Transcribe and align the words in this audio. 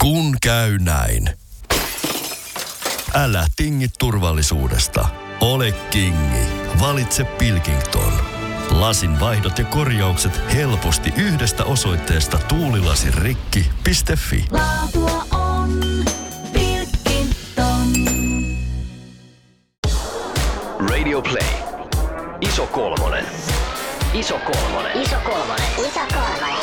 Kun 0.00 0.36
käy 0.42 0.78
näin. 0.78 1.30
Älä 3.14 3.46
tingi 3.56 3.86
turvallisuudesta. 3.98 5.08
Ole 5.40 5.72
kingi. 5.72 6.46
Valitse 6.80 7.24
Pilkington. 7.24 8.12
Lasin 8.70 9.20
vaihdot 9.20 9.58
ja 9.58 9.64
korjaukset 9.64 10.40
helposti 10.54 11.12
yhdestä 11.16 11.64
osoitteesta 11.64 12.38
tuulilasirikki.fi. 12.38 14.44
Laatua 14.50 15.24
on 15.32 15.80
Pilkington. 16.52 17.92
Radio 20.90 21.22
Play. 21.22 21.48
Iso 22.40 22.66
kolmonen. 22.66 23.26
Iso 24.14 24.38
kolmonen. 24.38 25.02
Iso 25.02 25.16
kolmonen. 25.24 25.66
Iso 25.78 26.00
kolmonen. 26.14 26.59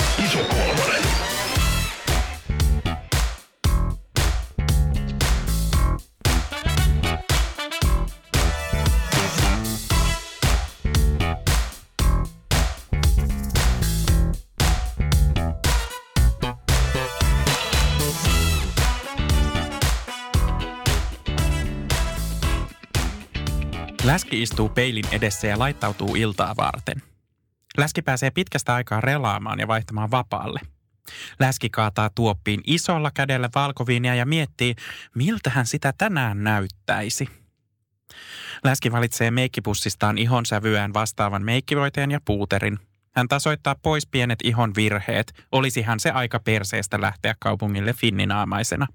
Läski 24.27 24.41
istuu 24.41 24.69
peilin 24.69 25.05
edessä 25.11 25.47
ja 25.47 25.59
laittautuu 25.59 26.15
iltaa 26.15 26.55
varten. 26.57 27.01
Läski 27.77 28.01
pääsee 28.01 28.31
pitkästä 28.31 28.73
aikaa 28.73 29.01
relaamaan 29.01 29.59
ja 29.59 29.67
vaihtamaan 29.67 30.11
vapaalle. 30.11 30.59
Läski 31.39 31.69
kaataa 31.69 32.09
tuoppiin 32.09 32.61
isolla 32.67 33.11
kädellä 33.13 33.49
valkoviinia 33.55 34.15
ja 34.15 34.25
miettii, 34.25 34.75
miltä 35.15 35.49
hän 35.49 35.65
sitä 35.65 35.93
tänään 35.97 36.43
näyttäisi. 36.43 37.27
Läski 38.63 38.91
valitsee 38.91 39.31
meikkipussistaan 39.31 40.17
ihon 40.17 40.45
sävyään 40.45 40.93
vastaavan 40.93 41.43
meikkivoiteen 41.43 42.11
ja 42.11 42.21
puuterin. 42.25 42.79
Hän 43.15 43.27
tasoittaa 43.27 43.75
pois 43.81 44.07
pienet 44.07 44.39
ihon 44.43 44.75
virheet, 44.75 45.45
olisihan 45.51 45.99
se 45.99 46.11
aika 46.11 46.39
perseestä 46.39 47.01
lähteä 47.01 47.35
kaupungille 47.39 47.93
finninaamaisena. 47.93 48.87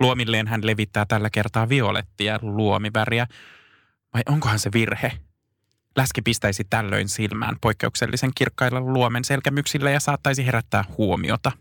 Luomilleen 0.00 0.46
hän 0.46 0.66
levittää 0.66 1.04
tällä 1.08 1.30
kertaa 1.30 1.68
violettia 1.68 2.38
luomiväriä, 2.42 3.26
vai 4.14 4.22
onkohan 4.28 4.58
se 4.58 4.70
virhe? 4.72 5.12
Läski 5.96 6.22
pistäisi 6.22 6.64
tällöin 6.70 7.08
silmään 7.08 7.56
poikkeuksellisen 7.60 8.30
kirkkailla 8.34 8.80
luomen 8.80 9.24
selkämyksillä 9.24 9.90
ja 9.90 10.00
saattaisi 10.00 10.46
herättää 10.46 10.84
huomiota. 10.98 11.52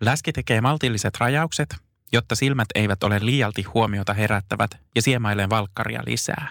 Läski 0.00 0.32
tekee 0.32 0.60
maltilliset 0.60 1.16
rajaukset, 1.18 1.76
jotta 2.12 2.34
silmät 2.34 2.68
eivät 2.74 3.04
ole 3.04 3.18
liialti 3.22 3.62
huomiota 3.62 4.14
herättävät 4.14 4.70
ja 4.94 5.02
siemailee 5.02 5.50
valkkaria 5.50 6.02
lisää. 6.06 6.48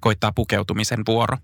Koittaa 0.00 0.32
pukeutumisen 0.32 1.02
vuoro. 1.06 1.38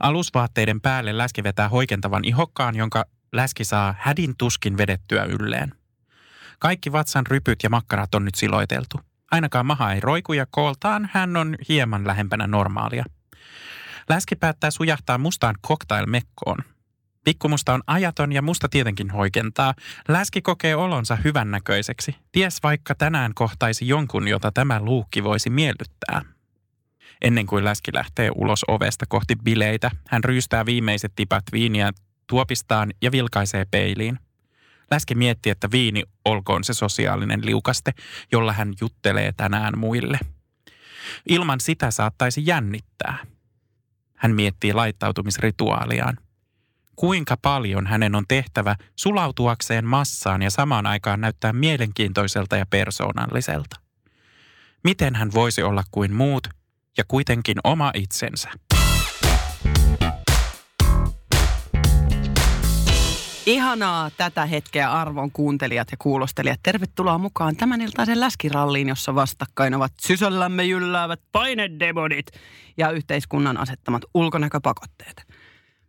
Alusvaatteiden 0.00 0.80
päälle 0.80 1.18
läski 1.18 1.42
vetää 1.42 1.68
hoikentavan 1.68 2.24
ihokkaan, 2.24 2.76
jonka 2.76 3.04
läski 3.32 3.64
saa 3.64 3.94
hädin 3.98 4.34
tuskin 4.38 4.76
vedettyä 4.76 5.24
ylleen. 5.24 5.74
Kaikki 6.58 6.92
vatsan 6.92 7.26
rypyt 7.26 7.62
ja 7.62 7.70
makkarat 7.70 8.14
on 8.14 8.24
nyt 8.24 8.34
siloiteltu. 8.34 9.00
Ainakaan 9.32 9.66
maha 9.66 9.92
ei 9.92 10.00
roiku 10.00 10.32
ja 10.32 10.46
kooltaan 10.50 11.10
hän 11.12 11.36
on 11.36 11.56
hieman 11.68 12.06
lähempänä 12.06 12.46
normaalia. 12.46 13.04
Läski 14.08 14.36
päättää 14.36 14.70
sujahtaa 14.70 15.18
mustaan 15.18 15.54
cocktail-mekkoon. 15.66 16.58
Pikkumusta 17.24 17.74
on 17.74 17.82
ajaton 17.86 18.32
ja 18.32 18.42
musta 18.42 18.68
tietenkin 18.68 19.10
hoikentaa. 19.10 19.74
Läski 20.08 20.42
kokee 20.42 20.76
olonsa 20.76 21.16
hyvännäköiseksi. 21.24 22.16
Ties 22.32 22.62
vaikka 22.62 22.94
tänään 22.94 23.34
kohtaisi 23.34 23.88
jonkun, 23.88 24.28
jota 24.28 24.52
tämä 24.52 24.80
luukki 24.80 25.24
voisi 25.24 25.50
miellyttää. 25.50 26.22
Ennen 27.22 27.46
kuin 27.46 27.64
Läski 27.64 27.90
lähtee 27.94 28.30
ulos 28.34 28.64
ovesta 28.68 29.06
kohti 29.08 29.36
bileitä, 29.36 29.90
hän 30.08 30.24
ryystää 30.24 30.66
viimeiset 30.66 31.12
tipat 31.16 31.44
viiniä 31.52 31.90
tuopistaan 32.26 32.90
ja 33.02 33.12
vilkaisee 33.12 33.64
peiliin. 33.70 34.18
Läski 34.92 35.14
mietti, 35.14 35.50
että 35.50 35.68
viini 35.70 36.02
olkoon 36.24 36.64
se 36.64 36.74
sosiaalinen 36.74 37.46
liukaste, 37.46 37.92
jolla 38.32 38.52
hän 38.52 38.74
juttelee 38.80 39.32
tänään 39.32 39.78
muille. 39.78 40.18
Ilman 41.28 41.60
sitä 41.60 41.90
saattaisi 41.90 42.42
jännittää. 42.46 43.18
Hän 44.16 44.34
miettii 44.34 44.72
laittautumisrituaaliaan. 44.72 46.18
Kuinka 46.96 47.36
paljon 47.36 47.86
hänen 47.86 48.14
on 48.14 48.24
tehtävä 48.28 48.76
sulautuakseen 48.96 49.86
massaan 49.86 50.42
ja 50.42 50.50
samaan 50.50 50.86
aikaan 50.86 51.20
näyttää 51.20 51.52
mielenkiintoiselta 51.52 52.56
ja 52.56 52.66
persoonalliselta? 52.66 53.76
Miten 54.84 55.14
hän 55.14 55.32
voisi 55.34 55.62
olla 55.62 55.84
kuin 55.90 56.14
muut 56.14 56.48
ja 56.98 57.04
kuitenkin 57.08 57.56
oma 57.64 57.90
itsensä? 57.94 58.50
Ihanaa 63.46 64.10
tätä 64.10 64.46
hetkeä 64.46 64.92
arvon 64.92 65.30
kuuntelijat 65.30 65.88
ja 65.90 65.96
kuulostelijat. 65.96 66.60
Tervetuloa 66.62 67.18
mukaan 67.18 67.56
tämän 67.56 67.80
iltaisen 67.80 68.20
läskiralliin, 68.20 68.88
jossa 68.88 69.14
vastakkain 69.14 69.74
ovat 69.74 69.92
sisällämme 70.00 70.64
jylläävät 70.64 71.20
painedemonit 71.32 72.26
ja 72.76 72.90
yhteiskunnan 72.90 73.56
asettamat 73.56 74.02
ulkonäköpakotteet. 74.14 75.22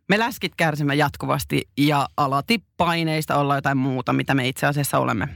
Me 0.08 0.18
läskit 0.18 0.52
kärsimme 0.56 0.94
jatkuvasti 0.94 1.62
ja 1.78 2.08
alati 2.16 2.64
paineista 2.76 3.36
olla 3.36 3.54
jotain 3.54 3.78
muuta, 3.78 4.12
mitä 4.12 4.34
me 4.34 4.48
itse 4.48 4.66
asiassa 4.66 4.98
olemme. 4.98 5.28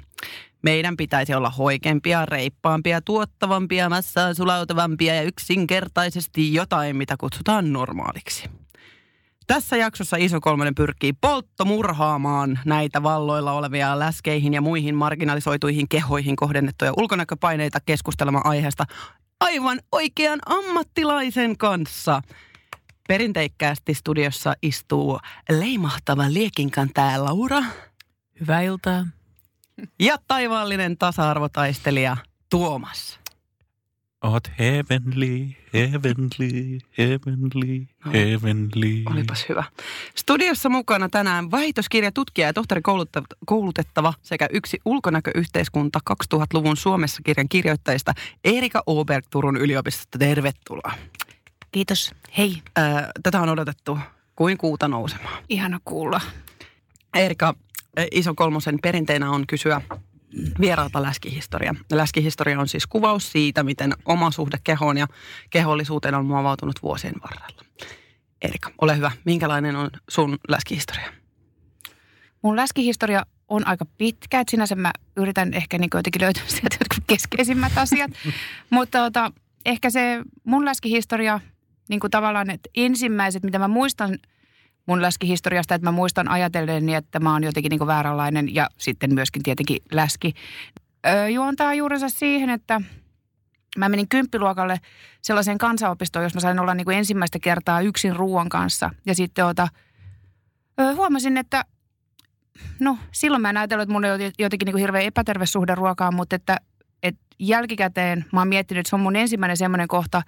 Meidän 0.62 0.96
pitäisi 0.96 1.34
olla 1.34 1.50
hoikempia, 1.50 2.26
reippaampia, 2.26 3.00
tuottavampia, 3.00 3.88
massaan 3.88 4.34
sulautavampia 4.34 5.14
ja 5.14 5.22
yksinkertaisesti 5.22 6.54
jotain, 6.54 6.96
mitä 6.96 7.16
kutsutaan 7.20 7.72
normaaliksi. 7.72 8.50
Tässä 9.48 9.76
jaksossa 9.76 10.16
Iso 10.16 10.40
Kolmonen 10.40 10.74
pyrkii 10.74 11.12
polttomurhaamaan 11.12 12.58
näitä 12.64 13.02
valloilla 13.02 13.52
olevia 13.52 13.98
läskeihin 13.98 14.54
ja 14.54 14.60
muihin 14.60 14.94
marginalisoituihin 14.94 15.88
kehoihin 15.88 16.36
kohdennettuja 16.36 16.92
ulkonäköpaineita 16.96 17.78
keskustelemaan 17.86 18.46
aiheesta 18.46 18.84
aivan 19.40 19.80
oikean 19.92 20.40
ammattilaisen 20.46 21.58
kanssa. 21.58 22.22
Perinteikkäästi 23.08 23.94
studiossa 23.94 24.54
istuu 24.62 25.18
leimahtava 25.50 26.24
liekinkantaja 26.28 27.24
Laura 27.24 27.62
Hyvää 28.40 28.60
iltaa. 28.60 29.06
ja 30.00 30.16
taivaallinen 30.28 30.98
tasa-arvotaistelija 30.98 32.16
Tuomas. 32.50 33.20
Oot 34.22 34.50
heavenly, 34.58 35.46
heavenly, 35.74 36.78
heavenly, 36.98 37.86
heavenly. 38.04 39.02
Olipas 39.12 39.48
hyvä. 39.48 39.64
Studiossa 40.14 40.68
mukana 40.68 41.08
tänään 41.08 41.50
väitöskirjatutkija 41.50 42.46
ja 42.46 42.52
tohtori 42.52 42.80
koulutettava 43.46 44.14
sekä 44.22 44.48
yksi 44.52 44.78
ulkonäköyhteiskunta 44.84 46.00
2000-luvun 46.10 46.76
Suomessa 46.76 47.22
kirjan 47.24 47.48
kirjoittajista 47.48 48.12
Erika 48.44 48.82
Oberg 48.86 49.26
Turun 49.30 49.56
yliopistosta. 49.56 50.18
Tervetuloa. 50.18 50.92
Kiitos. 51.72 52.14
Hei. 52.38 52.62
Tätä 53.22 53.40
on 53.40 53.48
odotettu 53.48 53.98
kuin 54.36 54.58
kuuta 54.58 54.88
nousemaan. 54.88 55.44
Ihana 55.48 55.80
kuulla. 55.84 56.20
Erika, 57.14 57.54
iso 58.10 58.34
kolmosen 58.34 58.78
perinteenä 58.82 59.30
on 59.30 59.46
kysyä 59.46 59.80
vieraalta 60.60 61.02
läskihistoria. 61.02 61.74
Läskihistoria 61.92 62.60
on 62.60 62.68
siis 62.68 62.86
kuvaus 62.86 63.32
siitä, 63.32 63.62
miten 63.62 63.94
oma 64.04 64.30
suhde 64.30 64.58
kehoon 64.64 64.98
ja 64.98 65.06
kehollisuuteen 65.50 66.14
on 66.14 66.26
muovautunut 66.26 66.82
vuosien 66.82 67.14
varrella. 67.22 67.64
Erika, 68.42 68.70
ole 68.80 68.96
hyvä. 68.96 69.10
Minkälainen 69.24 69.76
on 69.76 69.90
sun 70.08 70.38
läskihistoria? 70.48 71.12
Mun 72.42 72.56
läskihistoria 72.56 73.26
on 73.48 73.66
aika 73.66 73.84
pitkä, 73.98 74.40
että 74.40 74.50
sinänsä 74.50 74.74
mä 74.74 74.92
yritän 75.16 75.54
ehkä 75.54 75.78
niin 75.78 75.90
jotenkin 75.94 76.22
löytää 76.22 76.42
sieltä 76.46 76.76
jotkut 76.80 77.04
keskeisimmät 77.06 77.72
asiat. 77.76 78.10
Mutta 78.70 78.98
tota, 78.98 79.32
ehkä 79.66 79.90
se 79.90 80.22
mun 80.44 80.64
läskihistoria, 80.64 81.40
niin 81.88 82.00
kuin 82.00 82.10
tavallaan, 82.10 82.50
että 82.50 82.70
ensimmäiset, 82.74 83.42
mitä 83.42 83.58
mä 83.58 83.68
muistan 83.68 84.18
mun 84.88 85.02
läskihistoriasta, 85.02 85.74
että 85.74 85.86
mä 85.86 85.92
muistan 85.92 86.28
ajatellen, 86.28 86.88
että 86.88 87.20
mä 87.20 87.32
oon 87.32 87.44
jotenkin 87.44 87.70
niin 87.70 87.86
vääränlainen 87.86 88.54
ja 88.54 88.68
sitten 88.78 89.14
myöskin 89.14 89.42
tietenkin 89.42 89.78
läski. 89.92 90.34
Öö, 91.06 91.28
juontaa 91.28 91.74
juurensa 91.74 92.08
siihen, 92.08 92.50
että 92.50 92.80
mä 93.78 93.88
menin 93.88 94.08
kymppiluokalle 94.08 94.80
sellaiseen 95.22 95.58
kansanopistoon, 95.58 96.22
jos 96.22 96.34
mä 96.34 96.40
sain 96.40 96.58
olla 96.58 96.74
niin 96.74 96.84
kuin 96.84 96.98
ensimmäistä 96.98 97.38
kertaa 97.38 97.80
yksin 97.80 98.16
ruoan 98.16 98.48
kanssa. 98.48 98.90
Ja 99.06 99.14
sitten 99.14 99.46
ota, 99.46 99.68
öö, 100.80 100.94
huomasin, 100.94 101.36
että 101.36 101.64
no 102.80 102.98
silloin 103.12 103.42
mä 103.42 103.50
en 103.50 103.56
ajatellut, 103.56 103.82
että 103.82 103.92
mun 103.92 104.04
oli 104.04 104.32
jotenkin 104.38 104.66
niin 104.66 104.72
kuin 104.72 104.80
hirveän 104.80 105.04
epäterve 105.04 105.46
suhde 105.46 105.74
ruokaan, 105.74 106.14
mutta 106.14 106.36
että, 106.36 106.56
että 107.02 107.20
jälkikäteen 107.38 108.24
mä 108.32 108.40
oon 108.40 108.48
miettinyt, 108.48 108.80
että 108.80 108.90
se 108.90 108.96
on 108.96 109.00
mun 109.00 109.16
ensimmäinen 109.16 109.56
semmoinen 109.56 109.88
kohta, 109.88 110.22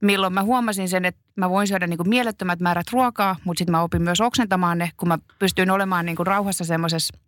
milloin 0.00 0.32
mä 0.32 0.42
huomasin 0.42 0.88
sen, 0.88 1.04
että 1.04 1.20
mä 1.36 1.50
voin 1.50 1.66
syödä 1.66 1.86
niin 1.86 1.96
kuin 1.96 2.08
mielettömät 2.08 2.60
määrät 2.60 2.86
ruokaa, 2.92 3.36
mutta 3.44 3.58
sitten 3.58 3.72
mä 3.72 3.82
opin 3.82 4.02
myös 4.02 4.20
oksentamaan 4.20 4.78
ne, 4.78 4.90
kun 4.96 5.08
mä 5.08 5.18
pystyin 5.38 5.70
olemaan 5.70 6.06
niin 6.06 6.16
kuin 6.16 6.26
rauhassa 6.26 6.64
semmoisessa 6.64 7.18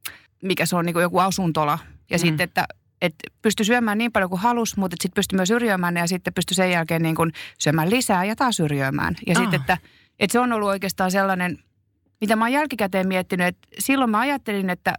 mikä 0.43 0.67
se 0.67 0.77
on 0.77 0.87
niin 0.87 0.95
kuin 0.95 1.03
joku 1.03 1.19
asuntola. 1.19 1.79
Ja 2.11 2.17
mm. 2.17 2.21
sitten, 2.21 2.45
että 2.45 2.67
että 3.03 3.29
pystyi 3.43 3.67
syömään 3.67 3.99
niin 3.99 4.13
paljon 4.13 4.31
kuin 4.31 4.41
halusi, 4.41 4.79
mutta 4.79 4.97
sitten 5.01 5.15
pystyi 5.15 5.37
myös 5.37 5.51
yrjöimään 5.51 5.97
ja 5.97 6.09
sitten 6.09 6.35
pystyi 6.35 6.55
sen 6.55 6.71
jälkeen 6.71 7.03
niin 7.03 7.15
kuin 7.15 7.33
syömään 7.59 7.91
lisää 7.91 8.25
ja 8.25 8.37
taas 8.37 8.61
yrjöimään. 8.61 9.17
Ja 9.27 9.35
Ah. 9.37 9.43
sitten, 9.43 9.61
että, 9.61 9.79
että 10.19 10.33
se 10.33 10.41
on 10.41 10.53
ollut 10.53 10.69
oikeastaan 10.69 11.11
sellainen, 11.11 11.59
mitä 12.21 12.37
mä 12.37 12.45
oon 12.45 12.53
jälkikäteen 12.53 13.09
miettinyt, 13.09 13.47
että 13.47 13.69
silloin 13.79 14.11
mä 14.11 14.19
ajattelin, 14.19 14.71
että 14.71 14.95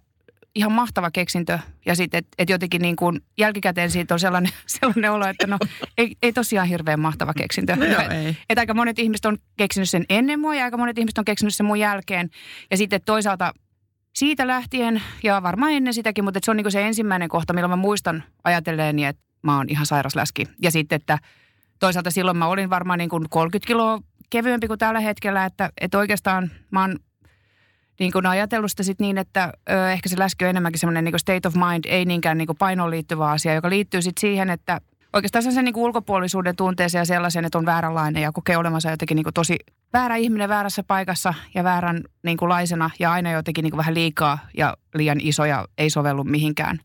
ihan 0.55 0.71
mahtava 0.71 1.11
keksintö. 1.11 1.59
Ja 1.85 1.95
sitten, 1.95 2.17
että, 2.17 2.29
että 2.37 2.53
jotenkin 2.53 2.81
niin 2.81 2.95
kuin 2.95 3.21
jälkikäteen 3.37 3.91
siitä 3.91 4.13
on 4.15 4.19
sellainen, 4.19 4.51
sellainen 4.67 5.11
olo, 5.11 5.25
että 5.25 5.47
no 5.47 5.57
ei, 5.97 6.15
ei 6.23 6.33
tosiaan 6.33 6.67
hirveän 6.67 6.99
mahtava 6.99 7.33
keksintö. 7.33 7.75
No 7.75 7.85
joo, 7.85 8.01
Et- 8.01 8.11
ei. 8.11 8.37
Että 8.49 8.61
aika 8.61 8.73
monet 8.73 8.99
ihmiset 8.99 9.25
on 9.25 9.37
keksinyt 9.57 9.89
sen 9.89 10.05
ennen 10.09 10.39
mua 10.39 10.55
ja 10.55 10.63
aika 10.63 10.77
monet 10.77 10.97
ihmiset 10.97 11.17
on 11.17 11.25
keksinyt 11.25 11.55
sen 11.55 11.65
mun 11.65 11.79
jälkeen. 11.79 12.29
Ja 12.71 12.77
sitten 12.77 13.01
toisaalta 13.05 13.53
siitä 14.15 14.47
lähtien 14.47 15.01
ja 15.23 15.43
varmaan 15.43 15.71
ennen 15.71 15.93
sitäkin, 15.93 16.23
mutta 16.23 16.37
että 16.37 16.45
se 16.45 16.51
on 16.51 16.57
niin 16.57 16.71
se 16.71 16.87
ensimmäinen 16.87 17.29
kohta, 17.29 17.53
milloin 17.53 17.71
mä 17.71 17.75
muistan 17.75 18.23
ajatelleeni, 18.43 19.05
että 19.05 19.23
mä 19.43 19.57
oon 19.57 19.69
ihan 19.69 19.85
sairas 19.85 20.15
läski. 20.15 20.45
Ja 20.61 20.71
sitten, 20.71 20.95
että 20.95 21.19
toisaalta 21.79 22.11
silloin 22.11 22.37
mä 22.37 22.47
olin 22.47 22.69
varmaan 22.69 22.99
niin 22.99 23.09
kuin 23.09 23.25
30 23.29 23.67
kiloa 23.67 23.99
kevyempi 24.29 24.67
kuin 24.67 24.79
tällä 24.79 24.99
hetkellä, 24.99 25.45
että, 25.45 25.69
että 25.81 25.97
oikeastaan 25.97 26.51
mä 26.71 26.81
oon 26.81 26.99
niin 28.01 28.11
kuin 28.11 28.25
ajatellut 28.25 28.71
sitä 28.71 28.83
sit 28.83 28.99
niin, 28.99 29.17
että 29.17 29.53
ö, 29.69 29.91
ehkä 29.91 30.09
se 30.09 30.19
läski 30.19 30.45
on 30.45 30.49
enemmänkin 30.49 30.79
semmoinen 30.79 31.03
niin 31.03 31.19
state 31.19 31.47
of 31.47 31.55
mind, 31.55 31.85
ei 31.87 32.05
niinkään 32.05 32.37
niin 32.37 32.47
painoon 32.59 32.89
liittyvä 32.91 33.29
asia, 33.29 33.53
joka 33.53 33.69
liittyy 33.69 34.01
sitten 34.01 34.21
siihen, 34.21 34.49
että 34.49 34.81
oikeastaan 35.13 35.53
sen 35.53 35.65
niin 35.65 35.77
ulkopuolisuuden 35.77 36.55
tunteeseen 36.55 37.01
ja 37.01 37.05
sellaisen, 37.05 37.45
että 37.45 37.57
on 37.57 37.65
vääränlainen 37.65 38.23
ja 38.23 38.31
kokee 38.31 38.57
olevansa 38.57 38.91
jotenkin 38.91 39.15
niin 39.15 39.25
tosi 39.33 39.57
väärä 39.93 40.15
ihminen 40.15 40.49
väärässä 40.49 40.83
paikassa 40.83 41.33
ja 41.55 41.63
väärän 41.63 42.01
niin 42.23 42.37
laisena 42.41 42.89
ja 42.99 43.11
aina 43.11 43.31
jotenkin 43.31 43.63
niin 43.63 43.77
vähän 43.77 43.93
liikaa 43.93 44.39
ja 44.57 44.77
liian 44.95 45.19
iso 45.21 45.45
ja 45.45 45.67
ei 45.77 45.89
sovellu 45.89 46.23
mihinkään. 46.23 46.79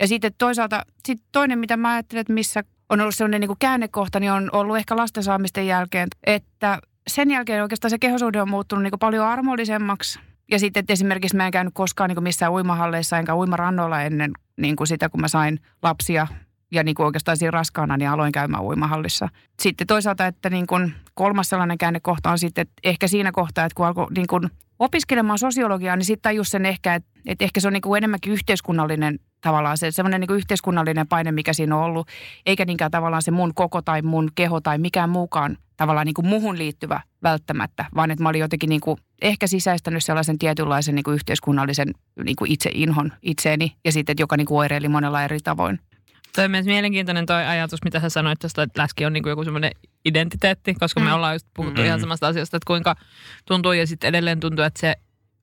Ja 0.00 0.08
sitten 0.08 0.32
toisaalta 0.38 0.82
sit 1.06 1.22
toinen, 1.32 1.58
mitä 1.58 1.76
mä 1.76 1.92
ajattelen, 1.92 2.20
että 2.20 2.32
missä 2.32 2.64
on 2.88 3.00
ollut 3.00 3.14
sellainen 3.14 3.40
niin 3.40 3.58
käännekohta, 3.58 4.20
niin 4.20 4.32
on 4.32 4.50
ollut 4.52 4.76
ehkä 4.76 4.96
lasten 4.96 5.22
saamisten 5.22 5.66
jälkeen, 5.66 6.08
että 6.24 6.78
sen 7.08 7.30
jälkeen 7.30 7.62
oikeastaan 7.62 7.90
se 7.90 7.98
kehosuhde 7.98 8.42
on 8.42 8.50
muuttunut 8.50 8.82
niin 8.82 8.92
paljon 9.00 9.26
armollisemmaksi. 9.26 10.27
Ja 10.50 10.58
sitten, 10.58 10.80
että 10.80 10.92
esimerkiksi 10.92 11.36
mä 11.36 11.46
en 11.46 11.50
käynyt 11.50 11.74
koskaan 11.74 12.08
niin 12.08 12.16
kuin 12.16 12.24
missään 12.24 12.52
uimahalleissa 12.52 13.18
enkä 13.18 13.36
uimarannoilla 13.36 14.02
ennen 14.02 14.32
niin 14.56 14.76
kuin 14.76 14.86
sitä, 14.86 15.08
kun 15.08 15.20
mä 15.20 15.28
sain 15.28 15.60
lapsia. 15.82 16.26
Ja 16.72 16.82
niin 16.82 16.94
kuin 16.94 17.06
oikeastaan 17.06 17.36
siinä 17.36 17.50
raskaana, 17.50 17.96
niin 17.96 18.10
aloin 18.10 18.32
käymään 18.32 18.64
uimahallissa. 18.64 19.28
Sitten 19.60 19.86
toisaalta, 19.86 20.26
että 20.26 20.50
niin 20.50 20.66
kuin 20.66 20.94
kolmas 21.14 21.48
sellainen 21.48 21.78
käännekohta 21.78 22.30
on 22.30 22.38
sitten, 22.38 22.62
että 22.62 22.74
ehkä 22.84 23.08
siinä 23.08 23.32
kohtaa, 23.32 23.64
että 23.64 23.74
kun 23.76 23.86
alkoi 23.86 24.06
niin 24.16 24.26
kuin 24.26 24.50
opiskelemaan 24.78 25.38
sosiologiaa, 25.38 25.96
niin 25.96 26.04
sitten 26.04 26.22
tajus 26.22 26.50
sen 26.50 26.66
ehkä, 26.66 26.94
että, 26.94 27.10
että 27.26 27.44
ehkä 27.44 27.60
se 27.60 27.68
on 27.68 27.72
niin 27.72 27.80
kuin 27.80 27.98
enemmänkin 27.98 28.32
yhteiskunnallinen 28.32 29.18
tavallaan 29.40 29.78
se 29.78 29.90
semmoinen 29.90 30.20
niin 30.20 30.36
yhteiskunnallinen 30.36 31.08
paine, 31.08 31.32
mikä 31.32 31.52
siinä 31.52 31.76
on 31.76 31.82
ollut, 31.82 32.08
eikä 32.46 32.64
niinkään 32.64 32.90
tavallaan 32.90 33.22
se 33.22 33.30
mun 33.30 33.54
koko 33.54 33.82
tai 33.82 34.02
mun 34.02 34.28
keho 34.34 34.60
tai 34.60 34.78
mikään 34.78 35.10
muukaan 35.10 35.56
tavallaan 35.76 36.06
niin 36.06 36.14
kuin 36.14 36.26
muhun 36.26 36.58
liittyvä 36.58 37.00
välttämättä, 37.22 37.84
vaan 37.94 38.10
että 38.10 38.22
mä 38.22 38.28
olin 38.28 38.40
jotenkin 38.40 38.68
niin 38.68 38.80
kuin 38.80 38.98
ehkä 39.22 39.46
sisäistänyt 39.46 40.04
sellaisen 40.04 40.38
tietynlaisen 40.38 40.94
niin 40.94 41.02
kuin 41.02 41.14
yhteiskunnallisen 41.14 41.88
niin 42.24 42.36
kuin 42.36 42.50
itseinhon 42.50 43.12
itseeni 43.22 43.76
ja 43.84 43.92
sitten, 43.92 44.12
että 44.12 44.22
joka 44.22 44.36
niin 44.36 44.46
kuin 44.46 44.58
oireili 44.58 44.88
monella 44.88 45.22
eri 45.22 45.38
tavoin. 45.44 45.80
Toi 46.36 46.44
on 46.44 46.50
myös 46.50 46.66
mielenkiintoinen 46.66 47.26
toi 47.26 47.44
ajatus, 47.46 47.84
mitä 47.84 48.00
sä 48.00 48.08
sanoit 48.08 48.38
tästä, 48.38 48.62
että 48.62 48.82
läski 48.82 49.06
on 49.06 49.12
niinku 49.12 49.28
joku 49.28 49.44
semmoinen 49.44 49.72
identiteetti, 50.04 50.74
koska 50.74 51.00
me 51.00 51.06
Mm. 51.06 51.12
ollaan 51.12 51.34
just 51.34 51.46
puhuttu 51.56 51.80
Mm. 51.80 51.86
ihan 51.86 52.00
samasta 52.00 52.26
asiasta, 52.28 52.56
että 52.56 52.66
kuinka 52.66 52.96
tuntuu 53.46 53.72
ja 53.72 53.86
sitten 53.86 54.08
edelleen 54.08 54.40
tuntuu, 54.40 54.64
että 54.64 54.80
se 54.80 54.94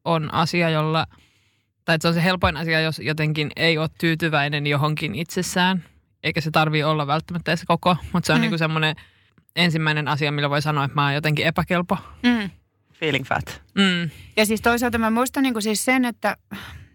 on 0.06 0.33
asia, 0.33 0.69
jolla, 0.69 1.06
tai 1.86 1.95
että 1.95 2.01
se 2.04 2.07
on 2.07 2.13
se 2.13 2.24
helpoin 2.24 2.57
asia, 2.57 2.81
jos 2.81 3.00
jotenkin 3.00 3.51
ei 3.56 3.77
ole 3.77 3.89
tyytyväinen 4.00 4.68
johonkin 4.68 5.16
itsessään, 5.16 5.83
eikä 6.24 6.42
se 6.42 6.51
tarvii 6.51 6.83
olla 6.83 7.07
välttämättä 7.07 7.51
edes 7.51 7.63
koko, 7.68 7.98
mutta 8.13 8.27
se 8.27 8.33
on 8.33 8.39
Mm. 8.39 8.42
niinku 8.42 8.57
semmoinen 8.57 8.95
ensimmäinen 9.56 10.07
asia, 10.07 10.31
millä 10.31 10.50
voi 10.50 10.62
sanoa, 10.62 10.83
että 10.83 10.95
mä 10.95 11.04
oon 11.06 11.13
jotenkin 11.13 11.45
epäkelpo. 11.45 11.98
Mm. 12.24 12.50
Feeling 13.00 13.25
fat. 13.25 13.62
Mm. 13.75 14.09
Ja 14.38 14.45
siis 14.45 14.62
toisaalta 14.62 14.97
mä 14.97 15.09
muistan 15.09 15.44
niin 15.44 15.53
kuin 15.53 15.63
siis 15.63 15.86
sen, 15.86 16.06
että, 16.06 16.38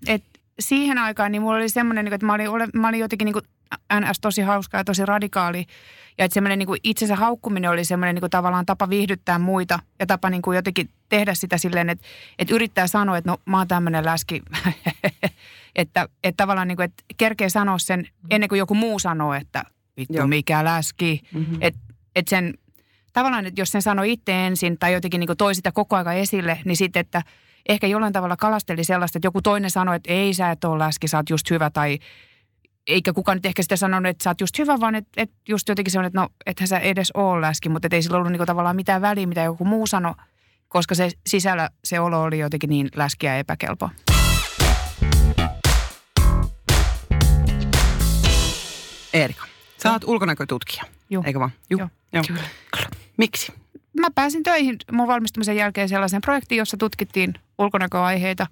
että 0.07 0.41
siihen 0.61 0.99
aikaan 0.99 1.33
niin 1.33 1.43
mulla 1.43 1.57
oli 1.57 1.69
semmoinen, 1.69 2.05
niin 2.05 2.11
kuin, 2.11 2.15
että 2.15 2.27
mä 2.27 2.35
olin, 2.35 2.49
ole- 2.49 2.69
mä 2.75 2.89
olin 2.89 3.01
jotenkin 3.01 3.27
niin 3.27 3.33
kuin 3.33 3.45
NS 4.01 4.21
tosi 4.21 4.43
hauska 4.43 4.79
ja 4.79 4.85
tosi 4.85 5.07
radikaali. 5.07 5.67
Ja 6.19 6.25
että 6.25 6.35
semmoinen 6.35 6.59
niin 6.59 6.67
kuin 6.67 6.81
itsensä 6.85 7.17
haukkuminen 7.17 7.71
oli 7.71 7.85
semmoinen 7.85 8.15
niin 8.15 8.21
kuin 8.21 8.31
tavallaan 8.31 8.67
tapa 8.67 8.89
viihdyttää 8.89 9.39
muita 9.39 9.79
ja 9.99 10.07
tapa 10.07 10.31
niin 10.31 10.43
kuin 10.43 10.57
jotenkin 10.57 10.91
tehdä 11.09 11.35
sitä 11.35 11.59
silleen, 11.59 11.91
että, 11.91 12.07
että 12.39 12.55
yrittää 12.55 12.87
sanoa, 12.87 13.17
että 13.17 13.31
no 13.31 13.39
mä 13.45 13.59
oon 13.59 13.69
tämmöinen 13.69 14.05
läski. 14.05 14.43
että, 15.77 16.09
että 16.25 16.43
tavallaan 16.43 16.69
niin 16.69 16.77
kuin, 16.77 16.85
että 16.85 17.05
kerkee 17.17 17.49
sanoa 17.49 17.79
sen 17.79 18.07
ennen 18.31 18.49
kuin 18.49 18.59
joku 18.59 18.75
muu 18.75 18.99
sanoo, 18.99 19.35
että 19.35 19.65
vittu 19.97 20.17
Joo. 20.17 20.27
mikä 20.27 20.65
läski. 20.65 21.21
Mm-hmm. 21.35 21.59
Että 21.61 21.81
et 22.17 22.29
sen, 22.29 22.55
tavallaan, 23.13 23.47
että 23.47 23.61
jos 23.61 23.71
sen 23.71 23.83
sanoi 23.83 24.13
itse 24.13 24.47
ensin 24.47 24.79
tai 24.79 24.93
jotenkin 24.93 25.21
niin 25.21 25.37
toi 25.39 25.55
sitä 25.55 25.73
koko 25.73 25.97
aika 25.97 26.13
esille, 26.13 26.59
niin 26.65 26.77
sitten, 26.77 27.01
että 27.01 27.23
ehkä 27.69 27.87
jollain 27.87 28.13
tavalla 28.13 28.37
kalasteli 28.37 28.85
sellaista, 28.85 29.19
että 29.19 29.27
joku 29.27 29.43
toinen 29.43 29.71
sanoi, 29.71 29.97
että 29.97 30.13
ei 30.13 30.35
sä 30.35 30.51
et 30.51 30.65
ole 30.65 30.79
läski, 30.85 31.09
sä 31.09 31.17
oot 31.17 31.31
just 31.31 31.51
hyvä 31.51 31.71
tai 31.71 31.99
eikä 32.87 33.13
kukaan 33.13 33.37
nyt 33.37 33.47
ehkä 33.47 33.63
sitä 33.63 33.77
sanonut, 33.77 34.11
että 34.11 34.25
sä 34.25 34.31
oot 34.31 34.41
just 34.41 34.59
hyvä, 34.59 34.81
vaan 34.81 34.95
että, 34.95 35.11
että 35.17 35.37
just 35.49 35.69
jotenkin 35.69 35.93
semmoinen, 35.93 36.09
että 36.09 36.21
no, 36.21 36.29
ethän 36.47 36.69
sä 36.69 36.79
edes 36.79 37.11
ole 37.15 37.41
läski, 37.41 37.69
mutta 37.69 37.87
et 37.87 37.93
ei 37.93 38.03
sillä 38.03 38.17
ollut 38.17 38.33
niinku 38.33 38.47
tavallaan 38.47 38.77
mitään 38.77 39.03
väliä, 39.03 39.27
mitä 39.27 39.43
joku 39.43 39.65
muu 39.65 39.87
sanoi, 39.87 40.15
koska 40.69 40.95
se 40.95 41.11
sisällä 41.27 41.71
se 41.85 42.01
olo 42.01 42.23
oli 42.23 42.39
jotenkin 42.39 42.71
niin 42.71 42.89
läskiä 42.97 43.33
ja 43.33 43.39
epäkelpo. 43.39 43.91
Eerika, 49.13 49.45
sä 49.83 49.93
oot 49.93 50.05
ulkonäkötutkija, 50.05 50.85
Joo. 51.11 51.23
eikö 51.27 51.41
vaan? 51.41 51.51
Juh. 51.71 51.81
Joo, 51.81 51.89
Joo. 52.13 52.25
kyllä. 52.27 52.43
Miksi? 53.17 53.53
Mä 54.01 54.09
pääsin 54.15 54.43
töihin 54.43 54.77
mun 54.93 55.09
valmistumisen 55.09 55.57
jälkeen 55.57 55.89
sellaiseen 55.89 56.23
projektiin, 56.23 56.59
jossa 56.59 56.77
tutkittiin 56.77 57.35
ulkonäköaiheita. 57.59 58.47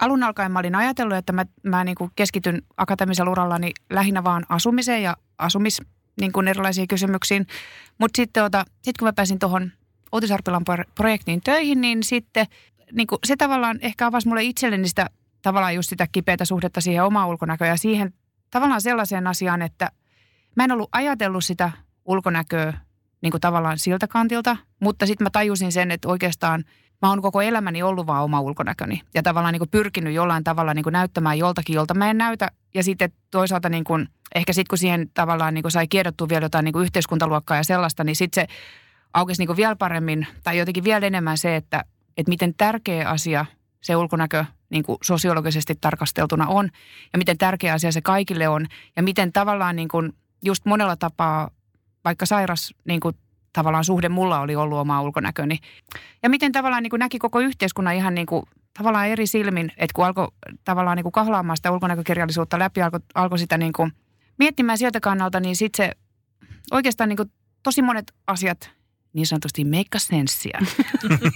Alun 0.00 0.22
alkaen 0.22 0.52
mä 0.52 0.58
olin 0.58 0.74
ajatellut, 0.74 1.16
että 1.16 1.32
mä, 1.32 1.46
mä 1.62 1.84
niin 1.84 1.94
kuin 1.94 2.10
keskityn 2.16 2.62
akateemisella 2.76 3.30
urallani 3.30 3.72
lähinnä 3.90 4.24
vaan 4.24 4.46
asumiseen 4.48 5.02
ja 5.02 5.16
asumis 5.38 5.82
niin 6.20 6.32
kuin 6.32 6.48
erilaisiin 6.48 6.88
kysymyksiin. 6.88 7.46
Mutta 7.98 8.16
sitten 8.16 8.44
ota, 8.44 8.64
sit 8.82 8.98
kun 8.98 9.08
mä 9.08 9.12
pääsin 9.12 9.38
tuohon 9.38 9.72
Uutisarpilan 10.12 10.64
pro- 10.64 10.84
projektiin 10.94 11.40
töihin, 11.44 11.80
niin 11.80 12.02
sitten 12.02 12.46
niin 12.92 13.06
kuin 13.06 13.18
se 13.26 13.36
tavallaan 13.36 13.78
ehkä 13.80 14.06
avasi 14.06 14.28
mulle 14.28 14.42
itselleni 14.42 14.88
sitä 14.88 15.10
tavallaan 15.42 15.74
just 15.74 15.88
sitä 15.88 16.06
kipeätä 16.12 16.44
suhdetta 16.44 16.80
siihen 16.80 17.04
omaan 17.04 17.28
ulkonäköön 17.28 17.70
ja 17.70 17.76
siihen 17.76 18.14
tavallaan 18.50 18.80
sellaiseen 18.80 19.26
asiaan, 19.26 19.62
että 19.62 19.90
mä 20.56 20.64
en 20.64 20.72
ollut 20.72 20.88
ajatellut 20.92 21.44
sitä 21.44 21.72
ulkonäköä 22.06 22.72
niin 23.22 23.30
kuin 23.30 23.40
tavallaan 23.40 23.78
siltä 23.78 24.08
kantilta, 24.08 24.56
mutta 24.80 25.06
sitten 25.06 25.24
mä 25.24 25.30
tajusin 25.30 25.72
sen, 25.72 25.90
että 25.90 26.08
oikeastaan 26.08 26.64
mä 27.02 27.08
oon 27.08 27.22
koko 27.22 27.40
elämäni 27.40 27.82
ollut 27.82 28.06
vaan 28.06 28.24
oma 28.24 28.40
ulkonäköni 28.40 29.02
ja 29.14 29.22
tavallaan 29.22 29.52
niin 29.52 29.60
kuin 29.60 29.70
pyrkinyt 29.70 30.14
jollain 30.14 30.44
tavalla 30.44 30.74
niin 30.74 30.82
kuin 30.82 30.92
näyttämään 30.92 31.38
joltakin, 31.38 31.74
jolta 31.74 31.94
mä 31.94 32.10
en 32.10 32.18
näytä. 32.18 32.50
Ja 32.74 32.82
sitten 32.82 33.12
toisaalta 33.30 33.68
niin 33.68 33.84
kuin, 33.84 34.08
ehkä 34.34 34.52
sitten 34.52 34.68
kun 34.70 34.78
siihen 34.78 35.10
tavallaan 35.14 35.54
niin 35.54 35.62
kuin 35.62 35.72
sai 35.72 35.88
kiedottua 35.88 36.28
vielä 36.28 36.44
jotain 36.44 36.64
niin 36.64 36.72
kuin 36.72 36.84
yhteiskuntaluokkaa 36.84 37.56
ja 37.56 37.64
sellaista, 37.64 38.04
niin 38.04 38.16
sitten 38.16 38.48
se 38.48 38.54
aukesi 39.14 39.40
niin 39.40 39.46
kuin 39.46 39.56
vielä 39.56 39.76
paremmin 39.76 40.26
tai 40.44 40.58
jotenkin 40.58 40.84
vielä 40.84 41.06
enemmän 41.06 41.38
se, 41.38 41.56
että, 41.56 41.84
että 42.16 42.30
miten 42.30 42.54
tärkeä 42.54 43.08
asia 43.08 43.46
se 43.80 43.96
ulkonäkö 43.96 44.44
niin 44.70 44.82
kuin 44.82 44.98
sosiologisesti 45.02 45.74
tarkasteltuna 45.80 46.46
on 46.46 46.70
ja 47.12 47.18
miten 47.18 47.38
tärkeä 47.38 47.72
asia 47.72 47.92
se 47.92 48.00
kaikille 48.00 48.48
on 48.48 48.66
ja 48.96 49.02
miten 49.02 49.32
tavallaan 49.32 49.76
niin 49.76 49.88
kuin 49.88 50.12
just 50.44 50.64
monella 50.64 50.96
tapaa 50.96 51.50
vaikka 52.06 52.26
sairas 52.26 52.74
niin 52.84 53.00
kuin 53.00 53.14
tavallaan 53.52 53.84
suhde 53.84 54.08
mulla 54.08 54.40
oli 54.40 54.56
ollut 54.56 54.78
oma 54.78 55.02
ulkonäköni. 55.02 55.58
Ja 56.22 56.28
miten 56.28 56.52
tavallaan 56.52 56.82
niin 56.82 56.90
kuin 56.90 57.00
näki 57.00 57.18
koko 57.18 57.40
yhteiskunnan 57.40 57.94
ihan 57.94 58.14
niin 58.14 58.26
kuin 58.26 58.42
tavallaan 58.78 59.08
eri 59.08 59.26
silmin, 59.26 59.72
että 59.76 59.94
kun 59.94 60.06
alkoi 60.06 60.28
tavallaan 60.64 60.96
niin 60.96 61.04
kuin 61.04 61.12
kahlaamaan 61.12 61.56
sitä 61.56 61.70
ulkonäkökirjallisuutta 61.70 62.58
läpi, 62.58 62.82
alkoi, 62.82 63.00
alkoi 63.14 63.38
sitä 63.38 63.58
niin 63.58 63.72
kuin 63.72 63.92
miettimään 64.38 64.78
sieltä 64.78 65.00
kannalta, 65.00 65.40
niin 65.40 65.56
sitten 65.56 65.86
se 65.86 65.92
oikeastaan 66.70 67.08
niin 67.08 67.16
kuin 67.16 67.30
tosi 67.62 67.82
monet 67.82 68.12
asiat 68.26 68.70
niin 69.12 69.26
sanotusti 69.26 69.64
make 69.64 69.98
senssiä. 69.98 70.58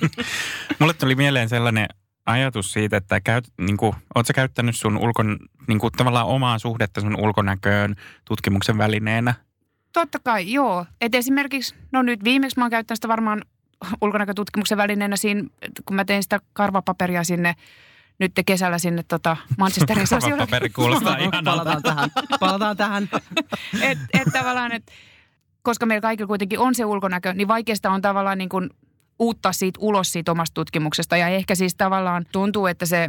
Mulle 0.79 0.95
tuli 0.95 1.15
mieleen 1.15 1.49
sellainen 1.49 1.87
ajatus 2.27 2.73
siitä, 2.73 2.97
että 2.97 3.21
käyt, 3.21 3.53
niin 3.61 3.77
kuin, 3.77 3.93
oot 4.15 4.27
sä 4.27 4.33
käyttänyt 4.33 4.77
sun 4.77 4.99
ulkon, 4.99 5.39
niin 5.69 5.79
kuin, 5.79 5.93
tavallaan 5.97 6.27
omaa 6.27 6.59
suhdetta 6.59 7.01
sun 7.01 7.21
ulkonäköön 7.21 7.95
tutkimuksen 8.25 8.79
välineenä? 8.79 9.35
Totta 9.93 10.19
kai, 10.19 10.53
joo. 10.53 10.87
Et 11.01 11.15
esimerkiksi, 11.15 11.75
no 11.93 12.03
nyt 12.03 12.25
viimeksi 12.25 12.59
mä 12.59 12.65
oon 12.65 12.71
käyttänyt 12.71 12.97
sitä 12.97 13.09
varmaan 13.09 13.43
ulkonäkötutkimuksen 14.01 14.79
välineenä 14.79 15.17
siinä, 15.17 15.43
kun 15.85 15.97
mä 15.97 16.05
tein 16.05 16.23
sitä 16.23 16.41
karvapaperia 16.53 17.25
sinne 17.25 17.55
nyt 18.19 18.33
kesällä 18.47 18.79
sinne 18.79 19.03
tota 19.03 19.37
Manchesterin 19.59 20.07
sosiologi- 20.15 20.39
Paperi 20.39 20.71
kuulostaa 20.71 21.17
ihanalta. 21.17 21.51
Palataan 21.51 21.83
tähän. 21.83 22.11
Palataan 22.41 22.77
tähän. 22.77 23.09
et, 23.91 23.99
et 24.15 24.29
tavallaan, 24.33 24.73
et, 24.73 24.93
koska 25.63 25.87
meillä 25.87 26.03
kaikilla 26.03 26.29
kuitenkin 26.29 26.59
on 26.59 26.75
se 26.75 26.85
ulkonäkö, 26.85 27.33
niin 27.33 27.49
vaikeasta 27.49 27.91
on 27.91 28.03
tavallaan 28.03 28.39
niin 28.39 28.49
kuin 28.49 28.71
uuttaa 29.19 29.53
siitä 29.53 29.81
ulos 29.83 30.13
siitä 30.13 30.33
omasta 30.33 30.55
tutkimuksesta. 30.55 31.17
Ja 31.17 31.29
ehkä 31.29 31.55
siis 31.55 31.75
tavallaan 31.75 32.27
tuntuu, 32.33 32.67
että 32.67 32.87
se 32.87 33.09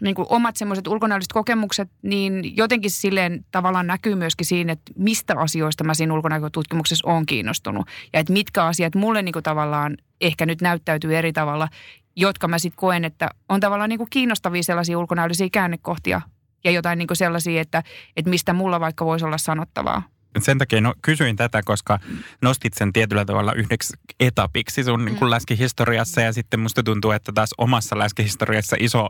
niin 0.00 0.14
kuin 0.14 0.26
omat 0.30 0.56
semmoiset 0.56 0.86
ulkonäölliset 0.86 1.32
kokemukset, 1.32 1.88
niin 2.02 2.56
jotenkin 2.56 2.90
silleen 2.90 3.44
tavallaan 3.50 3.86
näkyy 3.86 4.14
myöskin 4.14 4.46
siinä, 4.46 4.72
että 4.72 4.92
mistä 4.96 5.34
asioista 5.36 5.84
mä 5.84 5.94
siinä 5.94 6.14
ulkonäkötutkimuksessa 6.14 7.08
on 7.08 7.26
kiinnostunut. 7.26 7.86
Ja 8.12 8.20
että 8.20 8.32
mitkä 8.32 8.64
asiat 8.64 8.94
mulle 8.94 9.22
niin 9.22 9.32
kuin 9.32 9.42
tavallaan 9.42 9.96
ehkä 10.20 10.46
nyt 10.46 10.60
näyttäytyy 10.60 11.16
eri 11.16 11.32
tavalla, 11.32 11.68
jotka 12.16 12.48
mä 12.48 12.58
sitten 12.58 12.76
koen, 12.76 13.04
että 13.04 13.28
on 13.48 13.60
tavallaan 13.60 13.88
niin 13.88 13.98
kuin 13.98 14.10
kiinnostavia 14.10 14.62
sellaisia 14.62 14.98
ulkonäöllisiä 14.98 15.48
käännekohtia 15.52 16.20
ja 16.64 16.70
jotain 16.70 16.98
niin 16.98 17.06
kuin 17.06 17.16
sellaisia, 17.16 17.60
että, 17.60 17.82
että 18.16 18.30
mistä 18.30 18.52
mulla 18.52 18.80
vaikka 18.80 19.04
voisi 19.04 19.24
olla 19.24 19.38
sanottavaa. 19.38 20.02
Sen 20.38 20.58
takia 20.58 20.80
no, 20.80 20.94
kysyin 21.02 21.36
tätä, 21.36 21.62
koska 21.64 21.98
nostit 22.42 22.74
sen 22.74 22.92
tietyllä 22.92 23.24
tavalla 23.24 23.52
yhdeksi 23.52 23.94
etapiksi 24.20 24.84
sun 24.84 25.04
niin 25.04 25.16
kuin 25.16 25.30
läskihistoriassa 25.30 26.20
ja 26.20 26.32
sitten 26.32 26.60
musta 26.60 26.82
tuntuu, 26.82 27.10
että 27.10 27.32
taas 27.32 27.50
omassa 27.58 27.98
läskihistoriassa 27.98 28.76
iso 28.80 29.08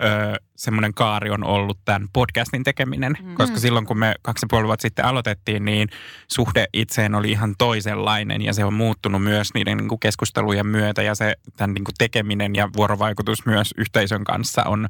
ö, 0.00 0.34
semmoinen 0.60 0.94
kaari 0.94 1.30
on 1.30 1.44
ollut 1.44 1.78
tämän 1.84 2.08
podcastin 2.12 2.64
tekeminen, 2.64 3.16
mm. 3.22 3.34
koska 3.34 3.58
silloin 3.58 3.86
kun 3.86 3.98
me 3.98 4.14
kaksi 4.22 4.44
ja 4.44 4.48
puoli 4.50 4.66
vuotta 4.66 4.82
sitten 4.82 5.04
aloitettiin, 5.04 5.64
niin 5.64 5.88
suhde 6.28 6.66
itseen 6.72 7.14
oli 7.14 7.30
ihan 7.30 7.54
toisenlainen 7.58 8.42
ja 8.42 8.52
se 8.52 8.64
on 8.64 8.74
muuttunut 8.74 9.22
myös 9.22 9.48
niiden 9.54 9.76
niin 9.76 9.88
kuin 9.88 10.00
keskustelujen 10.00 10.66
myötä 10.66 11.02
ja 11.02 11.14
se 11.14 11.34
tämän 11.56 11.74
niin 11.74 11.84
kuin 11.84 11.94
tekeminen 11.98 12.54
ja 12.54 12.68
vuorovaikutus 12.76 13.46
myös 13.46 13.74
yhteisön 13.76 14.24
kanssa 14.24 14.62
on 14.64 14.88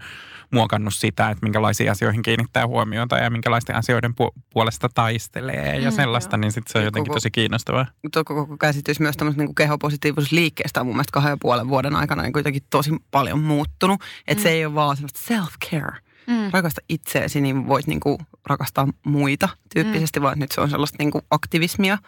muokannut 0.50 0.94
sitä, 0.94 1.30
että 1.30 1.46
minkälaisiin 1.46 1.90
asioihin 1.90 2.22
kiinnittää 2.22 2.66
huomiota 2.66 3.18
ja 3.18 3.30
minkälaisten 3.30 3.76
asioiden 3.76 4.10
pu- 4.10 4.40
puolesta 4.52 4.88
taistelee 4.94 5.78
ja 5.78 5.90
Mm, 5.90 5.96
sellaista, 5.96 6.36
niin 6.36 6.52
sitten 6.52 6.72
se 6.72 6.78
on 6.78 6.82
Ja 6.82 6.86
jotenkin 6.86 7.08
koko- 7.08 7.16
tosi 7.16 7.30
kiinnostavaa. 7.30 7.86
tuo 8.12 8.24
koko 8.24 8.56
käsitys 8.56 9.00
myös 9.00 9.16
tämmöistä 9.16 9.42
niin 9.42 9.54
kehopositiivisuusliikkeestä 9.54 10.80
on 10.80 10.86
mun 10.86 10.94
mielestä 10.96 11.12
kahden 11.12 11.30
ja 11.30 11.36
puolen 11.40 11.68
vuoden 11.68 11.96
aikana 11.96 12.22
niin 12.22 12.32
jotenkin 12.36 12.62
tosi 12.70 12.90
paljon 13.10 13.38
muuttunut. 13.38 14.02
Että 14.28 14.40
mm. 14.40 14.42
se 14.42 14.48
ei 14.48 14.64
ole 14.66 14.74
vaan 14.74 14.96
semmoista 14.96 15.20
self-care. 15.64 16.00
Mm. 16.26 16.50
Rakasta 16.52 16.80
itseäsi, 16.88 17.40
niin 17.40 17.66
voit 17.66 17.86
niin 17.86 18.00
kuin 18.00 18.18
rakastaa 18.46 18.88
muita 19.04 19.48
tyyppisesti, 19.74 20.20
mm. 20.20 20.24
vaan 20.24 20.38
nyt 20.38 20.52
se 20.52 20.60
on 20.60 20.70
sellaista 20.70 20.96
niin 20.98 21.10
kuin 21.10 21.24
aktivismia. 21.30 21.98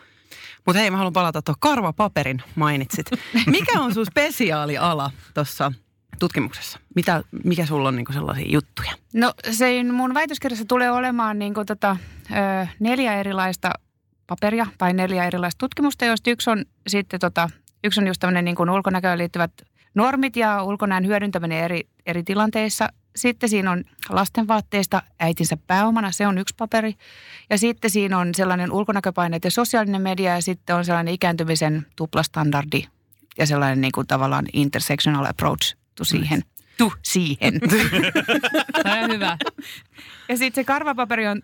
Mutta 0.67 0.81
hei, 0.81 0.91
mä 0.91 0.97
haluan 0.97 1.13
palata 1.13 1.43
tuohon 1.43 1.61
karvapaperin 1.61 2.43
mainitsit. 2.55 3.07
Mikä 3.47 3.81
on 3.81 3.95
sun 3.95 4.07
spesiaaliala 4.07 5.11
tuossa 5.35 5.73
tutkimuksessa? 6.19 6.79
Mitä, 6.95 7.23
mikä 7.45 7.67
sulla 7.67 7.89
on 7.89 7.97
niin 7.97 8.05
kuin 8.05 8.15
sellaisia 8.15 8.47
juttuja? 8.49 8.93
No 9.15 9.33
se 9.51 9.85
mun 9.85 10.15
väitöskirjassa 10.15 10.65
tulee 10.69 10.91
olemaan 10.91 11.39
niin 11.39 11.55
kuin 11.55 11.67
tota, 11.67 11.97
ö, 12.31 12.67
neljä 12.81 13.15
erilaista 13.15 13.71
paperia 14.27 14.67
tai 14.79 14.93
neljä 14.93 15.25
erilaista 15.25 15.59
tutkimusta, 15.59 16.05
joista 16.05 16.31
yksi 16.31 16.51
on 16.51 16.65
sitten 16.87 17.21
tota, 17.21 17.51
yksi 17.85 18.01
on 18.01 18.07
just 18.07 18.21
tämmöinen 18.21 18.45
niin 18.45 18.57
kuin 18.57 18.71
ulkonäköön 18.71 19.19
liittyvät 19.19 19.53
normit 19.95 20.37
ja 20.37 20.63
ulkonäön 20.63 21.07
hyödyntäminen 21.07 21.65
eri, 21.65 21.81
eri 22.07 22.23
tilanteissa. 22.23 22.89
Sitten 23.17 23.49
siinä 23.49 23.71
on 23.71 23.85
lastenvaatteista 24.09 25.03
äitinsä 25.21 25.57
pääomana, 25.67 26.13
se 26.13 26.27
on 26.27 26.39
yksi 26.39 26.55
paperi. 26.59 26.95
Ja 27.51 27.59
sitten 27.59 27.91
siinä 27.91 28.19
on 28.19 28.35
sellainen 28.35 28.73
ulkonäköpaineet 28.73 29.45
ja 29.45 29.51
sosiaalinen 29.51 30.03
media 30.03 30.35
ja 30.35 30.43
sitten 30.43 30.77
on 30.77 30.85
sellainen 30.85 31.15
ikääntymisen 31.15 31.87
tuplastandardi 31.97 32.85
ja 33.39 33.47
sellainen 33.47 33.81
niin 33.81 33.93
kuin 33.93 34.07
tavallaan 34.07 34.47
intersectional 34.53 35.25
approach 35.25 35.77
to 35.95 36.05
siihen. 36.05 36.43
Tu 36.79 36.93
siihen. 37.03 37.61
Tämä 38.83 39.05
on 39.05 39.11
hyvä. 39.11 39.39
Ja 40.29 40.37
sitten 40.37 40.63
se 40.63 40.65
karvapaperi 40.65 41.29
on 41.29 41.43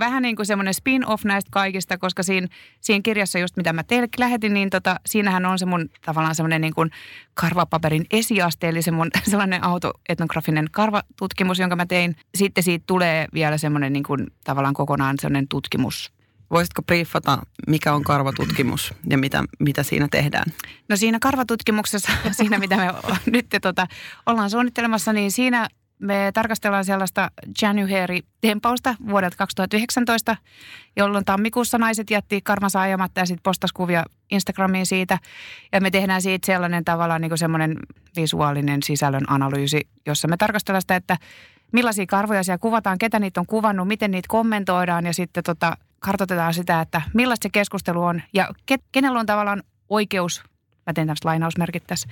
vähän 0.00 0.22
niin 0.22 0.36
kuin 0.36 0.46
semmoinen 0.46 0.74
spin-off 0.74 1.24
näistä 1.24 1.48
kaikista, 1.52 1.98
koska 1.98 2.22
siinä, 2.22 2.48
siinä 2.80 3.02
kirjassa 3.02 3.38
just 3.38 3.56
mitä 3.56 3.72
mä 3.72 3.82
teille 3.82 4.08
lähetin, 4.18 4.54
niin 4.54 4.70
tota, 4.70 5.00
siinähän 5.06 5.46
on 5.46 5.58
se 5.58 5.66
mun 5.66 5.88
tavallaan 6.06 6.34
semmoinen 6.34 6.60
niin 6.60 6.74
kuin 6.74 6.90
karvapaperin 7.34 8.06
esiaste, 8.10 8.68
eli 8.68 8.82
se 8.82 8.90
mun 8.90 9.10
sellainen 9.30 9.64
autoetnografinen 9.64 10.68
karvatutkimus, 10.70 11.58
jonka 11.58 11.76
mä 11.76 11.86
tein. 11.86 12.16
Sitten 12.34 12.64
siitä 12.64 12.84
tulee 12.86 13.26
vielä 13.34 13.58
semmoinen 13.58 13.92
niin 13.92 14.04
kuin 14.04 14.26
tavallaan 14.44 14.74
kokonaan 14.74 15.16
semmoinen 15.20 15.48
tutkimus. 15.48 16.12
Voisitko 16.50 16.82
briefata, 16.82 17.38
mikä 17.66 17.94
on 17.94 18.04
karvatutkimus 18.04 18.94
ja 19.10 19.18
mitä, 19.18 19.44
mitä 19.58 19.82
siinä 19.82 20.08
tehdään? 20.10 20.52
No 20.88 20.96
siinä 20.96 21.18
karvatutkimuksessa, 21.20 22.12
siinä 22.32 22.58
mitä 22.58 22.76
me 22.76 22.94
nyt 23.32 23.46
tota, 23.62 23.86
ollaan 24.26 24.50
suunnittelemassa, 24.50 25.12
niin 25.12 25.32
siinä 25.32 25.68
me 26.00 26.30
tarkastellaan 26.34 26.84
sellaista 26.84 27.30
January-tempausta 27.62 28.94
vuodelta 29.08 29.36
2019, 29.36 30.36
jolloin 30.96 31.24
tammikuussa 31.24 31.78
naiset 31.78 32.10
jätti 32.10 32.40
karvansa 32.40 32.80
ajamatta 32.80 33.20
ja 33.20 33.26
sitten 33.26 33.42
postasi 33.42 33.74
kuvia 33.74 34.04
Instagramiin 34.30 34.86
siitä. 34.86 35.18
Ja 35.72 35.80
me 35.80 35.90
tehdään 35.90 36.22
siitä 36.22 36.46
sellainen 36.46 36.84
tavallaan 36.84 37.20
niin 37.20 37.38
semmoinen 37.38 37.76
visuaalinen 38.16 38.82
sisällön 38.82 39.24
analyysi, 39.28 39.88
jossa 40.06 40.28
me 40.28 40.36
tarkastellaan 40.36 40.82
sitä, 40.82 40.96
että 40.96 41.16
millaisia 41.72 42.06
karvoja 42.06 42.42
siellä 42.42 42.58
kuvataan, 42.58 42.98
ketä 42.98 43.18
niitä 43.18 43.40
on 43.40 43.46
kuvannut, 43.46 43.88
miten 43.88 44.10
niitä 44.10 44.28
kommentoidaan 44.28 45.06
ja 45.06 45.14
sitten 45.14 45.44
tota, 45.44 45.76
kartoitetaan 45.98 46.54
sitä, 46.54 46.80
että 46.80 47.02
millaista 47.14 47.42
se 47.42 47.50
keskustelu 47.50 48.02
on 48.02 48.22
ja 48.32 48.48
ke, 48.66 48.76
kenellä 48.92 49.20
on 49.20 49.26
tavallaan 49.26 49.62
oikeus 49.88 50.42
mä 50.86 50.92
teen 50.94 51.06
tämmöistä 51.06 51.28
lainausmerkit 51.28 51.86
tässä, 51.86 52.08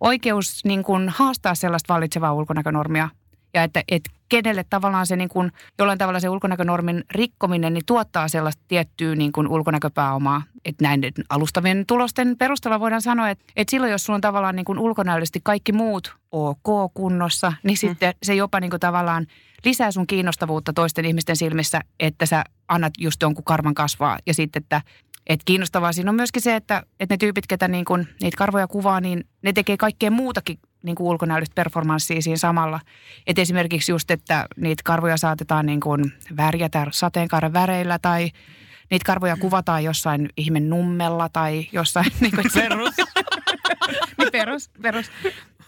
oikeus 0.00 0.64
niin 0.64 0.82
kuin 0.82 1.08
haastaa 1.08 1.54
sellaista 1.54 1.94
vallitsevaa 1.94 2.32
ulkonäkönormia 2.32 3.08
ja 3.54 3.62
että, 3.62 3.82
että 3.88 4.10
kenelle 4.28 4.64
tavallaan 4.70 5.06
se 5.06 5.16
niin 5.16 5.28
kuin, 5.28 5.52
jollain 5.78 5.98
tavalla 5.98 6.20
se 6.20 6.28
ulkonäkönormin 6.28 7.04
rikkominen 7.10 7.74
niin 7.74 7.86
tuottaa 7.86 8.28
sellaista 8.28 8.62
tiettyä 8.68 9.14
niin 9.14 9.32
kuin 9.32 9.48
ulkonäköpääomaa. 9.48 10.42
Että 10.64 10.84
näin 10.84 11.00
alustavien 11.28 11.84
tulosten 11.86 12.36
perusteella 12.38 12.80
voidaan 12.80 13.02
sanoa, 13.02 13.30
että, 13.30 13.44
että 13.56 13.70
silloin 13.70 13.92
jos 13.92 14.04
sulla 14.04 14.14
on 14.14 14.20
tavallaan 14.20 14.56
niin 14.56 14.64
kuin 14.64 14.78
ulkonäöllisesti 14.78 15.40
kaikki 15.44 15.72
muut 15.72 16.16
ok 16.32 16.94
kunnossa, 16.94 17.52
niin 17.62 17.76
sitten 17.76 18.14
se 18.22 18.34
jopa 18.34 18.60
niin 18.60 18.70
kuin 18.70 18.80
tavallaan 18.80 19.26
lisää 19.64 19.90
sun 19.90 20.06
kiinnostavuutta 20.06 20.72
toisten 20.72 21.04
ihmisten 21.04 21.36
silmissä, 21.36 21.80
että 22.00 22.26
sä 22.26 22.44
annat 22.68 22.92
just 22.98 23.22
jonkun 23.22 23.44
karvan 23.44 23.74
kasvaa 23.74 24.18
ja 24.26 24.34
sitten, 24.34 24.62
että 24.62 24.82
et 25.26 25.40
kiinnostavaa 25.44 25.92
siinä 25.92 26.10
on 26.10 26.16
myöskin 26.16 26.42
se, 26.42 26.56
että, 26.56 26.82
että 27.00 27.12
ne 27.12 27.16
tyypit, 27.16 27.46
ketä 27.46 27.68
niin 27.68 27.84
kun 27.84 28.06
niitä 28.22 28.36
karvoja 28.36 28.68
kuvaa, 28.68 29.00
niin 29.00 29.24
ne 29.42 29.52
tekee 29.52 29.76
kaikkea 29.76 30.10
muutakin 30.10 30.58
niin 30.82 30.96
kuin 30.96 31.06
ulkonäöllistä 31.06 31.54
performanssia 31.54 32.22
siinä 32.22 32.36
samalla. 32.36 32.80
Et 33.26 33.38
esimerkiksi 33.38 33.92
just, 33.92 34.10
että 34.10 34.46
niitä 34.56 34.82
karvoja 34.84 35.16
saatetaan 35.16 35.66
niin 35.66 35.80
kuin 35.80 36.12
värjätä 36.36 36.86
sateenkaaren 36.90 37.52
väreillä 37.52 37.98
tai 37.98 38.30
niitä 38.90 39.04
karvoja 39.04 39.36
kuvataan 39.36 39.84
jossain 39.84 40.28
ihmen 40.36 40.70
nummella 40.70 41.28
tai 41.28 41.68
jossain... 41.72 42.06
Niin 42.20 42.32
kuin, 42.34 42.46
perus. 42.54 42.94
niin 44.18 44.32
perus, 44.32 44.70
perus. 44.82 45.10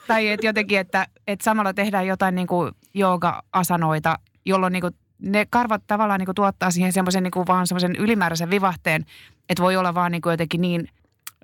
Tai 0.07 0.29
et 0.29 0.45
jotenkin, 0.45 0.79
että, 0.79 1.07
että 1.27 1.45
samalla 1.45 1.75
tehdään 1.75 2.07
jotain 2.07 2.35
niin 2.35 2.47
kuin 2.47 2.73
jooga-asanoita, 2.95 4.19
jolloin 4.45 4.73
niin 4.73 4.81
kuin 4.81 4.95
ne 5.19 5.47
karvat 5.51 5.83
tavallaan 5.87 6.21
niin 6.21 6.27
kuin 6.27 6.35
tuottaa 6.35 6.71
siihen 6.71 6.93
semmoisen 6.93 7.23
niin 7.23 7.31
kuin 7.31 7.47
vaan 7.47 7.67
semmoisen 7.67 7.97
ylimääräisen 7.97 8.51
vivahteen, 8.51 9.07
että 9.49 9.63
voi 9.63 9.77
olla 9.77 9.95
vaan 9.95 10.13
niin 10.13 10.23
kuin 10.23 10.33
jotenkin 10.33 10.61
niin, 10.61 10.89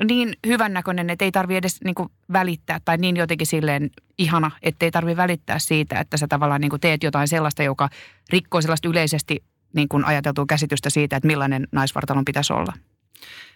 niin 0.04 0.32
hyvännäköinen, 0.46 1.10
että 1.10 1.24
ei 1.24 1.32
tarvi 1.32 1.56
edes 1.56 1.80
niin 1.84 1.94
kuin 1.94 2.08
välittää 2.32 2.80
tai 2.84 2.96
niin 2.96 3.16
jotenkin 3.16 3.46
silleen 3.46 3.90
ihana, 4.18 4.50
että 4.62 4.86
ei 4.86 4.90
tarvi 4.90 5.16
välittää 5.16 5.58
siitä, 5.58 6.00
että 6.00 6.16
sä 6.16 6.26
tavallaan 6.28 6.60
niin 6.60 6.70
kuin 6.70 6.80
teet 6.80 7.02
jotain 7.02 7.28
sellaista, 7.28 7.62
joka 7.62 7.88
rikkoo 8.30 8.60
sellaista 8.60 8.88
yleisesti 8.88 9.44
niin 9.74 9.88
kuin 9.88 10.04
ajateltua 10.04 10.44
käsitystä 10.48 10.90
siitä, 10.90 11.16
että 11.16 11.26
millainen 11.26 11.68
naisvartalon 11.72 12.24
pitäisi 12.24 12.52
olla. 12.52 12.72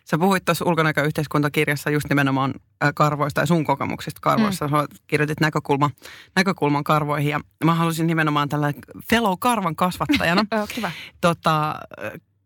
Sä 0.05 0.19
puhuit 0.19 0.45
tuossa 0.45 0.65
ulkonäköyhteiskuntakirjassa 0.65 1.91
just 1.91 2.09
nimenomaan 2.09 2.55
karvoista 2.95 3.41
ja 3.41 3.47
sun 3.47 3.65
kokemuksista 3.65 4.21
karvoista. 4.23 4.69
Mm. 4.69 4.75
kirjoitit 5.07 5.41
näkökulma, 5.41 5.91
näkökulman 6.37 6.85
karvoihin 6.85 7.31
ja 7.31 7.41
mä 7.65 7.75
halusin 7.75 8.07
nimenomaan 8.07 8.49
tällä 8.49 8.73
fellow 9.11 9.35
karvan 9.39 9.77
kasvattajana 9.77 10.45
kiva. 10.75 10.91
tota, 11.21 11.75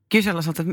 kysellä 0.09 0.43
sulta, 0.43 0.65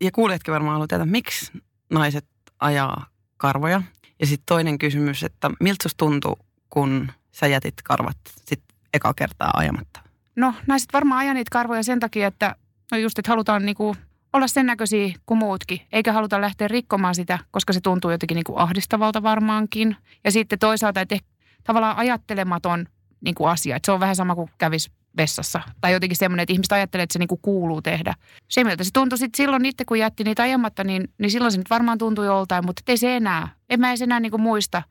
ja 0.00 0.10
kuulijatkin 0.12 0.52
varmaan 0.52 0.72
haluaa 0.72 0.88
tietää, 0.88 1.06
miksi 1.06 1.52
naiset 1.90 2.24
ajaa 2.62 3.06
karvoja. 3.36 3.82
Ja 4.20 4.26
sitten 4.26 4.46
toinen 4.46 4.78
kysymys, 4.78 5.22
että 5.22 5.50
miltä 5.60 5.88
tuntuu, 5.96 6.38
kun 6.70 7.12
sä 7.32 7.46
jätit 7.46 7.74
karvat 7.84 8.16
sit 8.44 8.62
eka 8.94 9.14
kertaa 9.14 9.50
ajamatta? 9.54 10.00
No 10.36 10.54
naiset 10.66 10.92
varmaan 10.92 11.20
ajaa 11.20 11.34
niitä 11.34 11.50
karvoja 11.52 11.82
sen 11.82 12.00
takia, 12.00 12.26
että 12.26 12.56
no 12.92 12.98
just, 12.98 13.18
että 13.18 13.32
halutaan 13.32 13.66
niinku 13.66 13.96
olla 14.32 14.46
sen 14.46 14.66
näköisiä 14.66 15.14
kuin 15.26 15.38
muutkin, 15.38 15.80
eikä 15.92 16.12
haluta 16.12 16.40
lähteä 16.40 16.68
rikkomaan 16.68 17.14
sitä, 17.14 17.38
koska 17.50 17.72
se 17.72 17.80
tuntuu 17.80 18.10
jotenkin 18.10 18.34
niinku 18.34 18.56
ahdistavalta 18.56 19.22
varmaankin. 19.22 19.96
Ja 20.24 20.32
sitten 20.32 20.58
toisaalta, 20.58 21.00
että 21.00 21.18
tavallaan 21.64 21.96
ajattelematon 21.96 22.86
niinku 23.24 23.44
asia, 23.44 23.76
että 23.76 23.86
se 23.86 23.92
on 23.92 24.00
vähän 24.00 24.16
sama 24.16 24.34
kuin 24.34 24.50
kävisi 24.58 24.90
vessassa. 25.16 25.60
Tai 25.80 25.92
jotenkin 25.92 26.16
semmoinen, 26.16 26.42
että 26.42 26.52
ihmiset 26.52 26.72
ajattelee, 26.72 27.02
että 27.02 27.12
se 27.12 27.18
niinku 27.18 27.36
kuuluu 27.36 27.82
tehdä. 27.82 28.14
Se, 28.48 28.64
miltä 28.64 28.84
se 28.84 28.90
tuntui 28.92 29.18
sitten 29.18 29.36
silloin 29.36 29.64
itse, 29.64 29.84
kun 29.84 29.98
jätti 29.98 30.24
niitä 30.24 30.42
ajamatta, 30.42 30.84
niin, 30.84 31.08
niin 31.18 31.30
silloin 31.30 31.52
se 31.52 31.58
nyt 31.58 31.70
varmaan 31.70 31.98
tuntui 31.98 32.26
joltain, 32.26 32.66
mutta 32.66 32.82
ei 32.88 32.96
se 32.96 33.16
enää. 33.16 33.48
En 33.70 33.80
mä 33.80 33.88
edes 33.88 34.02
enää 34.02 34.20
niinku 34.20 34.38
muista. 34.38 34.82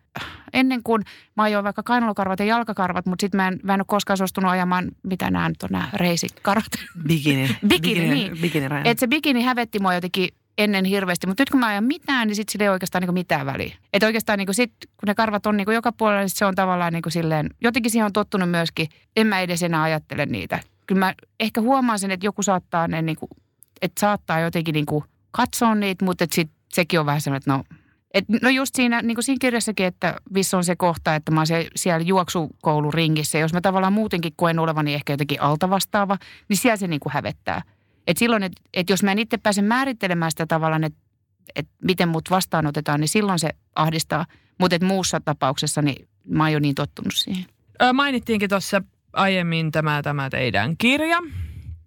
Ennen 0.53 0.83
kuin 0.83 1.01
mä 1.37 1.43
ajoin 1.43 1.63
vaikka 1.63 1.83
kainalokarvat 1.83 2.39
ja 2.39 2.45
jalkakarvat, 2.45 3.05
mutta 3.05 3.23
sitten 3.23 3.37
mä 3.37 3.47
en, 3.47 3.59
mä 3.63 3.73
en 3.73 3.79
ole 3.79 3.85
koskaan 3.87 4.17
suostunut 4.17 4.51
ajamaan, 4.51 4.91
mitä 5.03 5.31
nämä 5.31 5.49
nyt 5.49 5.63
on 5.63 5.69
nämä 5.71 5.89
reisikarvat. 5.93 6.71
Bikini. 7.07 7.57
Bikini, 7.67 8.09
niin. 8.09 8.37
Bikini 8.41 8.65
Et 8.85 8.99
se 8.99 9.07
bikini 9.07 9.43
hävetti 9.43 9.79
mua 9.79 9.93
jotenkin 9.93 10.29
ennen 10.57 10.85
hirveästi, 10.85 11.27
mutta 11.27 11.41
nyt 11.41 11.49
kun 11.49 11.59
mä 11.59 11.67
ajan 11.67 11.83
mitään, 11.83 12.27
niin 12.27 12.35
sitten 12.35 12.51
sillä 12.51 12.63
ei 12.63 12.69
oikeastaan 12.69 13.01
niin 13.01 13.13
mitään 13.13 13.45
väliä. 13.45 13.75
Että 13.93 14.05
oikeastaan 14.05 14.39
niin 14.39 14.53
sit, 14.53 14.73
kun 14.79 15.07
ne 15.07 15.15
karvat 15.15 15.45
on 15.45 15.57
niin 15.57 15.73
joka 15.73 15.91
puolella, 15.91 16.21
niin 16.21 16.29
se 16.29 16.45
on 16.45 16.55
tavallaan 16.55 16.93
niin 16.93 17.03
silleen, 17.07 17.49
jotenkin 17.61 17.91
siihen 17.91 18.05
on 18.05 18.13
tottunut 18.13 18.49
myöskin, 18.49 18.87
en 19.15 19.27
mä 19.27 19.39
edes 19.39 19.63
enää 19.63 19.81
ajattele 19.81 20.25
niitä. 20.25 20.59
Kyllä 20.87 20.99
mä 20.99 21.13
ehkä 21.39 21.61
huomaan 21.61 21.99
sen, 21.99 22.11
että 22.11 22.25
joku 22.25 22.43
saattaa 22.43 22.87
ne, 22.87 23.01
niin 23.01 23.17
kuin, 23.17 23.29
että 23.81 23.99
saattaa 23.99 24.39
jotenkin 24.39 24.73
niin 24.73 24.85
kuin 24.85 25.03
katsoa 25.31 25.75
niitä, 25.75 26.05
mutta 26.05 26.23
että 26.23 26.35
sit 26.35 26.51
sekin 26.73 26.99
on 26.99 27.05
vähän 27.05 27.21
semmoinen, 27.21 27.37
että 27.37 27.51
no 27.51 27.63
et, 28.13 28.25
no 28.41 28.49
just 28.49 28.75
siinä, 28.75 29.01
niin 29.01 29.15
kuin 29.15 29.23
siinä 29.23 29.37
kirjassakin, 29.41 29.85
että 29.85 30.15
vissä 30.33 30.57
on 30.57 30.63
se 30.63 30.75
kohta, 30.75 31.15
että 31.15 31.31
mä 31.31 31.39
oon 31.39 31.47
se, 31.47 31.67
siellä 31.75 32.03
juoksukouluringissä. 32.03 33.37
Jos 33.37 33.53
mä 33.53 33.61
tavallaan 33.61 33.93
muutenkin 33.93 34.33
koen 34.35 34.59
olevani 34.59 34.93
ehkä 34.93 35.13
jotenkin 35.13 35.41
altavastaava, 35.41 36.17
niin 36.49 36.57
siellä 36.57 36.77
se 36.77 36.87
niin 36.87 36.99
kuin 36.99 37.13
hävettää. 37.13 37.61
Et 38.07 38.17
silloin, 38.17 38.43
että 38.43 38.61
et 38.73 38.89
jos 38.89 39.03
mä 39.03 39.11
en 39.11 39.19
itse 39.19 39.37
pääse 39.37 39.61
määrittelemään 39.61 40.31
sitä 40.31 40.45
tavallaan, 40.45 40.83
että 40.83 40.99
et 41.55 41.67
miten 41.83 42.09
mut 42.09 42.29
vastaanotetaan, 42.29 42.99
niin 42.99 43.09
silloin 43.09 43.39
se 43.39 43.49
ahdistaa. 43.75 44.25
Mutta 44.57 44.85
muussa 44.85 45.19
tapauksessa, 45.19 45.81
niin 45.81 46.07
mä 46.27 46.43
oon 46.43 46.51
jo 46.51 46.59
niin 46.59 46.75
tottunut 46.75 47.13
siihen. 47.15 47.45
Ö, 47.81 47.93
mainittiinkin 47.93 48.49
tuossa 48.49 48.81
aiemmin 49.13 49.71
tämä, 49.71 50.01
tämä 50.01 50.29
teidän 50.29 50.77
kirja, 50.77 51.17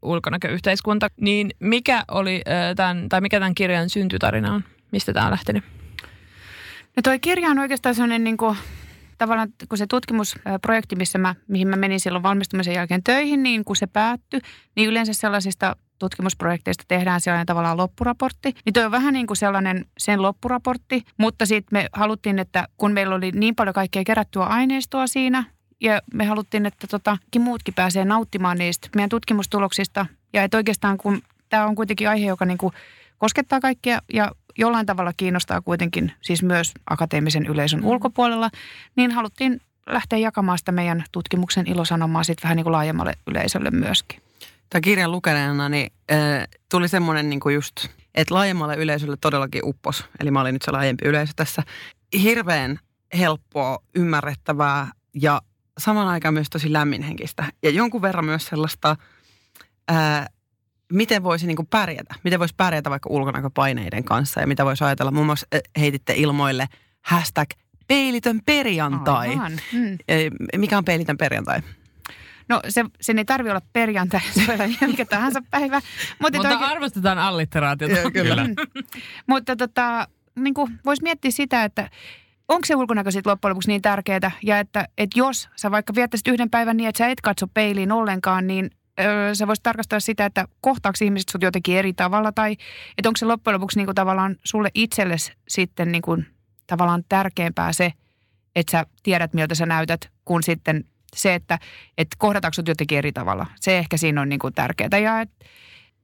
ulkonäköyhteiskunta. 0.03 1.09
Niin 1.21 1.51
mikä 1.61 2.05
oli 2.11 2.43
ö, 2.47 2.75
tämän, 2.75 3.09
tai 3.09 3.21
mikä 3.21 3.39
tämän 3.41 3.55
kirjan 3.55 3.91
syntytarina 3.91 4.55
on? 4.55 4.65
Mistä 4.93 5.13
tämä 5.13 5.27
on 5.27 5.33
lähtenyt? 5.33 5.65
No 6.97 7.03
toi 7.03 7.19
kirja 7.19 7.49
on 7.49 7.59
oikeastaan 7.59 7.95
sellainen 7.95 8.25
niin 8.25 8.37
kuin, 8.37 8.57
tavallaan, 9.19 9.49
kun 9.69 9.79
se 9.79 9.87
tutkimusprojekti, 9.87 10.97
missä 10.97 11.19
mä, 11.19 11.35
mihin 11.49 11.69
mä 11.69 11.77
menin 11.77 12.01
silloin 12.01 12.23
valmistumisen 12.23 12.75
jälkeen 12.75 13.03
töihin, 13.03 13.43
niin 13.43 13.65
kun 13.65 13.77
se 13.77 13.87
päättyi, 13.87 14.41
niin 14.77 14.89
yleensä 14.89 15.13
sellaisista 15.13 15.77
tutkimusprojekteista 15.99 16.85
tehdään 16.89 17.21
sellainen 17.21 17.47
tavallaan 17.47 17.77
loppuraportti. 17.77 18.55
Niin 18.65 18.73
toi 18.73 18.85
on 18.85 18.91
vähän 18.91 19.15
niin 19.15 19.27
kuin 19.27 19.37
sellainen 19.37 19.85
sen 19.99 20.23
loppuraportti, 20.23 21.05
mutta 21.17 21.47
sitten 21.47 21.79
me 21.79 21.89
haluttiin, 21.93 22.39
että 22.39 22.69
kun 22.79 22.93
meillä 22.93 23.15
oli 23.15 23.31
niin 23.31 23.55
paljon 23.55 23.75
kaikkea 23.75 24.05
kerättyä 24.05 24.43
aineistoa 24.43 25.07
siinä, 25.07 25.45
ja 25.81 26.03
me 26.15 26.25
haluttiin, 26.25 26.67
että 26.67 26.87
tota, 26.87 27.19
muutkin 27.39 27.75
pääsee 27.75 28.05
nauttimaan 28.05 28.59
niistä 28.59 28.89
meidän 28.97 29.09
tutkimustuloksista. 29.09 30.07
Ja 30.33 30.43
että 30.43 30.57
oikeastaan 30.57 30.99
kun 30.99 31.23
tämä 31.49 31.67
on 31.67 31.75
kuitenkin 31.75 32.09
aihe, 32.09 32.27
joka 32.27 32.45
niin 32.45 32.59
kuin 32.59 32.73
koskettaa 33.19 33.61
kaikkia 33.61 34.03
ja 34.13 34.33
jollain 34.59 34.87
tavalla 34.87 35.13
kiinnostaa 35.17 35.61
kuitenkin 35.61 36.13
siis 36.21 36.43
myös 36.43 36.73
akateemisen 36.91 37.47
yleisön 37.47 37.81
mm. 37.81 37.87
ulkopuolella, 37.87 38.51
niin 38.97 39.11
haluttiin 39.11 39.61
lähteä 39.87 40.19
jakamaan 40.19 40.59
sitä 40.59 40.73
meidän 40.73 41.05
tutkimuksen 41.13 41.67
ilosanomaa 41.67 42.25
sitten 42.25 42.43
vähän 42.43 42.57
niin 42.57 42.65
kuin 42.65 42.73
laajemmalle 42.73 43.13
yleisölle 43.27 43.71
myöskin. 43.71 44.21
Tämä 44.71 44.81
kirjan 44.81 45.13
lukeneena 45.13 45.69
niin, 45.69 45.93
äh, 46.13 46.49
tuli 46.71 46.89
semmoinen 46.89 47.31
niin 47.31 47.41
kuin 47.41 47.55
just, 47.55 47.87
että 48.15 48.35
laajemmalle 48.35 48.77
yleisölle 48.77 49.17
todellakin 49.21 49.65
uppos. 49.65 50.05
Eli 50.21 50.31
mä 50.31 50.41
olin 50.41 50.53
nyt 50.53 50.63
se 50.63 50.71
laajempi 50.71 51.09
yleisö 51.09 51.33
tässä. 51.37 51.63
Hirveän 52.23 52.79
helppoa, 53.19 53.79
ymmärrettävää 53.95 54.91
ja 55.15 55.43
saman 55.79 56.09
aikaan 56.09 56.35
myös 56.35 56.51
tosi 56.51 56.73
lämminhenkistä. 56.73 57.45
Ja 57.63 57.71
jonkun 57.71 58.03
verran 58.03 58.25
myös 58.25 58.47
sellaista 58.47 58.97
ää, 59.89 60.27
miten 60.95 61.23
voisi 61.23 61.47
niin 61.47 61.57
kuin 61.57 61.67
pärjätä? 61.67 62.15
Miten 62.25 62.41
voisi 62.41 62.55
pärjätä 62.57 62.91
vaikka 62.91 63.11
ulkonäköpaineiden 63.11 64.05
kanssa 64.05 64.41
ja 64.41 64.47
mitä 64.47 64.65
voisi 64.65 64.85
ajatella? 64.85 65.11
Muun 65.11 65.27
muassa 65.27 65.47
heititte 65.79 66.15
ilmoille 66.17 66.67
hashtag 67.03 67.51
peilitön 67.89 68.41
perjantai. 68.47 69.29
Aivan. 69.29 69.53
Mm. 69.73 69.99
Mikä 70.57 70.79
on 70.79 70.85
peilitön 70.85 71.17
perjantai? 71.17 71.61
No 72.49 72.61
se, 72.69 72.85
sen 73.01 73.19
ei 73.19 73.25
tarvi 73.25 73.51
olla 73.51 73.63
perjantai, 73.73 74.21
se 74.35 74.47
voi 74.47 74.55
olla 74.55 74.87
mikä 74.87 75.05
tahansa 75.05 75.43
päivä. 75.51 75.77
Mutta, 75.77 76.39
Mutta 76.39 76.39
oikein... 76.39 76.71
arvostetaan 76.71 77.19
allitteraatiota. 77.19 77.95
Joo, 77.95 78.11
kyllä. 78.11 78.47
Mutta 79.27 79.57
tota, 79.57 80.09
niin 80.37 80.55
voisi 80.85 81.03
miettiä 81.03 81.31
sitä, 81.31 81.65
että 81.65 81.91
onko 82.49 82.65
se 82.67 82.75
ulkonäkö 82.75 83.11
sitten 83.11 83.31
loppujen 83.31 83.51
lopuksi 83.51 83.69
niin 83.69 83.83
tärkeää, 83.83 84.31
ja 84.43 84.59
että, 84.59 84.89
että 84.99 85.19
jos 85.19 85.49
sä 85.57 85.71
vaikka 85.71 85.95
viettäisit 85.95 86.29
yhden 86.29 86.51
päivän 86.51 86.77
niin, 86.77 86.89
että 86.89 86.99
sä 86.99 87.09
et 87.09 87.21
katso 87.21 87.47
peiliin 87.47 87.93
ollenkaan, 87.93 88.47
niin 88.47 88.71
sä 89.33 89.47
voisit 89.47 89.63
tarkastella 89.63 90.01
sitä, 90.01 90.25
että 90.25 90.49
kohtaako 90.61 90.97
ihmiset 91.05 91.29
sut 91.29 91.43
jotenkin 91.43 91.77
eri 91.77 91.93
tavalla 91.93 92.33
tai 92.33 92.53
että 92.99 93.09
onko 93.09 93.17
se 93.17 93.27
loppujen 93.27 93.55
lopuksi 93.55 93.79
niin 93.79 93.87
kuin 93.87 93.95
tavallaan 93.95 94.37
sulle 94.45 94.71
itsellesi 94.75 95.33
sitten 95.49 95.93
niin 95.93 96.03
kuin, 96.03 96.27
tavallaan 96.67 97.05
tärkeämpää 97.09 97.73
se, 97.73 97.93
että 98.57 98.71
sä 98.71 98.87
tiedät 99.03 99.35
miltä 99.35 99.55
sä 99.55 99.67
näytät, 99.67 100.11
kuin 100.25 100.43
sitten 100.43 100.85
se, 101.17 101.35
että 101.35 101.59
et 101.99 102.09
kohdataanko 102.19 102.55
sut 102.55 102.69
jotenkin 102.69 102.99
eri 102.99 103.13
tavalla. 103.13 103.47
Se 103.61 103.79
ehkä 103.79 103.97
siinä 103.97 104.21
on 104.21 104.29
niin 104.29 104.39
kuin 104.39 104.55
tärkeää 104.55 104.99
ja 105.03 105.21
että 105.21 105.45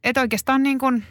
et 0.05 0.17
oikeastaan 0.17 0.63
niin 0.63 0.79
kuin 0.79 1.05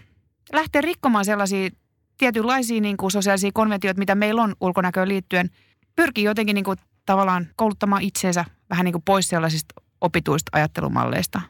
lähteä 0.53 0.81
rikkomaan 0.81 1.25
sellaisia 1.25 1.69
tietynlaisia 2.17 2.81
niin 2.81 2.97
kuin 2.97 3.11
sosiaalisia 3.11 3.51
konventioita, 3.53 3.99
mitä 3.99 4.15
meillä 4.15 4.43
on 4.43 4.55
ulkonäköön 4.61 5.07
liittyen, 5.07 5.49
pyrkii 5.95 6.23
jotenkin 6.23 6.53
niin 6.53 6.63
kuin 6.63 6.77
tavallaan 7.05 7.47
kouluttamaan 7.55 8.01
itseensä 8.01 8.45
vähän 8.69 8.83
niin 8.85 8.93
kuin 8.93 9.03
pois 9.05 9.27
sellaisista 9.27 9.75
opituista 10.01 10.49
ajattelumalleista. 10.53 11.41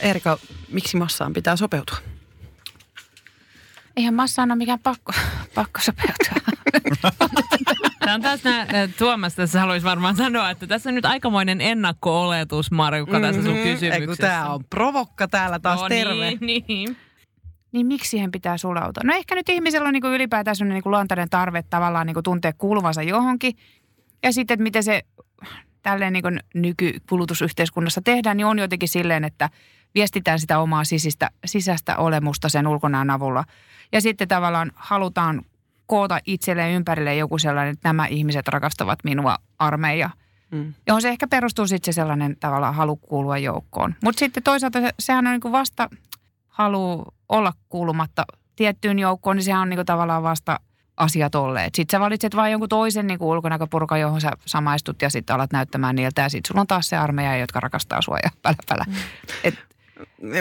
Erika, 0.00 0.38
miksi 0.68 0.96
massaan 0.96 1.32
pitää 1.32 1.56
sopeutua? 1.56 1.96
Eihän 3.96 4.14
massaan 4.14 4.50
ole 4.50 4.58
mikään 4.58 4.78
pakko, 4.78 5.12
pakko 5.54 5.80
sopeutua. 5.80 6.40
Tämä 8.00 8.14
on 8.14 8.22
taas 8.22 8.44
nää, 8.44 8.66
Tuomas 8.98 9.34
tässä 9.34 9.60
haluaisi 9.60 9.86
varmaan 9.86 10.16
sanoa, 10.16 10.50
että 10.50 10.66
tässä 10.66 10.90
on 10.90 10.94
nyt 10.94 11.04
aikamoinen 11.04 11.60
ennakko-oletus, 11.60 12.70
Marjukka, 12.70 13.18
mm-hmm. 13.18 13.34
tässä 13.34 13.42
sun 13.42 13.62
kysymyksessä. 13.62 14.26
Tämä 14.26 14.48
on 14.54 14.64
provokka 14.64 15.28
täällä 15.28 15.58
taas, 15.58 15.80
no, 15.80 15.88
terve. 15.88 16.30
Niin, 16.40 16.64
niin. 16.68 16.96
Niin 17.72 17.86
miksi 17.86 18.10
siihen 18.10 18.30
pitää 18.30 18.58
sulautua? 18.58 19.02
No 19.04 19.14
ehkä 19.14 19.34
nyt 19.34 19.48
ihmisellä 19.48 19.86
on 19.86 19.92
niin 19.92 20.02
kuin 20.02 20.14
ylipäätään 20.14 20.56
sellainen 20.56 20.74
niin 20.74 20.82
kuin 20.82 20.90
luontainen 20.90 21.30
tarve 21.30 21.62
tavallaan 21.62 22.06
niin 22.06 22.14
kuin 22.14 22.24
tuntea 22.24 22.52
kuuluvansa 22.52 23.02
johonkin. 23.02 23.56
Ja 24.22 24.32
sitten, 24.32 24.54
että 24.54 24.62
miten 24.62 24.82
se 24.82 25.02
tälleen 25.82 26.12
niin 26.12 26.22
kuin 26.22 26.40
nykykulutusyhteiskunnassa 26.54 28.00
tehdään, 28.04 28.36
niin 28.36 28.46
on 28.46 28.58
jotenkin 28.58 28.88
silleen, 28.88 29.24
että 29.24 29.50
viestitään 29.94 30.38
sitä 30.38 30.58
omaa 30.58 30.84
sisistä, 30.84 31.30
sisäistä 31.44 31.96
olemusta 31.96 32.48
sen 32.48 32.66
ulkonäön 32.66 33.10
avulla. 33.10 33.44
Ja 33.92 34.00
sitten 34.00 34.28
tavallaan 34.28 34.72
halutaan 34.74 35.42
koota 35.86 36.18
itselleen 36.26 36.74
ympärille 36.74 37.16
joku 37.16 37.38
sellainen, 37.38 37.72
että 37.72 37.88
nämä 37.88 38.06
ihmiset 38.06 38.48
rakastavat 38.48 38.98
minua 39.04 39.36
armeija. 39.58 40.10
Mm. 40.50 40.74
Johon 40.86 41.02
se 41.02 41.08
ehkä 41.08 41.28
perustuu 41.28 41.66
sitten 41.66 41.94
se 41.94 41.96
sellainen 41.96 42.36
tavallaan 42.40 42.74
halu 42.74 42.96
kuulua 42.96 43.38
joukkoon. 43.38 43.94
Mutta 44.04 44.18
sitten 44.18 44.42
toisaalta 44.42 44.80
se, 44.80 44.90
sehän 44.98 45.26
on 45.26 45.32
niin 45.32 45.40
kuin 45.40 45.52
vasta 45.52 45.88
halu 46.48 47.04
olla 47.28 47.52
kuulumatta 47.68 48.24
tiettyyn 48.56 48.98
joukkoon, 48.98 49.36
niin 49.36 49.44
sehän 49.44 49.62
on 49.62 49.68
niin 49.68 49.78
kuin 49.78 49.86
tavallaan 49.86 50.22
vasta 50.22 50.60
asiat 50.96 51.34
olleet. 51.34 51.74
Sitten 51.74 51.98
sä 51.98 52.00
valitset 52.00 52.36
vain 52.36 52.52
jonkun 52.52 52.68
toisen 52.68 53.06
niin 53.06 53.22
ulkonäköpurka, 53.22 53.98
johon 53.98 54.20
sä 54.20 54.30
samaistut 54.46 55.02
ja 55.02 55.10
sitten 55.10 55.36
alat 55.36 55.52
näyttämään 55.52 55.96
niiltä. 55.96 56.22
Ja 56.22 56.28
sitten 56.28 56.48
sulla 56.48 56.60
on 56.60 56.66
taas 56.66 56.88
se 56.88 56.96
armeija, 56.96 57.36
jotka 57.36 57.60
rakastaa 57.60 58.02
sua 58.02 58.18
ja 58.22 58.30
pälä 58.42 58.56
pälä. 58.68 58.84
Mm. 58.88 58.94
Et, 59.44 59.54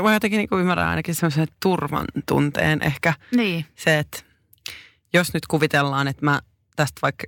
Voi 0.03 0.13
jotenkin 0.13 0.37
niin 0.37 0.59
ymmärrää 0.61 0.89
ainakin 0.89 1.15
semmoisen 1.15 1.47
turvan 1.59 2.05
tunteen 2.27 2.79
ehkä. 2.83 3.13
Niin. 3.35 3.65
Se, 3.75 3.99
että 3.99 4.19
jos 5.13 5.33
nyt 5.33 5.47
kuvitellaan, 5.47 6.07
että 6.07 6.25
mä 6.25 6.41
tästä 6.75 6.99
vaikka 7.01 7.23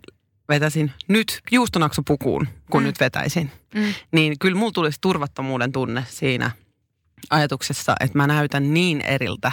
vetäisin 0.50 0.92
nyt 1.08 1.42
juustonaksupukuun, 1.52 2.48
kun 2.72 2.82
mm. 2.82 2.86
nyt 2.88 3.00
vetäisin, 3.00 3.52
mm. 3.76 3.94
niin 4.12 4.40
kyllä 4.40 4.58
mulla 4.58 4.72
tulisi 4.72 4.98
turvattomuuden 5.02 5.72
tunne 5.72 6.06
siinä 6.10 6.52
ajatuksessa, 7.30 7.96
että 8.00 8.18
mä 8.18 8.28
näytän 8.28 8.74
niin 8.74 9.02
eriltä 9.02 9.52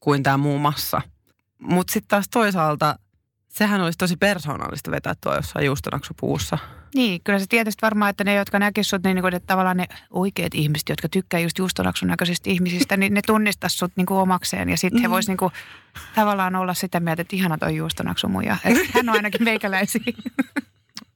kuin 0.00 0.22
tämä 0.22 0.36
muu 0.36 0.58
massa. 0.58 1.00
Mutta 1.58 1.92
sitten 1.92 2.08
taas 2.08 2.28
toisaalta 2.30 2.98
sehän 3.54 3.80
olisi 3.80 3.98
tosi 3.98 4.16
persoonallista 4.16 4.90
vetää 4.90 5.14
tuo 5.20 5.34
jossain 5.34 5.66
juustonaksupuussa. 5.66 6.58
Niin, 6.94 7.20
kyllä 7.24 7.38
se 7.38 7.46
tietysti 7.46 7.82
varmaan, 7.82 8.10
että 8.10 8.24
ne, 8.24 8.34
jotka 8.34 8.58
näkisivät 8.58 8.86
sut, 8.86 9.02
niin, 9.02 9.14
niin 9.14 9.34
että 9.34 9.46
tavallaan 9.46 9.76
ne 9.76 9.86
oikeat 10.10 10.54
ihmiset, 10.54 10.88
jotka 10.88 11.08
tykkää 11.08 11.40
just 11.40 11.58
juustonaksun 11.58 12.08
näköisistä 12.08 12.50
ihmisistä, 12.50 12.96
niin 12.96 13.14
ne 13.14 13.22
tunnistaisivat 13.26 13.78
sut 13.78 13.92
niin 13.96 14.06
kuin 14.06 14.18
omakseen. 14.18 14.68
Ja 14.68 14.76
sitten 14.76 15.02
he 15.02 15.10
voisivat 15.10 15.40
niin 15.40 15.50
tavallaan 16.14 16.56
olla 16.56 16.74
sitä 16.74 17.00
mieltä, 17.00 17.22
että 17.22 17.36
ihana 17.36 17.58
toi 17.58 17.76
juustonaksu 17.76 18.28
muja. 18.28 18.56
hän 18.94 19.08
on 19.08 19.16
ainakin 19.16 19.44
meikäläisiä. 19.44 20.02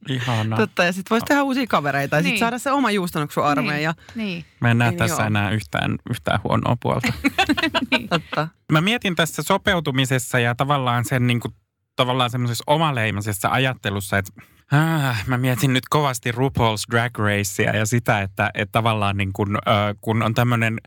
Ihana. 0.09 0.55
Totta, 0.57 0.83
ja 0.83 0.91
sitten 0.93 1.09
voisi 1.09 1.25
tehdä 1.25 1.43
uusia 1.43 1.67
kavereita 1.67 2.15
ja 2.15 2.21
niin. 2.21 2.29
sitten 2.29 2.39
saada 2.39 2.59
se 2.59 2.71
oma 2.71 2.91
juustonoksu 2.91 3.41
armeija. 3.41 3.93
Niin. 4.15 4.27
niin. 4.27 4.45
Mä 4.59 4.71
en 4.71 4.77
näe 4.77 4.89
niin, 4.89 4.97
tässä 4.97 5.21
joo. 5.21 5.27
enää 5.27 5.51
yhtään, 5.51 5.97
yhtään 6.09 6.39
huonoa 6.43 6.77
puolta. 6.81 7.13
niin. 7.91 8.09
Totta. 8.09 8.47
Mä 8.71 8.81
mietin 8.81 9.15
tässä 9.15 9.43
sopeutumisessa 9.43 10.39
ja 10.39 10.55
tavallaan 10.55 11.05
sen 11.05 11.27
niin 11.27 11.39
kuin, 11.39 11.53
tavallaan 11.99 12.29
semmoisessa 12.29 12.63
omaleimaisessa 12.67 13.49
ajattelussa, 13.49 14.17
että 14.17 14.31
Ah, 14.71 15.27
mä 15.27 15.37
mietin 15.37 15.73
nyt 15.73 15.83
kovasti 15.89 16.31
RuPaul's 16.31 16.91
Drag 16.91 17.17
Racea 17.17 17.75
ja 17.75 17.85
sitä, 17.85 18.21
että, 18.21 18.51
että 18.53 18.71
tavallaan 18.71 19.17
niin 19.17 19.33
kun, 19.33 19.55
äh, 19.55 19.95
kun 20.01 20.23
on 20.23 20.33
tämmöinen 20.33 20.77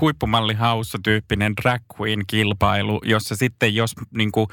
huippumalli 0.00 0.56
tyyppinen 1.02 1.54
drag 1.62 1.82
queen 2.00 2.26
kilpailu, 2.26 3.00
jossa 3.04 3.36
sitten 3.36 3.74
jos 3.74 3.94
niin 4.14 4.32
kuin, 4.32 4.46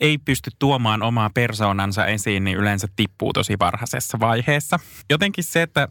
ei 0.00 0.18
pysty 0.18 0.50
tuomaan 0.58 1.02
omaa 1.02 1.30
persoonansa 1.34 2.06
esiin, 2.06 2.44
niin 2.44 2.56
yleensä 2.56 2.88
tippuu 2.96 3.32
tosi 3.32 3.56
varhaisessa 3.60 4.20
vaiheessa. 4.20 4.78
Jotenkin 5.10 5.44
se, 5.44 5.62
että 5.62 5.88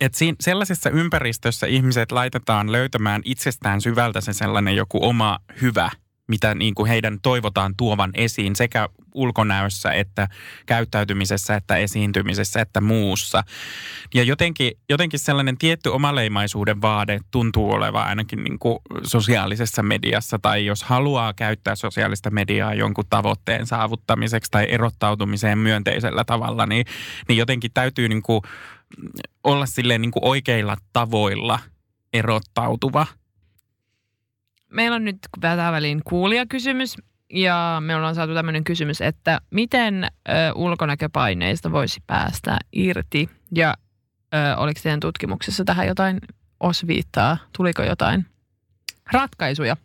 et 0.00 0.14
siinä, 0.14 0.36
sellaisessa 0.40 0.90
ympäristössä 0.90 1.66
ihmiset 1.66 2.12
laitetaan 2.12 2.72
löytämään 2.72 3.22
itsestään 3.24 3.80
syvältä 3.80 4.20
se 4.20 4.32
sellainen 4.32 4.76
joku 4.76 4.98
oma 5.04 5.38
hyvä, 5.62 5.90
mitä 6.28 6.54
niin 6.54 6.74
kuin 6.74 6.88
heidän 6.88 7.18
toivotaan 7.22 7.74
tuovan 7.76 8.10
esiin 8.14 8.56
sekä 8.56 8.88
ulkonäössä 9.14 9.92
että 9.92 10.28
käyttäytymisessä 10.66 11.54
että 11.54 11.76
esiintymisessä 11.76 12.60
että 12.60 12.80
muussa. 12.80 13.44
Ja 14.14 14.22
jotenkin, 14.22 14.72
jotenkin 14.88 15.20
sellainen 15.20 15.58
tietty 15.58 15.88
omaleimaisuuden 15.88 16.82
vaade 16.82 17.20
tuntuu 17.30 17.70
olevan 17.70 18.06
ainakin 18.06 18.44
niin 18.44 18.58
kuin 18.58 18.78
sosiaalisessa 19.02 19.82
mediassa 19.82 20.38
tai 20.38 20.66
jos 20.66 20.82
haluaa 20.82 21.32
käyttää 21.34 21.74
sosiaalista 21.74 22.30
mediaa 22.30 22.74
jonkun 22.74 23.04
tavoitteen 23.10 23.66
saavuttamiseksi 23.66 24.50
tai 24.50 24.66
erottautumiseen 24.68 25.58
myönteisellä 25.58 26.24
tavalla, 26.24 26.66
niin, 26.66 26.86
niin 27.28 27.36
jotenkin 27.36 27.70
täytyy 27.74 28.08
niin 28.08 28.22
kuin 28.22 28.40
olla 29.44 29.66
silleen 29.66 30.00
niin 30.00 30.12
kuin 30.12 30.24
oikeilla 30.24 30.76
tavoilla 30.92 31.58
erottautuva. 32.12 33.06
Meillä 34.76 34.94
on 34.94 35.04
nyt 35.04 35.18
tätä 35.40 35.72
väliin 35.72 36.02
kuulijakysymys 36.04 36.96
ja 37.30 37.78
me 37.80 37.96
ollaan 37.96 38.14
saatu 38.14 38.34
tämmöinen 38.34 38.64
kysymys, 38.64 39.00
että 39.00 39.40
miten 39.50 40.04
ö, 40.04 40.32
ulkonäköpaineista 40.54 41.72
voisi 41.72 42.02
päästä 42.06 42.58
irti 42.72 43.30
ja 43.54 43.74
ö, 44.34 44.56
oliko 44.56 44.80
teidän 44.82 45.00
tutkimuksessa 45.00 45.64
tähän 45.64 45.86
jotain 45.86 46.18
osviittaa, 46.60 47.36
tuliko 47.56 47.82
jotain 47.82 48.26
ratkaisuja? 49.12 49.76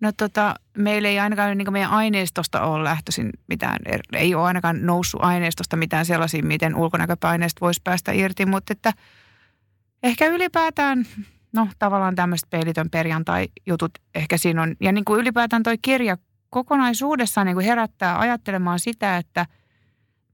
No 0.00 0.12
tota, 0.16 0.54
meillä 0.76 1.08
ei 1.08 1.18
ainakaan 1.18 1.58
niin 1.58 1.72
meidän 1.72 1.90
aineistosta 1.90 2.62
ole 2.62 2.84
lähtöisin 2.84 3.30
mitään, 3.48 3.78
er, 3.86 4.00
ei 4.12 4.34
ole 4.34 4.44
ainakaan 4.44 4.86
noussut 4.86 5.24
aineistosta 5.24 5.76
mitään 5.76 6.06
sellaisia, 6.06 6.42
miten 6.42 6.76
ulkonäköpaineista 6.76 7.60
voisi 7.60 7.80
päästä 7.84 8.12
irti, 8.12 8.46
mutta 8.46 8.72
että 8.72 8.92
ehkä 10.02 10.26
ylipäätään, 10.26 11.06
no 11.52 11.68
tavallaan 11.78 12.14
tämmöiset 12.14 12.50
peilitön 12.50 12.90
perjantai-jutut 12.90 13.98
ehkä 14.14 14.36
siinä 14.36 14.62
on, 14.62 14.76
ja 14.80 14.92
niin 14.92 15.04
kuin 15.04 15.20
ylipäätään 15.20 15.62
toi 15.62 15.78
kirja 15.78 16.16
kokonaisuudessaan 16.50 17.46
niin 17.46 17.56
kuin 17.56 17.66
herättää 17.66 18.18
ajattelemaan 18.18 18.78
sitä, 18.78 19.16
että 19.16 19.46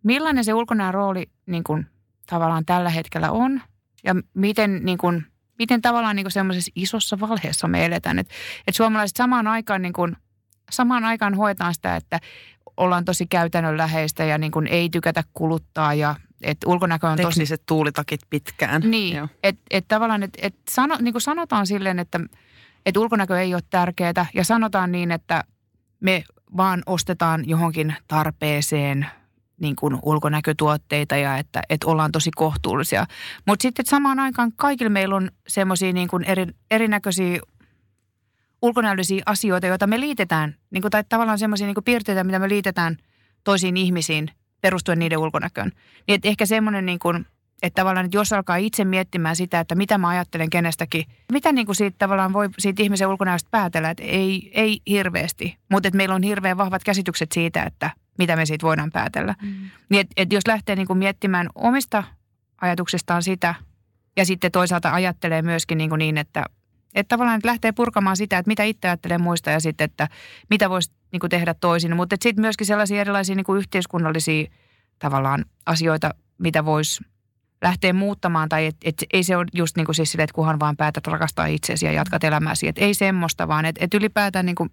millainen 0.03 0.45
se 0.45 0.55
ulkonäön 0.55 0.95
rooli 0.95 1.27
niin 1.47 1.65
kuin 1.65 1.87
tavallaan 2.27 2.65
tällä 2.67 2.91
hetkellä 2.91 3.31
on, 3.31 3.63
ja 4.05 4.15
miten 4.35 4.85
niin 4.85 4.99
kuin, 4.99 5.27
miten 5.59 5.83
tavallaan 5.83 6.17
niin 6.17 6.31
semmoisessa 6.31 6.73
isossa 6.75 7.21
valheessa 7.21 7.69
me 7.69 7.85
eletään. 7.85 8.19
Että 8.19 8.35
et 8.67 8.75
suomalaiset 8.75 9.17
samaan 9.17 9.47
aikaan, 9.47 9.83
niin 9.83 9.93
kuin, 9.93 10.17
samaan 10.71 11.05
aikaan 11.05 11.35
hoetaan 11.35 11.75
sitä, 11.75 11.97
että 11.97 12.21
ollaan 12.77 13.05
tosi 13.05 13.27
käytännönläheistä 13.27 14.25
ja 14.25 14.39
niin 14.39 14.53
kuin 14.53 14.67
ei 14.67 14.91
tykätä 14.91 15.25
kuluttaa 15.35 15.95
ja 15.95 16.15
että 16.43 16.69
ulkonäkö 16.69 17.07
on 17.09 17.17
tosi... 17.17 17.29
Tekniset 17.29 17.63
tuulitakit 17.67 18.21
pitkään. 18.31 18.83
Niin, 18.91 19.29
että 19.43 19.63
et 19.71 19.89
tavallaan, 19.89 20.23
että 20.23 20.39
et 20.43 20.55
sano, 20.71 20.97
niin 21.01 21.15
kuin 21.15 21.23
sanotaan 21.23 21.67
silleen, 21.67 21.99
että 21.99 22.21
et 22.87 22.97
ulkonäkö 22.97 23.41
ei 23.41 23.55
ole 23.55 23.63
tärkeää 23.71 24.27
ja 24.35 24.45
sanotaan 24.45 24.93
niin, 24.93 25.11
että 25.11 25.45
me 26.01 26.25
vaan 26.57 26.83
ostetaan 26.87 27.49
johonkin 27.49 27.95
tarpeeseen 28.09 29.07
niin 29.61 29.77
kuin 29.77 29.99
ulkonäkötuotteita 30.03 31.17
ja 31.17 31.39
että, 31.39 31.63
että 31.69 31.87
ollaan 31.87 32.13
tosi 32.13 32.31
kohtuullisia. 32.37 33.07
Mutta 33.47 33.63
sitten 33.63 33.87
samaan 33.87 34.19
aikaan 34.19 34.53
kaikilla 34.57 34.91
meillä 34.91 35.17
on 35.17 35.31
semmoisia 35.49 35.93
niin 35.93 36.09
kuin 36.09 36.25
eri, 36.25 36.47
erinäköisiä 36.71 37.41
ulkonäöllisiä 38.67 39.23
asioita, 39.27 39.67
joita 39.67 39.87
me 39.87 40.01
liitetään, 40.01 40.55
niin 40.71 40.83
kuin, 40.83 40.91
tai 40.91 41.05
tavallaan 41.09 41.39
semmoisia 41.39 41.67
niin 41.67 41.85
piirteitä, 41.85 42.25
mitä 42.25 42.39
me 42.39 42.49
liitetään 42.49 42.97
toisiin 43.45 43.77
ihmisiin 43.77 44.31
perustuen 44.61 44.99
niiden 44.99 45.19
ulkonäköön. 45.19 45.73
Niin 46.07 46.15
että 46.15 46.29
ehkä 46.29 46.47
semmoinen, 46.47 46.87
niin 46.87 46.99
kuin, 46.99 47.27
että 47.63 47.81
tavallaan, 47.81 48.07
että 48.07 48.17
jos 48.17 48.33
alkaa 48.33 48.57
itse 48.57 48.85
miettimään 48.85 49.37
sitä, 49.37 49.61
että 49.61 49.75
mitä 49.75 49.99
mä 49.99 50.09
ajattelen 50.09 50.51
kenestäkin, 50.51 51.05
mitä 51.33 51.53
niin 51.53 51.67
kuin 51.67 51.77
siitä 51.77 51.97
tavallaan 51.99 52.33
voi 52.33 52.49
siitä 52.59 52.83
ihmisen 52.83 53.09
ulkonäöstä 53.09 53.49
päätellä, 53.51 53.91
että 53.91 54.03
ei, 54.03 54.51
ei 54.55 54.81
hirveästi, 54.87 55.57
mutta 55.71 55.89
että 55.89 55.97
meillä 55.97 56.15
on 56.15 56.23
hirveän 56.23 56.57
vahvat 56.57 56.85
käsitykset 56.85 57.33
siitä, 57.33 57.63
että 57.63 57.91
mitä 58.19 58.37
me 58.37 58.47
siitä 58.47 58.67
voidaan 58.67 58.91
päätellä. 58.91 59.35
Mm. 59.43 59.71
Niin 59.89 60.01
että 60.01 60.13
et 60.17 60.33
jos 60.33 60.47
lähtee 60.47 60.77
niin 60.77 60.87
kuin 60.87 60.99
miettimään 60.99 61.49
omista 61.55 62.05
ajatuksistaan 62.61 63.23
sitä 63.23 63.55
ja 64.17 64.27
sitten 64.27 64.53
toisaalta 64.53 64.93
ajattelee 64.93 65.43
myöskin 65.43 65.79
niin, 65.79 65.91
kuin 65.91 65.99
niin 65.99 66.19
että, 66.19 66.45
että 66.97 67.09
tavallaan 67.09 67.37
että 67.37 67.49
lähtee 67.49 67.73
purkamaan 67.73 68.17
sitä, 68.17 68.39
että 68.39 68.49
mitä 68.49 68.63
itse 68.63 68.89
ajattelee 68.89 69.19
muista 69.19 69.51
ja 69.51 69.61
sitten, 69.61 69.85
että 69.85 70.09
mitä 70.51 70.71
voisi 70.71 70.93
niin 71.13 71.21
kuin 71.21 71.31
tehdä 71.31 71.55
toisin. 71.55 71.97
Mutta 71.97 72.17
sitten 72.23 72.43
myöskin 72.43 72.67
sellaisia 72.67 73.01
erilaisia 73.01 73.35
niin 73.35 73.45
kuin 73.45 73.59
yhteiskunnallisia 73.59 74.51
tavallaan 74.99 75.45
asioita, 75.67 76.15
mitä 76.39 76.65
voisi 76.65 77.05
lähteä 77.63 77.93
muuttamaan 77.93 78.49
tai 78.49 78.67
että 78.67 78.89
et 78.89 79.05
ei 79.13 79.23
se 79.23 79.37
ole 79.37 79.47
just 79.55 79.77
niin 79.77 79.85
kuin 79.85 79.95
siis 79.95 80.13
sille, 80.13 80.23
että 80.23 80.35
kunhan 80.35 80.61
vaan 80.61 80.77
päätät 80.77 81.07
rakastaa 81.07 81.47
itseäsi 81.47 81.87
ja 81.87 81.93
jatkat 81.93 82.25
elämääsi. 82.25 82.69
Että 82.69 82.81
ei 82.81 82.95
semmoista, 82.95 83.49
vaan 83.49 83.65
että 83.65 83.85
et 83.85 83.95
ylipäätään 83.95 84.47
niin 84.47 84.57
kuin 84.57 84.71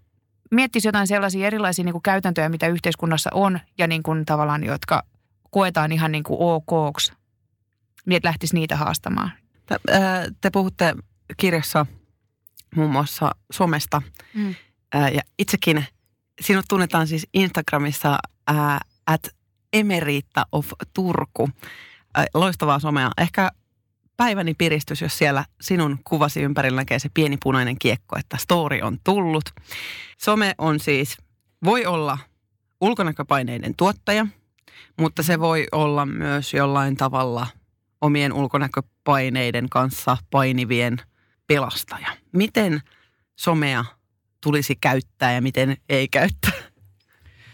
miettisi 0.51 0.87
jotain 0.87 1.07
sellaisia 1.07 1.47
erilaisia 1.47 1.85
niin 1.85 1.93
kuin 1.93 2.03
käytäntöjä, 2.03 2.49
mitä 2.49 2.67
yhteiskunnassa 2.67 3.29
on 3.33 3.59
ja 3.77 3.87
niin 3.87 4.03
kuin 4.03 4.25
tavallaan, 4.25 4.63
jotka 4.63 5.03
koetaan 5.51 5.91
ihan 5.91 6.11
niin 6.11 6.23
kuin 6.23 6.37
okoksi, 6.39 7.13
niin 8.05 8.17
että 8.17 8.27
lähtisi 8.27 8.55
niitä 8.55 8.75
haastamaan. 8.75 9.31
Te 10.41 10.49
puhutte 10.53 10.95
kirjassa 11.37 11.85
muun 12.75 12.91
muassa 12.91 13.31
somesta. 13.51 14.01
Mm. 14.33 14.55
Ää, 14.93 15.09
Ja 15.09 15.21
itsekin 15.39 15.85
sinut 16.41 16.65
tunnetaan 16.69 17.07
siis 17.07 17.27
Instagramissa 17.33 18.17
ää, 18.47 18.79
at 19.07 19.27
Emerita 19.73 20.45
of 20.51 20.71
Turku. 20.93 21.49
Ää, 22.15 22.25
Loistavaa 22.33 22.79
somea. 22.79 23.11
Ehkä 23.17 23.51
päiväni 24.17 24.53
piristys, 24.53 25.01
jos 25.01 25.17
siellä 25.17 25.45
sinun 25.61 25.99
kuvasi 26.03 26.41
ympärillä 26.41 26.81
näkee 26.81 26.99
se 26.99 27.09
pieni 27.13 27.37
punainen 27.43 27.79
kiekko, 27.79 28.19
että 28.19 28.37
story 28.37 28.81
on 28.81 28.97
tullut. 29.03 29.43
Some 30.17 30.55
on 30.57 30.79
siis, 30.79 31.17
voi 31.65 31.85
olla 31.85 32.17
ulkonäköpaineiden 32.81 33.75
tuottaja, 33.77 34.27
mutta 34.99 35.23
se 35.23 35.39
voi 35.39 35.67
olla 35.71 36.05
myös 36.05 36.53
jollain 36.53 36.97
tavalla 36.97 37.47
omien 38.01 38.33
ulkonäköpaineiden 38.33 39.69
kanssa 39.69 40.17
painivien 40.31 40.97
pelastaja. 41.47 42.07
Miten 42.31 42.81
somea 43.35 43.85
tulisi 44.41 44.75
käyttää 44.75 45.31
ja 45.31 45.41
miten 45.41 45.77
ei 45.89 46.07
käyttää? 46.07 46.51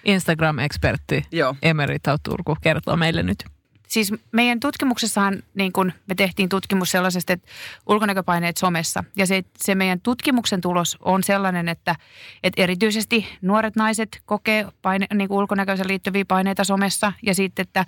Instagram-ekspertti 0.05 1.25
Joo. 1.31 1.55
Emerita 1.61 2.17
Turku 2.23 2.57
kertoo 2.61 2.97
meille 2.97 3.23
nyt. 3.23 3.45
Siis 3.87 4.13
meidän 4.31 4.59
tutkimuksessahan 4.59 5.43
niin 5.53 5.73
kun 5.73 5.93
me 6.07 6.15
tehtiin 6.15 6.49
tutkimus 6.49 6.91
sellaisesta, 6.91 7.33
että 7.33 7.47
ulkonäköpaineet 7.87 8.57
somessa. 8.57 9.03
Ja 9.15 9.25
se, 9.25 9.43
se 9.57 9.75
meidän 9.75 10.01
tutkimuksen 10.01 10.61
tulos 10.61 10.97
on 11.01 11.23
sellainen, 11.23 11.69
että, 11.69 11.95
että 12.43 12.61
erityisesti 12.61 13.27
nuoret 13.41 13.75
naiset 13.75 14.21
kokee 14.25 14.67
paine, 14.81 15.05
niin 15.13 15.27
kuin 15.27 15.37
ulkonäköisen 15.37 15.87
liittyviä 15.87 16.25
paineita 16.27 16.63
somessa. 16.63 17.13
Ja 17.23 17.35
sitten, 17.35 17.63
että 17.63 17.85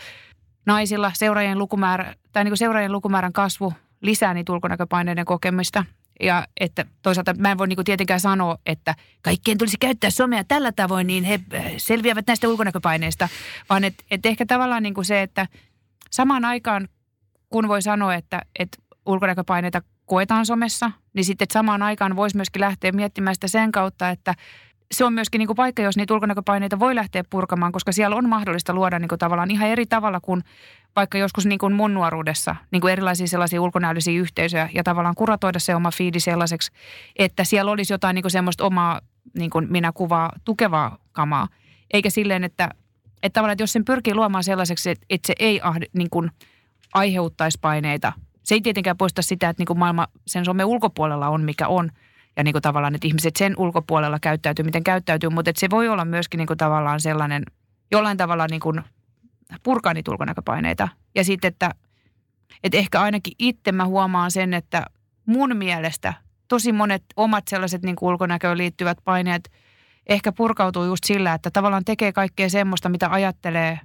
naisilla 0.65 1.11
seuraajien, 1.15 1.57
lukumäärä, 1.57 2.15
tai 2.31 2.43
niin 2.43 2.51
kuin 2.51 2.57
seuraajien 2.57 2.91
lukumäärän 2.91 3.33
kasvu 3.33 3.73
lisää 4.01 4.33
niitä 4.33 4.53
ulkonäköpaineiden 4.53 5.25
kokemista. 5.25 5.85
Ja 6.19 6.47
että 6.59 6.85
toisaalta 7.01 7.33
mä 7.33 7.51
en 7.51 7.57
voi 7.57 7.67
niin 7.67 7.77
kuin 7.77 7.85
tietenkään 7.85 8.19
sanoa, 8.19 8.57
että 8.65 8.95
kaikkien 9.21 9.57
tulisi 9.57 9.77
käyttää 9.79 10.09
somea 10.09 10.43
tällä 10.43 10.71
tavoin, 10.71 11.07
niin 11.07 11.23
he 11.23 11.39
äh, 11.53 11.65
selviävät 11.77 12.27
näistä 12.27 12.49
ulkonäköpaineista. 12.49 13.29
Vaan 13.69 13.83
että, 13.83 14.03
että 14.11 14.29
ehkä 14.29 14.45
tavallaan 14.45 14.83
niin 14.83 14.93
kuin 14.93 15.05
se, 15.05 15.21
että 15.21 15.47
samaan 16.11 16.45
aikaan, 16.45 16.87
kun 17.49 17.67
voi 17.67 17.81
sanoa, 17.81 18.15
että, 18.15 18.41
että 18.59 18.77
ulkonäköpaineita 19.05 19.81
koetaan 20.05 20.45
somessa, 20.45 20.91
niin 21.13 21.25
sitten 21.25 21.47
samaan 21.51 21.83
aikaan 21.83 22.15
voisi 22.15 22.35
myöskin 22.35 22.59
lähteä 22.59 22.91
miettimään 22.91 23.35
sitä 23.35 23.47
sen 23.47 23.71
kautta, 23.71 24.09
että 24.09 24.35
se 24.91 25.05
on 25.05 25.13
myöskin 25.13 25.39
niin 25.39 25.47
kuin 25.47 25.55
paikka, 25.55 25.81
jos 25.81 25.97
niitä 25.97 26.13
ulkonäköpaineita 26.13 26.79
voi 26.79 26.95
lähteä 26.95 27.23
purkamaan, 27.29 27.71
koska 27.71 27.91
siellä 27.91 28.15
on 28.15 28.29
mahdollista 28.29 28.73
luoda 28.73 28.99
niin 28.99 29.09
kuin 29.09 29.19
tavallaan 29.19 29.51
ihan 29.51 29.67
eri 29.67 29.85
tavalla 29.85 30.19
kuin 30.19 30.41
vaikka 30.95 31.17
joskus 31.17 31.45
niin 31.45 31.59
kuin 31.59 31.73
mun 31.73 31.93
nuoruudessa, 31.93 32.55
niin 32.71 32.81
kuin 32.81 32.91
erilaisia 32.91 33.27
sellaisia 33.27 33.61
ulkonäöllisiä 33.61 34.19
yhteisöjä 34.19 34.69
ja 34.73 34.83
tavallaan 34.83 35.15
kuratoida 35.15 35.59
se 35.59 35.75
oma 35.75 35.91
fiidi 35.91 36.19
sellaiseksi, 36.19 36.71
että 37.15 37.43
siellä 37.43 37.71
olisi 37.71 37.93
jotain 37.93 38.15
niin 38.15 38.23
kuin 38.23 38.31
semmoista 38.31 38.65
omaa 38.65 39.01
niin 39.37 39.49
kuin 39.49 39.67
minä 39.69 39.91
kuvaa 39.91 40.31
tukevaa 40.45 40.97
kamaa, 41.11 41.47
eikä 41.93 42.09
silleen, 42.09 42.43
että, 42.43 42.69
että 43.23 43.33
tavallaan, 43.33 43.53
että 43.53 43.63
jos 43.63 43.73
sen 43.73 43.85
pyrkii 43.85 44.15
luomaan 44.15 44.43
sellaiseksi, 44.43 44.89
että, 44.89 45.05
että 45.09 45.27
se 45.27 45.33
ei 45.39 45.59
ahdi, 45.63 45.85
niin 45.93 46.09
kuin 46.09 46.31
aiheuttaisi 46.93 47.57
paineita. 47.61 48.13
Se 48.43 48.55
ei 48.55 48.61
tietenkään 48.61 48.97
poista 48.97 49.21
sitä, 49.21 49.49
että 49.49 49.61
niin 49.61 49.67
kuin 49.67 49.79
maailma 49.79 50.07
sen 50.27 50.45
somen 50.45 50.65
ulkopuolella 50.65 51.29
on, 51.29 51.41
mikä 51.41 51.67
on, 51.67 51.91
ja 52.37 52.43
niin 52.43 52.53
kuin 52.53 52.61
tavallaan, 52.61 52.95
että 52.95 53.07
ihmiset 53.07 53.35
sen 53.35 53.53
ulkopuolella 53.57 54.19
käyttäytyy, 54.19 54.65
miten 54.65 54.83
käyttäytyy, 54.83 55.29
mutta 55.29 55.49
että 55.49 55.59
se 55.59 55.69
voi 55.69 55.87
olla 55.87 56.05
myöskin 56.05 56.37
niin 56.37 56.47
kuin 56.47 56.57
tavallaan 56.57 56.99
sellainen, 56.99 57.43
jollain 57.91 58.17
tavalla 58.17 58.47
niin 58.47 58.59
kuin 58.59 58.81
purkaa 59.63 59.93
niitä 59.93 60.11
ulkonäköpaineita. 60.11 60.87
Ja 61.15 61.23
sitten, 61.23 61.47
että, 61.47 61.71
että 62.63 62.77
ehkä 62.77 63.01
ainakin 63.01 63.33
itse 63.39 63.71
mä 63.71 63.85
huomaan 63.85 64.31
sen, 64.31 64.53
että 64.53 64.85
mun 65.25 65.57
mielestä 65.57 66.13
tosi 66.47 66.71
monet 66.71 67.03
omat 67.15 67.47
sellaiset 67.47 67.83
niin 67.83 67.95
kuin 67.95 68.09
ulkonäköön 68.09 68.57
liittyvät 68.57 68.97
paineet 69.03 69.51
ehkä 70.07 70.31
purkautuu 70.31 70.83
just 70.83 71.03
sillä, 71.03 71.33
että 71.33 71.51
tavallaan 71.51 71.85
tekee 71.85 72.11
kaikkea 72.11 72.49
semmoista, 72.49 72.89
mitä 72.89 73.11
ajattelee, 73.11 73.79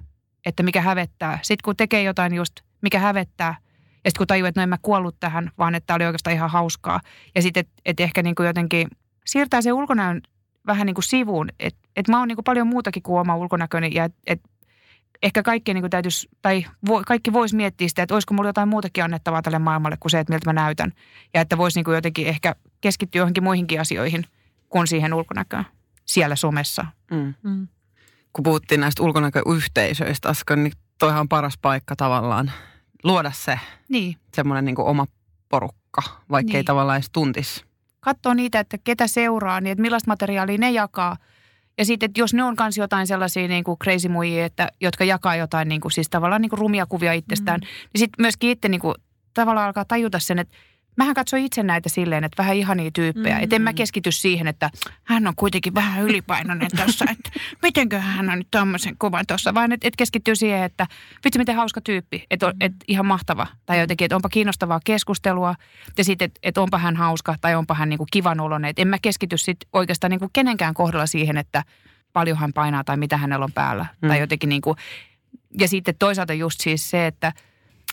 että 0.45 0.63
mikä 0.63 0.81
hävettää. 0.81 1.39
Sitten 1.41 1.63
kun 1.63 1.75
tekee 1.75 2.03
jotain 2.03 2.33
just, 2.33 2.53
mikä 2.81 2.99
hävettää, 2.99 3.55
Ja 4.07 4.11
sitten 4.11 4.19
kun 4.19 4.27
tajuu, 4.27 4.47
että 4.47 4.61
no 4.61 4.63
en 4.63 4.69
mä 4.69 4.77
kuollut 4.81 5.19
tähän, 5.19 5.51
vaan 5.57 5.75
että 5.75 5.87
tämä 5.87 5.95
oli 5.95 6.05
oikeastaan 6.05 6.33
ihan 6.33 6.49
hauskaa. 6.49 6.99
Ja 7.35 7.41
sitten, 7.41 7.61
että 7.61 7.81
et 7.85 7.99
ehkä 7.99 8.23
niin 8.23 8.35
kuin 8.35 8.47
jotenkin 8.47 8.87
siirtää 9.25 9.61
se 9.61 9.73
ulkonäön 9.73 10.21
vähän 10.67 10.85
niin 10.85 10.93
kuin 10.93 11.03
sivuun. 11.03 11.49
Että 11.59 11.89
et 11.95 12.07
mä 12.07 12.19
oon 12.19 12.27
niin 12.27 12.35
kuin 12.35 12.43
paljon 12.43 12.67
muutakin 12.67 13.03
kuin 13.03 13.19
oma 13.19 13.35
ulkonäköni 13.35 13.89
ja 13.93 14.05
että 14.05 14.17
et 14.27 14.41
ehkä 15.23 15.43
kaikki 15.43 15.73
niin 15.73 15.81
kuin 15.81 15.91
täytyisi, 15.91 16.29
tai 16.41 16.65
vo, 16.87 17.03
kaikki 17.07 17.33
voisi 17.33 17.55
miettiä 17.55 17.87
sitä, 17.87 18.03
että 18.03 18.15
olisiko 18.15 18.33
mulla 18.33 18.49
jotain 18.49 18.69
muutakin 18.69 19.03
annettavaa 19.03 19.41
tälle 19.41 19.59
maailmalle 19.59 19.97
kuin 19.99 20.11
se, 20.11 20.19
että 20.19 20.33
miltä 20.33 20.49
mä 20.49 20.53
näytän. 20.53 20.93
Ja 21.33 21.41
että 21.41 21.57
voisi 21.57 21.77
niin 21.77 21.85
kuin 21.85 21.95
jotenkin 21.95 22.27
ehkä 22.27 22.55
keskittyä 22.81 23.19
johonkin 23.19 23.43
muihinkin 23.43 23.81
asioihin 23.81 24.25
kuin 24.69 24.87
siihen 24.87 25.13
ulkonäköön 25.13 25.65
siellä 26.05 26.35
somessa. 26.35 26.85
Mm. 27.11 27.33
Mm. 27.43 27.67
Kun 28.33 28.43
puhuttiin 28.43 28.81
näistä 28.81 29.03
ulkonäköyhteisöistä 29.03 30.29
äsken, 30.29 30.63
niin 30.63 30.73
toihan 30.99 31.19
on 31.19 31.29
paras 31.29 31.57
paikka 31.61 31.95
tavallaan 31.95 32.51
luoda 33.03 33.31
se 33.31 33.59
Niin. 33.89 34.15
semmoinen 34.33 34.65
niin 34.65 34.79
oma 34.79 35.05
porukka, 35.49 36.01
vaikka 36.31 36.47
Niin. 36.49 36.57
ei 36.57 36.63
tavallaan 36.63 36.97
edes 36.97 37.09
tuntisi. 37.13 37.63
Katsoo 37.99 38.33
niitä, 38.33 38.59
että 38.59 38.77
ketä 38.83 39.07
seuraa, 39.07 39.61
niin 39.61 39.71
että 39.71 39.81
millaista 39.81 40.11
materiaalia 40.11 40.57
ne 40.57 40.71
jakaa. 40.71 41.17
Ja 41.77 41.85
sitten, 41.85 42.07
että 42.07 42.21
jos 42.21 42.33
ne 42.33 42.43
on 42.43 42.55
myös 42.59 42.77
jotain 42.77 43.07
sellaisia 43.07 43.47
niin 43.47 43.63
kuin 43.63 43.79
crazy 43.79 44.07
muijia, 44.09 44.45
että, 44.45 44.71
jotka 44.81 45.03
jakaa 45.03 45.35
jotain 45.35 45.67
niin 45.67 45.81
kuin, 45.81 45.91
siis 45.91 46.09
tavallaan 46.09 46.41
niin 46.41 46.49
kuin 46.49 46.59
rumia 46.59 46.85
kuvia 46.85 47.13
itsestään, 47.13 47.59
mm. 47.59 47.65
niin 47.65 47.99
sitten 47.99 48.23
myöskin 48.23 48.49
itse 48.49 48.69
niin 48.69 48.81
kuin, 48.81 48.95
tavallaan 49.33 49.67
alkaa 49.67 49.85
tajuta 49.85 50.19
sen, 50.19 50.39
että 50.39 50.57
mähän 50.97 51.15
katsoin 51.15 51.45
itse 51.45 51.63
näitä 51.63 51.89
silleen, 51.89 52.23
että 52.23 52.43
vähän 52.43 52.55
ihania 52.55 52.91
tyyppejä. 52.91 53.37
Mm. 53.37 53.43
Että 53.43 53.55
en 53.55 53.61
mä 53.61 53.73
keskity 53.73 54.11
siihen, 54.11 54.47
että 54.47 54.69
hän 55.03 55.27
on 55.27 55.33
kuitenkin 55.35 55.73
vähän 55.73 56.03
ylipainoinen 56.03 56.69
tuossa, 56.75 57.05
että 57.11 57.29
mitenkö 57.61 57.99
hän 57.99 58.29
on 58.29 58.37
nyt 58.37 58.47
tämmöisen 58.51 58.95
kuvan 58.99 59.25
tuossa. 59.27 59.53
Vaan 59.53 59.71
että 59.71 59.87
et 59.87 59.95
keskittyy 59.95 60.35
siihen, 60.35 60.63
että 60.63 60.87
vitsi 61.25 61.39
miten 61.39 61.55
hauska 61.55 61.81
tyyppi, 61.81 62.25
että 62.31 62.53
et 62.61 62.73
ihan 62.87 63.05
mahtava. 63.05 63.47
Tai 63.65 63.79
jotenkin, 63.79 64.05
että 64.05 64.15
onpa 64.15 64.29
kiinnostavaa 64.29 64.79
keskustelua 64.83 65.55
ja 65.97 66.03
sitten, 66.03 66.25
että 66.25 66.39
et 66.43 66.57
onpa 66.57 66.77
hän 66.77 66.95
hauska 66.95 67.35
tai 67.41 67.55
onpa 67.55 67.73
hän 67.73 67.89
niinku 67.89 68.05
kivan 68.11 68.39
oloinen. 68.39 68.69
Että 68.69 68.81
en 68.81 68.87
mä 68.87 68.99
keskity 69.01 69.37
sitten 69.37 69.69
oikeastaan 69.73 70.11
niinku 70.11 70.29
kenenkään 70.33 70.73
kohdalla 70.73 71.05
siihen, 71.05 71.37
että 71.37 71.63
paljon 72.13 72.37
hän 72.37 72.53
painaa 72.53 72.83
tai 72.83 72.97
mitä 72.97 73.17
hänellä 73.17 73.43
on 73.43 73.51
päällä. 73.51 73.85
Mm. 74.01 74.07
Tai 74.07 74.19
jotenkin 74.19 74.49
niinku, 74.49 74.75
ja 75.59 75.67
sitten 75.67 75.95
toisaalta 75.99 76.33
just 76.33 76.61
siis 76.61 76.89
se, 76.89 77.07
että 77.07 77.33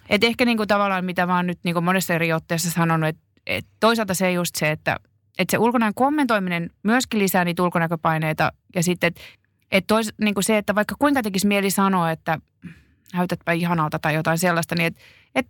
et 0.08 0.24
ehkä 0.24 0.44
niinku 0.44 0.66
tavallaan 0.66 1.04
mitä 1.04 1.26
mä 1.26 1.36
oon 1.36 1.46
nyt 1.46 1.58
niinku 1.64 1.80
monessa 1.80 2.14
eri 2.14 2.32
otteessa 2.32 2.70
sanonut, 2.70 3.08
että 3.08 3.22
et 3.46 3.66
toisaalta 3.80 4.14
se 4.14 4.32
just 4.32 4.54
se, 4.56 4.70
että 4.70 4.96
et 5.38 5.50
se 5.50 5.58
ulkonäön 5.58 5.94
kommentoiminen 5.94 6.70
myöskin 6.82 7.20
lisää 7.20 7.44
niitä 7.44 7.62
ulkonäköpaineita. 7.62 8.52
Ja 8.74 8.82
sitten, 8.82 9.08
että 9.08 9.20
et 9.70 9.86
tois, 9.86 10.14
niinku 10.20 10.42
se, 10.42 10.58
että 10.58 10.74
vaikka 10.74 10.94
kuinka 10.98 11.22
tekisi 11.22 11.46
mieli 11.46 11.70
sanoa, 11.70 12.10
että 12.10 12.38
näytätpä 13.14 13.52
ihanalta 13.52 13.98
tai 13.98 14.14
jotain 14.14 14.38
sellaista, 14.38 14.74
niin 14.74 14.86
että 14.86 15.00
et, 15.34 15.46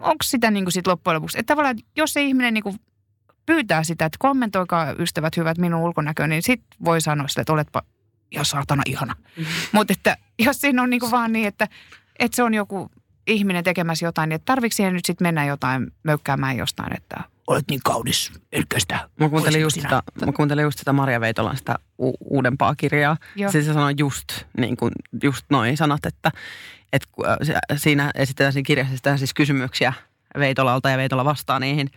onko 0.00 0.22
sitä 0.22 0.50
niinku 0.50 0.70
sit 0.70 0.86
loppujen 0.86 1.14
lopuksi. 1.14 1.38
Että 1.38 1.52
tavallaan, 1.52 1.78
että 1.78 1.90
jos 1.96 2.12
se 2.12 2.22
ihminen 2.22 2.54
niinku 2.54 2.74
pyytää 3.46 3.84
sitä, 3.84 4.04
että 4.04 4.16
kommentoikaa 4.18 4.92
ystävät 4.98 5.36
hyvät 5.36 5.58
minun 5.58 5.80
ulkonäköön, 5.80 6.30
niin 6.30 6.42
sit 6.42 6.62
voi 6.84 7.00
sanoa 7.00 7.28
sille, 7.28 7.40
että 7.40 7.52
oletpa 7.52 7.82
ihan 8.30 8.44
saatana 8.44 8.82
ihana. 8.86 9.16
Mutta 9.72 9.92
että 9.92 10.16
jos 10.38 10.60
siinä 10.60 10.82
on 10.82 10.90
niinku 10.90 11.10
vaan 11.10 11.32
niin, 11.32 11.48
että, 11.48 11.68
että 12.18 12.36
se 12.36 12.42
on 12.42 12.54
joku 12.54 12.90
ihminen 13.30 13.64
tekemässä 13.64 14.06
jotain, 14.06 14.28
niin 14.28 14.34
että 14.34 14.46
tarvitsi 14.46 14.76
siihen 14.76 14.94
nyt 14.94 15.04
sitten 15.04 15.24
mennä 15.24 15.44
jotain 15.44 15.92
möykkäämään 16.02 16.56
jostain, 16.56 16.96
että 16.96 17.20
olet 17.46 17.64
niin 17.70 17.80
kaunis, 17.84 18.32
elkä 18.52 18.80
sitä. 18.80 19.08
Mä 19.20 19.28
kuuntelin, 19.28 19.60
just 19.60 19.80
sitä, 19.80 20.02
mä 20.26 20.32
kuuntelin 20.32 20.62
just 20.62 20.78
sitä 20.78 20.92
Maria 20.92 21.20
Veitolan 21.20 21.56
sitä 21.56 21.78
u- 21.98 22.16
uudempaa 22.20 22.74
kirjaa. 22.74 23.16
Joo. 23.36 23.52
Siis 23.52 23.66
se 23.66 23.72
sanoi 23.72 23.94
just, 23.98 24.26
niin 24.56 24.76
kuin, 24.76 24.92
just 25.22 25.46
noin 25.50 25.76
sanat, 25.76 26.06
että, 26.06 26.30
että 26.92 27.08
äh, 27.26 27.36
siinä 27.76 28.10
esitetään 28.14 28.52
siinä 28.52 28.66
kirjassa 28.66 28.92
esitetään 28.92 29.18
siis 29.18 29.34
kysymyksiä 29.34 29.92
Veitolalta 30.38 30.90
ja 30.90 30.96
Veitola 30.96 31.24
vastaa 31.24 31.58
niihin. 31.58 31.90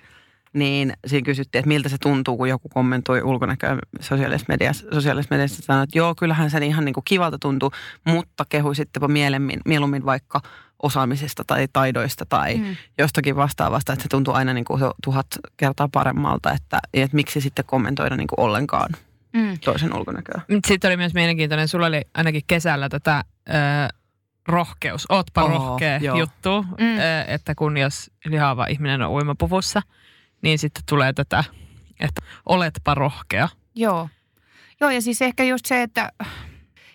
Niin 0.54 0.94
siinä 1.08 1.26
kysyttiin, 1.26 1.60
että 1.60 1.68
miltä 1.68 1.90
se 1.90 1.98
tuntuu, 1.98 2.38
kun 2.38 2.50
joku 2.50 2.70
kommentoi 2.70 3.22
ulkonäköä 3.22 3.78
sosiaalisessa 4.00 4.46
mediassa. 4.50 4.86
Sosiaalisessa 4.94 5.36
mediassa 5.36 5.62
sanoi, 5.62 5.84
että 5.84 5.98
joo, 5.98 6.16
kyllähän 6.16 6.50
se 6.50 6.66
ihan 6.66 6.86
niin 6.86 6.94
kuin 6.94 7.04
kivalta 7.04 7.38
tuntuu, 7.40 7.72
mutta 8.04 8.46
kehui 8.50 8.76
sittenpä 8.76 9.08
mieluummin, 9.08 9.62
mieluummin 9.66 10.06
vaikka 10.06 10.42
osaamisesta 10.84 11.44
tai 11.48 11.68
taidoista 11.74 12.26
tai 12.26 12.56
Mm. 12.58 12.76
jostakin 12.98 13.36
vastaavasta, 13.36 13.94
että 13.94 14.04
se 14.04 14.10
tuntuu 14.10 14.34
aina 14.34 14.54
niin 14.54 14.66
kuin 14.66 14.80
se 14.80 14.86
tuhat 15.04 15.28
kertaa 15.58 15.90
paremmalta, 15.92 16.52
että, 16.52 16.80
että 16.94 17.16
miksi 17.16 17.42
sitten 17.42 17.66
kommentoida 17.66 18.18
niin 18.18 18.28
kuin 18.28 18.40
ollenkaan 18.46 18.90
Mm. 19.34 19.60
toisen 19.66 19.96
ulkonäköä. 19.98 20.42
Sitten 20.68 20.90
oli 20.90 20.98
myös 20.98 21.14
mielenkiintoinen, 21.14 21.68
sulla 21.68 21.86
oli 21.86 22.02
ainakin 22.14 22.42
kesällä 22.48 22.90
tätä 22.90 23.24
ö, 23.50 23.54
rohkeus, 24.48 25.06
ootpa 25.10 25.44
Oo, 25.44 25.50
rohkea 25.50 25.98
joo. 25.98 26.18
juttu, 26.20 26.62
Mm. 26.64 26.98
ö, 26.98 27.24
että 27.28 27.56
kun 27.56 27.78
jos 27.78 28.12
lihaava 28.26 28.66
ihminen 28.66 29.02
on 29.02 29.12
uimapuvussa, 29.12 29.82
niin 30.42 30.60
sitten 30.60 30.84
tulee 30.90 31.14
tätä, 31.14 31.44
että 32.00 32.22
oletpa 32.46 32.94
rohkea. 32.96 33.50
Joo. 33.76 34.10
Joo, 34.82 34.90
ja 34.90 35.02
siis 35.02 35.22
ehkä 35.22 35.44
just 35.44 35.66
se, 35.66 35.82
että, 35.82 36.12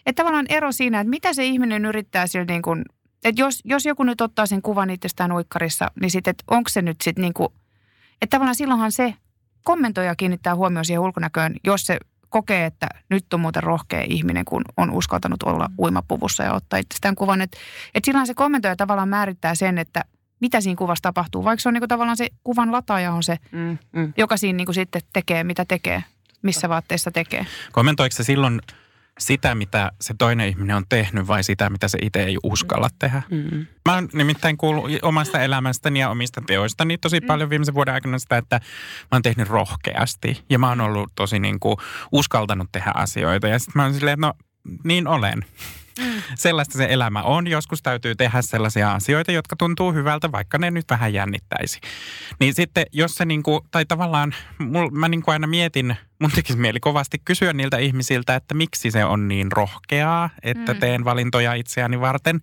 että 0.06 0.22
tavallaan 0.22 0.46
ero 0.48 0.72
siinä, 0.72 1.00
että 1.00 1.10
mitä 1.10 1.32
se 1.32 1.44
ihminen 1.44 1.84
yrittää 1.84 2.26
sillä 2.26 2.44
niin 2.44 2.62
kuin, 2.62 2.84
että 3.24 3.42
jos, 3.42 3.60
jos 3.64 3.86
joku 3.86 4.02
nyt 4.02 4.20
ottaa 4.20 4.46
sen 4.46 4.62
kuvan 4.62 4.90
itsestään 4.90 5.32
uikkarissa, 5.32 5.90
niin 6.00 6.10
sitten, 6.10 6.30
että 6.30 6.44
onko 6.48 6.68
se 6.68 6.82
nyt 6.82 6.96
sitten 7.00 7.22
niin 7.22 7.34
kuin, 7.34 7.48
että 8.22 8.34
tavallaan 8.36 8.54
silloinhan 8.54 8.92
se 8.92 9.14
kommentoija 9.64 10.16
kiinnittää 10.16 10.54
huomioon 10.54 10.84
siihen 10.84 11.00
ulkonäköön, 11.00 11.54
jos 11.64 11.82
se 11.86 11.98
kokee, 12.28 12.66
että 12.66 12.86
nyt 13.08 13.34
on 13.34 13.40
muuten 13.40 13.62
rohkea 13.62 14.04
ihminen, 14.08 14.44
kun 14.44 14.64
on 14.76 14.90
uskaltanut 14.90 15.42
olla 15.42 15.70
uimapuvussa 15.78 16.42
ja 16.42 16.54
ottaa 16.54 16.78
itsestään 16.78 17.14
kuvan. 17.14 17.40
Että, 17.40 17.58
että 17.94 18.06
silloin 18.06 18.26
se 18.26 18.34
kommentoija 18.34 18.76
tavallaan 18.76 19.08
määrittää 19.08 19.54
sen, 19.54 19.78
että 19.78 20.04
mitä 20.40 20.60
siinä 20.60 20.76
kuvassa 20.76 21.02
tapahtuu, 21.02 21.44
vaikka 21.44 21.62
se 21.62 21.68
on 21.68 21.74
niin 21.74 21.80
kuin 21.80 21.88
tavallaan 21.88 22.16
se 22.16 22.28
kuvan 22.44 22.72
lataaja 22.72 23.12
on 23.12 23.22
se, 23.22 23.36
Mm, 23.52 23.78
mm. 23.92 24.12
joka 24.16 24.36
siinä 24.36 24.56
niin 24.56 24.66
kuin 24.66 24.74
sitten 24.74 25.02
tekee, 25.12 25.44
mitä 25.44 25.64
tekee, 25.64 26.04
missä 26.42 26.68
vaatteissa 26.68 27.10
tekee. 27.10 27.46
Kommentoiko 27.72 28.16
se 28.16 28.24
silloin 28.24 28.60
sitä, 29.18 29.54
mitä 29.54 29.92
se 30.00 30.14
toinen 30.18 30.48
ihminen 30.48 30.76
on 30.76 30.84
tehnyt 30.88 31.26
vai 31.26 31.44
sitä, 31.44 31.70
mitä 31.70 31.88
se 31.88 31.98
itse 32.02 32.24
ei 32.24 32.36
uskalla 32.42 32.88
tehdä? 32.98 33.22
Mm. 33.30 33.66
Mä 33.88 33.94
oon 33.94 34.08
nimittäin 34.12 34.56
kuullut 34.56 34.90
omasta 35.02 35.40
elämästäni 35.40 36.00
ja 36.00 36.10
omista 36.10 36.40
teoistani 36.46 36.98
tosi 36.98 37.20
paljon 37.20 37.50
viimeisen 37.50 37.74
vuoden 37.74 37.94
aikana 37.94 38.18
sitä, 38.18 38.36
että 38.36 38.56
mä 39.00 39.08
oon 39.12 39.22
tehnyt 39.22 39.48
rohkeasti. 39.48 40.44
Ja 40.50 40.58
mä 40.58 40.68
oon 40.68 40.80
ollut 40.80 41.12
tosi 41.14 41.38
niin 41.38 41.60
kuin 41.60 41.76
uskaltanut 42.12 42.68
tehdä 42.72 42.92
asioita. 42.94 43.48
Ja 43.48 43.58
sitten 43.58 43.72
mä 43.74 43.82
oon 43.82 43.94
silleen, 43.94 44.14
että 44.14 44.26
no 44.26 44.32
niin 44.84 45.06
olen. 45.06 45.44
Sellaista 46.34 46.78
se 46.78 46.86
elämä 46.90 47.22
on. 47.22 47.46
Joskus 47.46 47.82
täytyy 47.82 48.14
tehdä 48.14 48.42
sellaisia 48.42 48.92
asioita, 48.92 49.32
jotka 49.32 49.56
tuntuu 49.56 49.92
hyvältä, 49.92 50.32
vaikka 50.32 50.58
ne 50.58 50.70
nyt 50.70 50.84
vähän 50.90 51.12
jännittäisi. 51.12 51.80
Niin 52.40 52.54
sitten, 52.54 52.86
jos 52.92 53.14
se 53.14 53.24
niinku, 53.24 53.66
tai 53.70 53.84
tavallaan, 53.86 54.34
mul, 54.58 54.90
mä 54.90 55.08
niinku 55.08 55.30
aina 55.30 55.46
mietin, 55.46 55.96
mun 56.20 56.30
tekisi 56.34 56.58
mieli 56.58 56.80
kovasti 56.80 57.18
kysyä 57.24 57.52
niiltä 57.52 57.78
ihmisiltä, 57.78 58.34
että 58.34 58.54
miksi 58.54 58.90
se 58.90 59.04
on 59.04 59.28
niin 59.28 59.52
rohkeaa, 59.52 60.30
että 60.42 60.74
Mm. 60.74 60.80
teen 60.80 61.04
valintoja 61.04 61.54
itseäni 61.54 62.00
varten. 62.00 62.40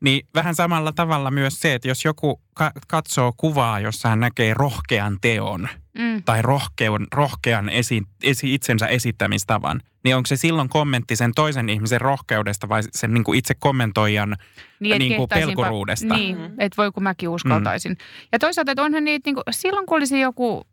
Niin 0.00 0.26
vähän 0.34 0.54
samalla 0.54 0.92
tavalla 0.92 1.30
myös 1.30 1.60
se, 1.60 1.74
että 1.74 1.88
jos 1.88 2.04
joku 2.04 2.40
ka- 2.54 2.72
katsoo 2.88 3.32
kuvaa, 3.36 3.80
jossa 3.80 4.08
hän 4.08 4.20
näkee 4.20 4.54
rohkean 4.54 5.18
teon 5.20 5.68
Mm. 5.98 6.22
tai 6.22 6.42
rohkean, 6.42 7.06
rohkean 7.14 7.68
esi, 7.68 8.02
esi, 8.22 8.54
itsensä 8.54 8.86
esittämistavan, 8.86 9.80
niin 10.04 10.16
onko 10.16 10.26
se 10.26 10.36
silloin 10.36 10.68
kommentti 10.68 11.16
sen 11.16 11.32
toisen 11.34 11.68
ihmisen 11.68 12.00
rohkeudesta 12.00 12.68
vai 12.68 12.82
sen 12.90 13.14
niin 13.14 13.24
kuin 13.24 13.38
itse 13.38 13.54
kommentoijan 13.54 14.36
Niin, 14.80 14.92
et 14.92 14.98
niin 14.98 15.16
kuin 15.16 15.28
pelkuruudesta? 15.28 16.14
Niin, 16.16 16.36
että 16.58 16.76
voi 16.76 16.92
kun 16.92 17.02
mäkin 17.02 17.28
uskaltaisin. 17.28 17.92
Mm. 17.92 17.96
Ja 18.32 18.38
toisaalta, 18.38 18.72
että 18.72 18.82
onhan 18.82 19.04
niitä, 19.04 19.28
niin 19.28 19.34
kuin, 19.34 19.44
silloin 19.50 19.86
kun 19.86 19.96
olisi 19.98 20.20
joku, 20.20 20.66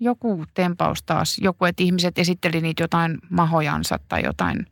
joku 0.00 0.44
tempaus 0.54 1.02
taas, 1.02 1.38
joku, 1.38 1.64
että 1.64 1.82
ihmiset 1.82 2.18
esitteli 2.18 2.60
niitä 2.60 2.82
jotain 2.82 3.18
mahojansa 3.30 3.98
tai 4.08 4.22
jotain. 4.24 4.66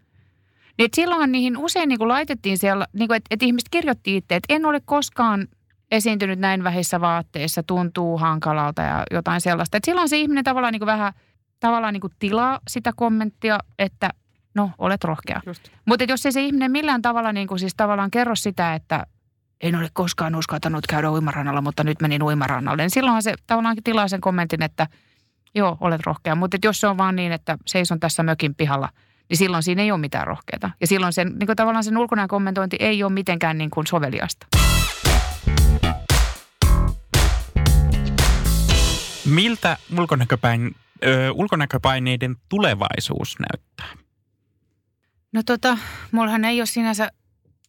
Niin 0.78 0.88
silloinhan 0.94 1.32
niihin 1.32 1.56
usein 1.56 1.88
niin 1.88 1.98
kuin 1.98 2.08
laitettiin 2.08 2.58
siellä, 2.58 2.86
niin 2.92 3.08
kuin, 3.08 3.16
että, 3.16 3.28
että 3.30 3.46
ihmiset 3.46 3.68
kirjoitti 3.70 4.16
itse, 4.16 4.36
että 4.36 4.54
en 4.54 4.66
ole 4.66 4.80
koskaan 4.84 5.48
esiintynyt 5.90 6.38
näin 6.38 6.64
vähissä 6.64 7.00
vaatteissa, 7.00 7.62
tuntuu 7.62 8.18
hankalalta 8.18 8.82
ja 8.82 9.02
jotain 9.10 9.40
sellaista. 9.40 9.76
Että 9.76 9.86
silloin 9.86 10.08
se 10.08 10.18
ihminen 10.18 10.44
tavallaan 10.44 10.72
niin 10.72 10.80
kuin 10.80 10.86
vähän 10.86 11.12
tavallaan 11.60 11.92
niin 11.92 12.00
kuin 12.00 12.12
tilaa 12.18 12.60
sitä 12.68 12.92
kommenttia, 12.96 13.58
että 13.78 14.10
no, 14.54 14.70
olet 14.78 15.04
rohkea. 15.04 15.40
Mutta 15.84 16.04
jos 16.08 16.26
ei 16.26 16.32
se 16.32 16.42
ihminen 16.42 16.70
millään 16.70 17.02
tavalla 17.02 17.32
niin 17.32 17.48
kuin 17.48 17.58
siis 17.58 17.74
tavallaan 17.76 18.10
kerro 18.10 18.34
sitä, 18.34 18.74
että 18.74 19.06
en 19.60 19.76
ole 19.76 19.88
koskaan 19.92 20.34
uskaltanut 20.34 20.86
käydä 20.86 21.10
uimarannalla, 21.10 21.60
mutta 21.60 21.84
nyt 21.84 22.00
menin 22.00 22.22
uimarannalle, 22.22 22.82
niin 22.82 22.90
silloinhan 22.90 23.22
se 23.22 23.34
tavallaan 23.46 23.76
tilaa 23.84 24.08
sen 24.08 24.20
kommentin, 24.20 24.62
että 24.62 24.86
joo, 25.54 25.76
olet 25.80 26.00
rohkea. 26.06 26.34
Mutta 26.34 26.56
jos 26.64 26.80
se 26.80 26.86
on 26.86 26.98
vaan 26.98 27.16
niin, 27.16 27.32
että 27.32 27.58
seison 27.66 28.00
tässä 28.00 28.22
mökin 28.22 28.54
pihalla, 28.54 28.88
niin 29.28 29.36
silloin 29.38 29.62
siinä 29.62 29.82
ei 29.82 29.90
ole 29.90 30.00
mitään 30.00 30.26
rohkeata. 30.26 30.70
Ja 30.80 30.86
silloin 30.86 31.12
sen, 31.12 31.28
niin 31.38 31.46
kuin 31.46 31.56
tavallaan 31.56 31.84
sen 31.84 31.98
ulkonäön 31.98 32.28
kommentointi 32.28 32.76
ei 32.80 33.02
ole 33.02 33.12
mitenkään 33.12 33.58
niin 33.58 33.70
kuin 33.70 33.86
soveliasta. 33.86 34.46
Miltä 39.24 39.76
ulkonäköpäin, 39.98 40.74
ö, 41.04 41.32
ulkonäköpaineiden 41.32 42.36
tulevaisuus 42.48 43.36
näyttää? 43.38 44.04
No 45.32 45.42
tota, 45.42 45.78
mullahan 46.12 46.44
ei 46.44 46.60
ole 46.60 46.66
sinänsä, 46.66 47.10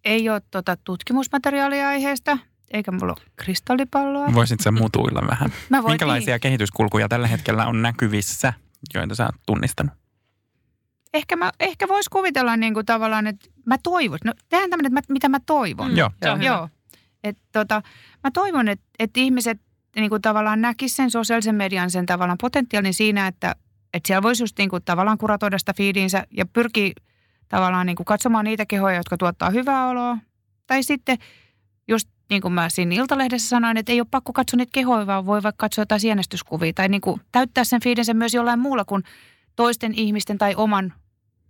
ei 0.06 0.30
ole 0.30 0.42
tota 0.52 0.78
tutkimusmateriaalia 0.84 1.88
aiheesta. 1.88 2.38
eikä 2.74 2.92
mulla 2.92 3.14
ole 3.14 3.26
kristallipalloa. 3.36 4.34
Voisit 4.34 4.60
sä 4.60 4.72
mutuilla 4.72 5.28
vähän? 5.30 5.54
Mä 5.70 5.84
voin, 5.84 5.92
Minkälaisia 5.92 6.34
niin. 6.34 6.42
kehityskulkuja 6.42 7.08
tällä 7.10 7.28
hetkellä 7.28 7.66
on 7.66 7.82
näkyvissä, 7.82 8.54
joita 8.94 9.16
sä 9.16 9.26
oot 9.26 9.36
tunnistanut? 9.46 9.94
Ehkä, 11.16 11.36
mä, 11.36 11.52
ehkä 11.60 11.88
voisi 11.88 12.10
kuvitella 12.10 12.58
niin 12.58 12.74
kuin 12.74 12.86
tavallaan, 12.86 13.28
että 13.28 13.50
mä 13.66 13.78
toivon. 13.84 14.20
No 14.26 14.34
tehdään 14.50 14.70
tämmöinen, 14.70 14.98
että 14.98 15.12
mä, 15.12 15.14
mitä 15.14 15.30
mä 15.30 15.40
toivon. 15.46 15.92
Mm, 15.92 15.98
Joo. 15.98 16.10
Hyvä. 16.24 16.44
Joo. 16.44 16.70
Et, 17.24 17.38
tota, 17.52 17.82
mä 18.24 18.32
toivon, 18.32 18.68
että, 18.68 18.86
että 19.00 19.20
ihmiset 19.20 19.62
niin 19.96 20.10
kuin 20.10 20.22
tavallaan 20.22 20.62
näkisivät 20.62 20.96
sen 20.96 21.12
sosiaalisen 21.12 21.56
median 21.56 21.92
sen 21.92 22.06
tavallaan 22.06 22.38
potentiaalin 22.42 22.94
siinä, 22.94 23.28
että, 23.28 23.56
että 23.94 24.08
siellä 24.08 24.24
voisi 24.24 24.44
just 24.44 24.58
niin 24.58 24.70
kuin 24.70 24.84
tavallaan 24.84 25.18
kuratoida 25.18 25.58
sitä 25.58 25.74
feediinsä 25.74 26.28
ja 26.32 26.46
pyrkii 26.46 26.94
tavallaan 27.50 27.86
niin 27.86 27.96
kuin 27.96 28.06
katsomaan 28.06 28.46
niitä 28.46 28.66
kehoja, 28.66 28.96
jotka 28.96 29.18
tuottaa 29.18 29.50
hyvää 29.50 29.88
oloa. 29.88 30.18
Tai 30.68 30.84
sitten 30.84 31.18
just 31.88 32.10
niin 32.30 32.42
kuin 32.42 32.54
mä 32.54 32.70
siinä 32.70 32.96
Iltalehdessä 32.96 33.50
sanoin, 33.50 33.78
että 33.78 33.92
ei 33.92 34.02
ole 34.02 34.08
pakko 34.12 34.34
katsoa 34.34 34.58
niitä 34.58 34.72
kehoja, 34.74 35.08
vaan 35.08 35.26
voi 35.26 35.44
vaikka 35.44 35.64
katsoa 35.64 35.82
jotain 35.82 36.02
sienestyskuvia. 36.02 36.74
Tai 36.74 36.90
niin 36.90 37.02
kuin 37.02 37.22
täyttää 37.32 37.64
sen 37.64 37.84
feedinsä 37.84 38.14
myös 38.14 38.34
jollain 38.34 38.60
muulla 38.60 38.86
kuin 38.86 39.04
toisten 39.56 39.94
ihmisten 39.94 40.38
tai 40.38 40.56
oman 40.56 40.94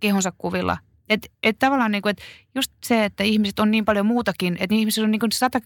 kehonsa 0.00 0.32
kuvilla. 0.38 0.78
Että 1.08 1.28
et 1.42 1.58
tavallaan 1.58 1.90
niin 1.90 2.02
kuin, 2.02 2.10
että 2.10 2.22
just 2.54 2.72
se, 2.84 3.04
että 3.04 3.24
ihmiset 3.24 3.58
on 3.58 3.70
niin 3.70 3.84
paljon 3.84 4.06
muutakin, 4.06 4.56
että 4.60 4.74
ihmiset 4.74 5.04
on 5.04 5.10
niin 5.10 5.32
sata 5.32 5.60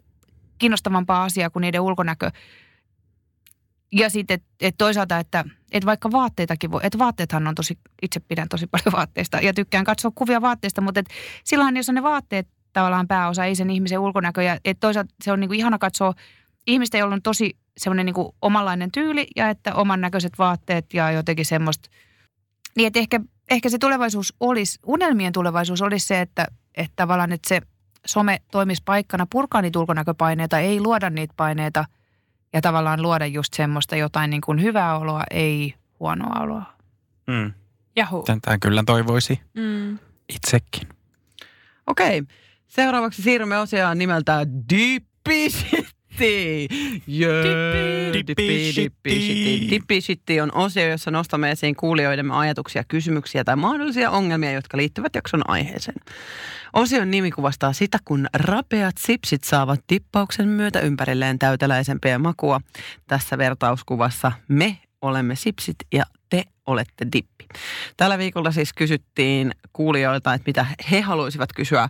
kiinnostavampaa 0.59 1.25
asiaa 1.25 1.51
kuin 1.51 1.61
niiden 1.61 1.81
ulkonäkö. 1.81 2.31
Ja 3.93 4.11
sitten, 4.11 4.35
että 4.35 4.49
et 4.61 4.75
toisaalta, 4.79 5.19
että 5.19 5.45
et 5.73 5.87
vaikka 5.87 6.13
vaatteitakin 6.13 6.71
voi, 6.71 6.81
että 6.85 6.99
vaatteethan 6.99 7.47
on 7.47 7.55
tosi, 7.55 7.79
itse 8.03 8.21
pidän 8.21 8.49
tosi 8.49 8.67
paljon 8.67 8.93
vaatteista 8.99 9.41
ja 9.41 9.55
tykkään 9.55 9.85
katsoa 9.85 10.13
kuvia 10.15 10.41
vaatteista, 10.41 10.81
mutta 10.81 11.01
et 11.01 11.07
silloin 11.45 11.77
jos 11.77 11.89
on 11.89 11.95
ne 11.95 12.03
vaatteet 12.03 12.49
tavallaan 12.73 13.09
pääosa, 13.09 13.45
ei 13.45 13.55
sen 13.55 13.71
ihmisen 13.71 13.99
ulkonäkö. 13.99 14.43
Ja 14.43 14.59
et 14.65 14.81
toisaalta 14.81 15.15
se 15.25 15.33
on 15.33 15.41
niin 15.41 15.49
kuin 15.49 15.59
ihana 15.59 15.79
katsoa 15.79 16.15
ihmistä, 16.67 16.99
jolla 16.99 17.15
on 17.15 17.23
tosi 17.23 17.57
semmoinen 17.77 18.07
niin 18.07 18.27
omanlainen 18.43 18.93
tyyli 18.93 19.27
ja 19.37 19.49
että 19.49 19.75
oman 19.75 20.01
näköiset 20.01 20.33
vaatteet 20.39 20.95
ja 20.95 21.11
jotenkin 21.11 21.47
semmoista. 21.47 21.91
Niin 22.77 22.87
että 22.87 22.99
ehkä, 22.99 23.21
ehkä 23.51 23.69
se 23.69 23.79
tulevaisuus 23.79 24.35
olisi, 24.41 24.79
unelmien 24.87 25.33
tulevaisuus 25.33 25.83
olisi 25.83 26.07
se, 26.07 26.21
että, 26.21 26.47
että 26.77 26.93
tavallaan 26.97 27.33
että 27.33 27.49
se 27.49 27.61
some 28.07 28.41
toimisi 28.51 28.83
paikkana 28.85 29.27
purkaa 29.31 29.63
niitä 29.63 29.79
ulkonäköpaineita, 29.79 30.59
ei 30.59 30.81
luoda 30.81 31.11
niitä 31.11 31.35
paineita 31.37 31.85
ja 32.53 32.61
tavallaan 32.61 33.03
luoda 33.03 33.27
just 33.27 33.55
semmoista 33.55 33.97
jotain 33.97 34.31
niin 34.31 34.41
kuin 34.41 34.63
hyvää 34.63 34.99
oloa, 34.99 35.25
ei 35.31 35.75
huonoa 36.01 36.41
oloa. 36.41 36.63
Mm. 37.27 37.53
Jahu. 37.97 38.23
Tätä 38.23 38.59
kyllä 38.59 38.83
toivoisi 38.87 39.41
Mm. 39.55 39.99
itsekin. 40.29 40.89
Okei, 41.87 42.23
seuraavaksi 42.67 43.23
siirrymme 43.23 43.59
osioon 43.59 43.99
nimeltä. 43.99 44.47
Yeah. 44.73 46.00
Dippi 49.71 50.41
on 50.43 50.55
osio, 50.55 50.89
jossa 50.89 51.11
nostamme 51.11 51.51
esiin 51.51 51.77
kuulijoidemme 51.77 52.35
ajatuksia, 52.35 52.85
kysymyksiä 52.85 53.45
tai 53.45 53.57
mahdollisia 53.57 54.11
ongelmia, 54.11 54.53
jotka 54.53 54.77
liittyvät 54.77 55.15
jakson 55.15 55.51
aiheeseen. 55.51 55.97
Osion 56.73 57.11
nimi 57.11 57.31
kuvastaa 57.31 57.73
sitä, 57.73 57.99
kun 58.05 58.27
rapeat 58.35 58.95
sipsit 58.99 59.45
saavat 59.45 59.81
dippauksen 59.93 60.49
myötä 60.49 60.81
ympärilleen 60.81 61.39
täyteläisempiä 61.39 62.19
makua. 62.19 62.61
Tässä 63.07 63.39
vertauskuvassa 63.39 64.33
me 64.49 64.79
olemme 65.03 65.37
sipsit 65.37 65.77
ja 65.93 66.05
te 66.31 66.45
olette 66.67 67.07
dippi. 67.13 67.47
Tällä 67.97 68.19
viikolla 68.19 68.51
siis 68.51 68.73
kysyttiin 68.73 69.53
kuulijoilta, 69.73 70.35
että 70.35 70.49
mitä 70.49 70.67
he 70.91 71.01
haluaisivat 71.01 71.53
kysyä 71.53 71.89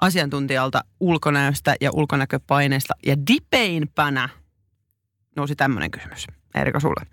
asiantuntijalta 0.00 0.84
ulkonäöstä 1.00 1.76
ja 1.80 1.90
ulkonäköpaineesta. 1.92 2.94
Ja 3.06 3.16
dipeinpänä 3.26 4.28
nousi 5.36 5.56
tämmöinen 5.56 5.90
kysymys. 5.90 6.26
Erika 6.54 6.80
sulle. 6.80 7.06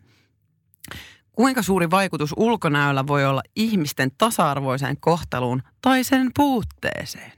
Kuinka 1.31 1.61
suuri 1.61 1.91
vaikutus 1.91 2.33
ulkonäöllä 2.37 3.07
voi 3.07 3.25
olla 3.25 3.41
ihmisten 3.55 4.11
tasa-arvoiseen 4.17 4.97
kohteluun 4.99 5.63
tai 5.81 6.03
sen 6.03 6.31
puutteeseen? 6.35 7.31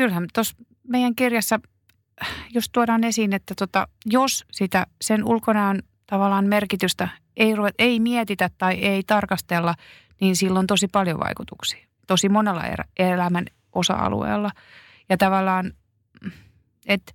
kyllähän 0.00 0.26
tuossa 0.34 0.56
meidän 0.88 1.14
kirjassa 1.14 1.60
just 2.54 2.68
tuodaan 2.72 3.04
esiin, 3.04 3.32
että 3.32 3.54
tota, 3.58 3.88
jos 4.06 4.44
sitä 4.52 4.86
sen 5.00 5.24
ulkonäön 5.24 5.82
tavallaan 6.06 6.46
merkitystä 6.46 7.08
ei, 7.36 7.54
ruve, 7.54 7.70
ei 7.78 8.00
mietitä 8.00 8.50
tai 8.58 8.74
ei 8.74 9.02
tarkastella, 9.06 9.74
niin 10.20 10.36
sillä 10.36 10.58
on 10.58 10.66
tosi 10.66 10.88
paljon 10.88 11.20
vaikutuksia. 11.20 11.86
Tosi 12.06 12.28
monella 12.28 12.64
erä, 12.64 12.84
elämän 12.98 13.46
osa-alueella. 13.72 14.50
Ja 15.08 15.16
tavallaan, 15.16 15.72
että 16.86 17.12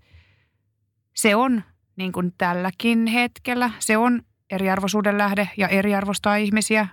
se 1.14 1.36
on 1.36 1.64
niin 1.96 2.12
kuin 2.12 2.34
tälläkin 2.38 3.08
hetkellä, 3.08 3.72
se 3.80 3.98
on 3.98 4.22
eriarvoisuuden 4.50 5.18
lähde 5.18 5.50
ja 5.58 5.68
eriarvostaa 5.68 6.36
ihmisiä. 6.36 6.88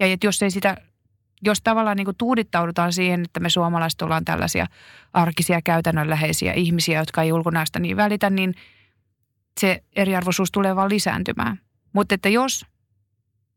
Ja 0.00 0.06
että 0.06 0.26
jos 0.26 0.42
ei 0.42 0.50
sitä 0.50 0.76
jos 1.44 1.60
tavallaan 1.64 1.96
niin 1.96 2.04
kuin 2.04 2.16
tuudittaudutaan 2.16 2.92
siihen, 2.92 3.24
että 3.24 3.40
me 3.40 3.50
suomalaiset 3.50 4.02
ollaan 4.02 4.24
tällaisia 4.24 4.66
arkisia 5.12 5.60
käytännönläheisiä 5.64 6.52
ihmisiä, 6.52 6.98
jotka 6.98 7.22
ei 7.22 7.32
ulkonäöstä 7.32 7.78
niin 7.78 7.96
välitä, 7.96 8.30
niin 8.30 8.54
se 9.60 9.82
eriarvoisuus 9.96 10.50
tulee 10.52 10.76
vaan 10.76 10.90
lisääntymään. 10.90 11.60
Mutta 11.92 12.14
että 12.14 12.28
jos, 12.28 12.66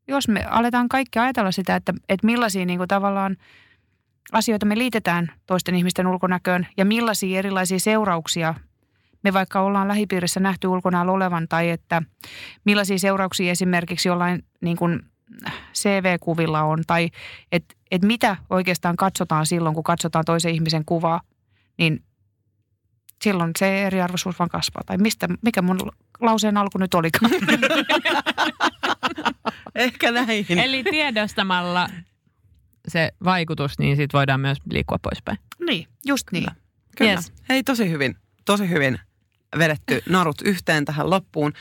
jos 0.08 0.28
me 0.28 0.46
aletaan 0.46 0.89
kaikki 0.89 1.20
ajatella 1.20 1.52
sitä, 1.52 1.76
että, 1.76 1.94
että 2.10 2.26
millaisia 2.26 2.65
niin 2.65 2.80
kuin 2.80 2.88
tavallaan 2.88 3.38
asioita 4.32 4.66
me 4.66 4.78
liitetään 4.78 5.32
toisten 5.46 5.76
ihmisten 5.76 6.08
ulkonäköön 6.08 6.68
ja 6.78 6.86
millaisia 6.86 7.40
erilaisia 7.40 7.80
seurauksia 7.80 8.56
me 9.24 9.34
vaikka 9.34 9.62
ollaan 9.62 9.88
lähipiirissä 9.88 10.40
nähty 10.40 10.68
ulkonäöllä 10.68 11.12
olevan 11.12 11.48
tai 11.48 11.70
että 11.70 12.02
millaisia 12.66 13.00
seurauksia 13.00 13.52
esimerkiksi 13.52 14.08
jollain 14.08 14.44
niin 14.62 14.78
kuin 14.78 15.00
CV-kuvilla 15.74 16.62
on 16.62 16.84
tai 16.88 17.10
että 17.52 17.76
et 17.92 18.02
mitä 18.02 18.38
oikeastaan 18.50 18.96
katsotaan 18.96 19.46
silloin, 19.46 19.76
kun 19.76 19.84
katsotaan 19.84 20.26
toisen 20.26 20.54
ihmisen 20.54 20.86
kuvaa, 20.86 21.22
niin 21.78 22.04
silloin 23.24 23.52
se 23.60 23.86
eriarvoisuus 23.86 24.40
vaan 24.40 24.50
kasvaa. 24.50 24.84
Tai 24.86 24.98
mistä, 24.98 25.28
mikä 25.42 25.62
mun 25.62 25.80
lauseen 26.22 26.58
alku 26.58 26.78
nyt 26.78 26.94
olikaan? 26.94 27.32
Ehkä 29.76 30.12
näin. 30.12 30.46
Eli 30.50 30.84
tiedostamalla 30.84 31.90
se 32.88 33.12
vaikutus, 33.24 33.80
niin 33.80 33.95
siitä 33.95 34.17
voidaan 34.17 34.39
myös 34.39 34.58
liikkua 34.71 34.98
poispäin. 35.02 35.38
niin, 35.65 35.88
just 36.06 36.28
niin. 36.32 36.48
Kyllä. 36.98 37.12
Yes. 37.12 37.34
Hei, 37.50 37.63
tosi 37.63 37.89
hyvin, 37.89 38.15
tosi 38.45 38.69
hyvin 38.69 39.00
vedetty 39.58 40.02
narut 40.10 40.41
yhteen 40.41 40.86
tähän 40.86 41.10
loppuun. 41.10 41.54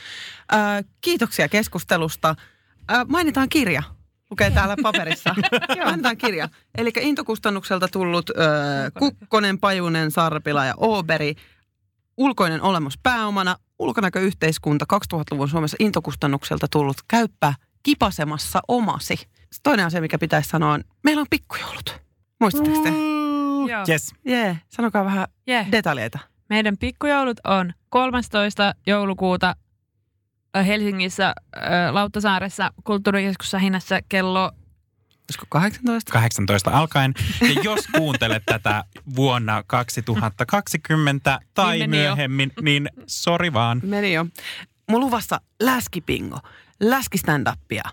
Ö, 0.53 0.55
kiitoksia 1.01 1.49
keskustelusta. 1.49 2.35
Ö, 2.91 3.05
mainitaan 3.07 3.49
kirja. 3.49 3.83
Lukee 4.29 4.51
täällä 4.51 4.75
paperissa. 4.81 5.35
mainitaan 5.85 6.17
kirja. 6.17 6.49
Eli 6.77 6.91
intokustannukselta 6.99 7.87
tullut 7.87 8.29
ö, 8.29 8.33
Kukkonen, 8.99 9.59
Pajunen, 9.59 10.11
Sarpila 10.11 10.65
ja 10.65 10.73
Ooberi. 10.77 11.35
Ulkoinen 12.17 12.61
olemus 12.61 12.97
pääomana. 13.03 13.55
Ulkonäköyhteiskunta 13.79 14.85
2000-luvun 14.93 15.49
Suomessa 15.49 15.77
intokustannukselta 15.79 16.67
tullut 16.71 16.97
käyppä 17.07 17.53
kipasemassa 17.83 18.59
omasi. 18.67 19.15
Toinen 19.63 19.85
asia, 19.85 20.01
mikä 20.01 20.17
pitäisi 20.17 20.49
sanoa 20.49 20.73
on, 20.73 20.83
meillä 21.03 21.19
on 21.21 21.27
pikkujoulut. 21.29 22.01
Muistatteko 22.39 22.83
te? 22.83 22.89
Joo. 23.71 23.85
Yes. 23.89 24.13
Jee, 24.25 24.57
sanokaa 24.69 25.05
vähän 25.05 25.27
Yeah. 25.49 25.71
detaljeita. 25.71 26.19
Meidän 26.49 26.77
pikkujoulut 26.77 27.37
on 27.43 27.73
13. 27.89 28.73
joulukuuta 28.87 29.55
Helsingissä 30.65 31.33
Lauttasaaressa 31.91 32.71
kulttuurikeskussa 32.83 33.59
hinnassa 33.59 33.99
kello 34.09 34.51
Olisiko 35.29 35.45
18? 35.49 36.11
18 36.11 36.71
alkaen. 36.71 37.13
Ja 37.41 37.61
jos 37.63 37.87
kuuntelet 37.97 38.43
tätä 38.45 38.83
vuonna 39.15 39.63
2020 39.67 41.39
tai 41.53 41.77
Niin 41.77 41.89
meni 41.89 42.03
jo. 42.03 42.09
myöhemmin, 42.09 42.51
niin 42.61 42.89
sori 43.07 43.53
vaan. 43.53 43.81
Meni 43.83 44.13
jo. 44.13 44.25
Mun 44.89 45.01
luvassa 45.01 45.41
läskipingo, 45.63 46.39
läskistand-upia, 46.83 47.89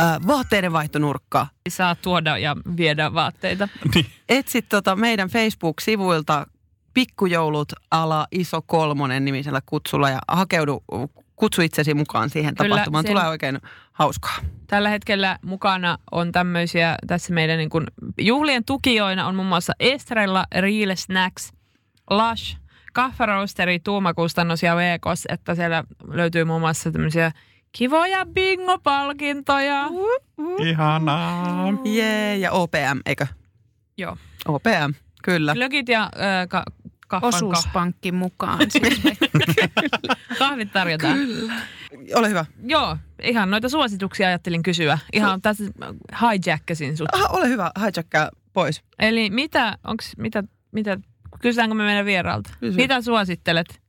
äh, 0.00 0.26
vaatteiden 0.26 0.72
vaihtonurkka. 0.72 1.46
saa 1.68 1.94
tuoda 1.94 2.38
ja 2.38 2.56
viedä 2.76 3.14
vaatteita. 3.14 3.68
Niin. 3.94 4.06
Etsit 4.28 4.68
tota 4.68 4.96
meidän 4.96 5.28
Facebook-sivuilta 5.28 6.46
pikkujoulut 6.94 7.72
ala 7.90 8.26
iso 8.32 8.62
kolmonen 8.62 9.24
nimisellä 9.24 9.60
kutsulla 9.66 10.10
ja 10.10 10.18
hakeudu, 10.28 10.84
kutsu 11.36 11.62
itsesi 11.62 11.94
mukaan 11.94 12.30
siihen 12.30 12.54
Kyllä, 12.54 12.68
tapahtumaan. 12.74 13.04
sen- 13.04 13.12
Tulee 13.12 13.28
oikein 13.28 13.58
hauskaa. 13.92 14.36
Tällä 14.66 14.88
hetkellä 14.88 15.38
mukana 15.44 15.98
on 16.10 16.32
tämmöisiä, 16.32 16.94
tässä 17.06 17.34
meidän 17.34 17.58
niin 17.58 17.70
kuin, 17.70 17.86
juhlien 18.20 18.64
tukijoina 18.64 19.26
on 19.26 19.34
muun 19.34 19.48
muassa 19.48 19.72
Estrella, 19.80 20.44
Real 20.60 20.94
Snacks, 20.96 21.52
Lush, 22.10 22.56
Kaffaroasteri, 22.92 23.78
Tuumakustannus 23.80 24.62
ja 24.62 24.76
Vekos, 24.76 25.24
että 25.28 25.54
siellä 25.54 25.84
löytyy 26.08 26.44
muun 26.44 26.60
muassa 26.60 26.92
tämmöisiä 26.92 27.32
kivoja 27.72 28.26
bingo-palkintoja. 28.26 29.88
Ihanaa. 30.58 31.68
Jee, 31.84 32.36
ja 32.36 32.52
OPM, 32.52 33.00
eikö? 33.06 33.26
Joo. 33.98 34.16
OPM, 34.48 34.92
kyllä. 35.24 35.54
Glögit 35.54 35.88
ja 35.88 36.10
ö, 36.14 36.46
ka- 36.48 36.64
Kahvan 37.08 37.28
osuuspankki 37.28 38.12
mukaan. 38.12 38.58
Siis 38.70 39.00
Kahvit 40.38 40.72
tarjotaan. 40.72 41.18
Ole 42.14 42.28
hyvä. 42.28 42.44
Joo, 42.66 42.96
ihan 43.22 43.50
noita 43.50 43.68
suosituksia 43.68 44.28
ajattelin 44.28 44.62
kysyä. 44.62 44.98
Ihan 45.12 45.42
tässä 45.42 45.64
hijackasin 46.20 46.96
sut. 46.96 47.08
Aha, 47.14 47.26
ole 47.28 47.48
hyvä, 47.48 47.70
hijackkaa 47.80 48.30
pois. 48.52 48.82
Eli 48.98 49.30
mitä, 49.30 49.78
onks, 49.84 50.12
mitä, 50.16 50.42
mitä, 50.72 50.98
kysytäänkö 51.42 51.74
me 51.74 51.84
meidän 51.84 52.06
vieraalta? 52.06 52.50
Kysy. 52.60 52.76
Mitä 52.76 53.02
suosittelet? 53.02 53.80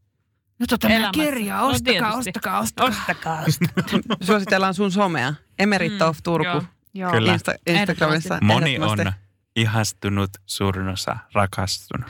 No 0.59 0.65
tota 0.69 0.87
Elämässä. 0.87 1.11
kirjaa, 1.13 1.61
No 1.61 1.67
ostakaa, 1.67 2.11
tietysti. 2.11 2.29
ostakaa, 2.29 2.59
ostakaa. 2.59 3.41
Ostakaa. 3.41 3.43
Suositellaan 4.27 4.73
sun 4.73 4.91
somea. 4.91 5.33
Emerit 5.59 5.91
Mm, 5.99 6.01
of 6.09 6.17
Turku. 6.23 6.47
joo. 6.47 6.63
Joo. 6.93 7.11
Kyllä. 7.11 7.35
Insta- 7.35 7.57
Instagramissa. 7.73 8.37
Moni 8.41 8.79
on 8.79 8.99
ihastunut, 9.55 10.29
suurin 10.45 10.87
osa 10.87 11.17
rakastunut. 11.33 12.09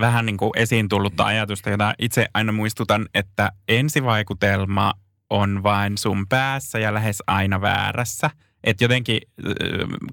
vähän 0.00 0.26
niin 0.26 0.36
kuin 0.36 0.50
esiin 0.56 0.88
tullutta 0.88 1.24
ajatusta, 1.24 1.70
jota 1.70 1.94
itse 1.98 2.26
aina 2.34 2.52
muistutan, 2.52 3.06
että 3.14 3.52
ensivaikutelma 3.68 4.92
on 5.30 5.62
vain 5.62 5.98
sun 5.98 6.26
päässä 6.28 6.78
ja 6.78 6.94
lähes 6.94 7.22
aina 7.26 7.60
väärässä. 7.60 8.30
Että 8.64 8.84
jotenkin 8.84 9.20
äh, 9.38 9.54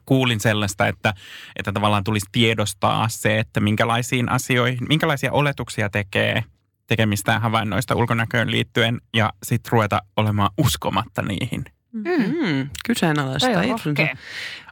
kuulin 0.05 0.39
sellaista, 0.39 0.87
että, 0.87 1.13
että 1.55 1.71
tavallaan 1.71 2.03
tulisi 2.03 2.25
tiedostaa 2.31 3.09
se, 3.09 3.39
että 3.39 3.59
minkälaisiin 3.59 4.29
asioihin, 4.29 4.79
minkälaisia 4.89 5.31
oletuksia 5.31 5.89
tekee 5.89 6.43
tekemistään 6.87 7.41
havainnoista 7.41 7.95
ulkonäköön 7.95 8.51
liittyen 8.51 9.01
ja 9.13 9.33
sitten 9.43 9.71
ruveta 9.71 10.01
olemaan 10.17 10.49
uskomatta 10.57 11.21
niihin. 11.21 11.65
Mm. 11.91 12.03
Mm, 12.03 12.69
kyseenalaista 12.85 13.49
Toi 13.49 13.71
on 13.71 13.79
rohkea. 13.85 14.15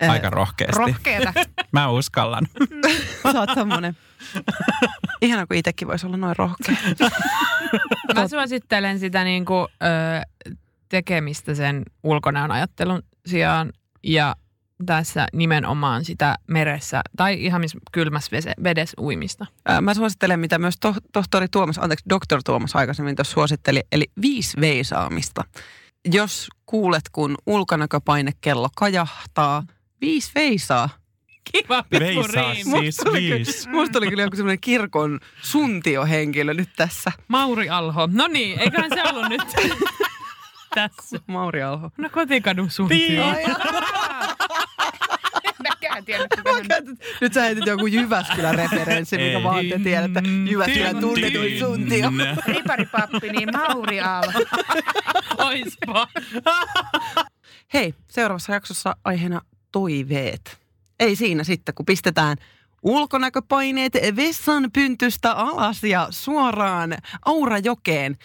Äh, 0.03 0.09
Aika 0.09 0.29
rohkeasti. 0.29 0.79
Rohkeeta. 0.79 1.33
Mä 1.71 1.89
uskallan. 1.89 2.47
Sä 3.33 3.39
oot 3.39 3.49
semmonen. 3.53 3.97
Ihana, 5.21 5.47
kun 5.47 5.57
itsekin 5.57 5.87
voisi 5.87 6.05
olla 6.05 6.17
noin 6.17 6.35
rohkea. 6.37 6.75
Mä 8.15 8.27
suosittelen 8.27 8.99
sitä 8.99 9.23
niin 9.23 9.45
kuin, 9.45 9.67
ö, 9.83 9.85
tekemistä 10.89 11.55
sen 11.55 11.83
ulkonäön 12.03 12.51
ajattelun 12.51 13.03
sijaan 13.25 13.73
ja 14.03 14.35
tässä 14.85 15.27
nimenomaan 15.33 16.05
sitä 16.05 16.37
meressä 16.47 17.01
tai 17.17 17.45
ihan 17.45 17.61
missä 17.61 17.77
kylmässä 17.91 18.37
vedessä 18.63 19.01
uimista. 19.01 19.45
Ää, 19.65 19.81
Mä 19.81 19.93
suosittelen, 19.93 20.39
mitä 20.39 20.59
myös 20.59 20.75
to- 20.81 20.95
tohtori 21.13 21.47
Tuomas, 21.47 21.77
anteeksi, 21.77 22.05
doktor 22.09 22.41
Tuomas 22.45 22.75
aikaisemmin 22.75 23.15
tuossa 23.15 23.33
suositteli, 23.33 23.81
eli 23.91 24.05
viisi 24.21 24.61
veisaamista. 24.61 25.43
Jos 26.11 26.47
kuulet, 26.65 27.03
kun 27.11 27.35
ulkonäköpainekello 27.45 28.69
kajahtaa, 28.75 29.63
viisi 30.01 30.31
veisaa. 30.35 30.89
Kiva 31.51 31.85
Veisaa 31.99 32.55
siis 32.55 32.97
tuli 32.97 33.19
viisi. 33.21 33.69
Musta 33.69 33.93
tuli 33.93 34.09
kyllä 34.09 34.23
joku 34.23 34.35
semmoinen 34.35 34.61
kirkon 34.61 35.19
suntiohenkilö 35.41 36.53
nyt 36.53 36.69
tässä. 36.75 37.11
Mauri 37.27 37.69
Alho. 37.69 38.09
No 38.11 38.27
niin, 38.27 38.59
eiköhän 38.59 38.89
se 38.93 39.03
ollut 39.09 39.29
nyt 39.29 39.41
tässä. 40.75 41.19
Mauri 41.27 41.63
Alho. 41.63 41.91
No 41.97 42.09
kotikadun. 42.09 42.69
Mäkään 45.69 46.05
tiedä. 46.05 46.27
Nyt 47.21 47.33
sä 47.33 47.41
heitit 47.41 47.65
joku 47.65 47.87
Jyväskylän 47.87 48.55
referenssi, 48.63 49.17
mikä 49.17 49.43
vaan 49.43 49.65
te 49.69 49.79
tiedätte. 49.79 50.21
Jyväskylän 50.49 50.97
tunnetuin 50.97 51.59
suntio. 51.59 52.11
Riparipappi, 52.47 53.29
niin 53.29 53.49
Mauri 53.51 54.01
Alho. 54.01 54.39
Oispa. 55.37 56.07
Hei, 57.73 57.93
seuraavassa 58.07 58.53
jaksossa 58.53 58.95
aiheena 59.03 59.41
toiveet. 59.71 60.57
Ei 60.99 61.15
siinä 61.15 61.43
sitten, 61.43 61.75
kun 61.75 61.85
pistetään 61.85 62.37
ulkonäköpaineet 62.83 63.93
vessan 64.15 64.69
pyntystä 64.73 65.31
alas 65.31 65.83
ja 65.83 66.07
suoraan 66.09 66.97
Aurajokeen. 67.25 68.17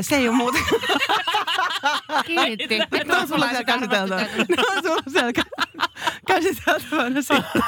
Se 0.00 0.16
ei 0.16 0.28
ole 0.28 0.36
muuten... 0.36 0.62
Kiitti. 2.26 2.78
Nyt 2.92 3.10
on 3.20 3.28
sulla 3.28 3.46
siellä 3.48 3.64
käsiteltävänä. 3.64 4.28
Ne 4.48 4.56
on 4.76 4.82
sulla 4.82 5.02
siellä 5.12 5.32
kä- 5.38 5.88
käsiteltävänä 6.28 7.22
sitten. 7.22 7.62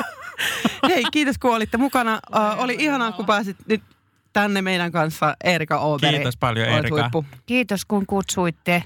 Hei, 0.88 1.04
kiitos 1.12 1.38
kun 1.38 1.54
olitte 1.54 1.76
mukana. 1.76 2.20
Uh, 2.36 2.62
oli 2.62 2.76
ihanaa, 2.78 3.12
kun 3.12 3.26
pääsit 3.26 3.56
nyt 3.68 3.82
tänne 4.32 4.62
meidän 4.62 4.92
kanssa 4.92 5.36
Erika 5.44 5.78
Ooberi. 5.78 6.16
Kiitos 6.16 6.36
paljon, 6.36 6.68
Erika. 6.68 6.94
huippu. 6.94 7.24
Kiitos 7.46 7.84
kun 7.84 8.06
kutsuitte. 8.06 8.84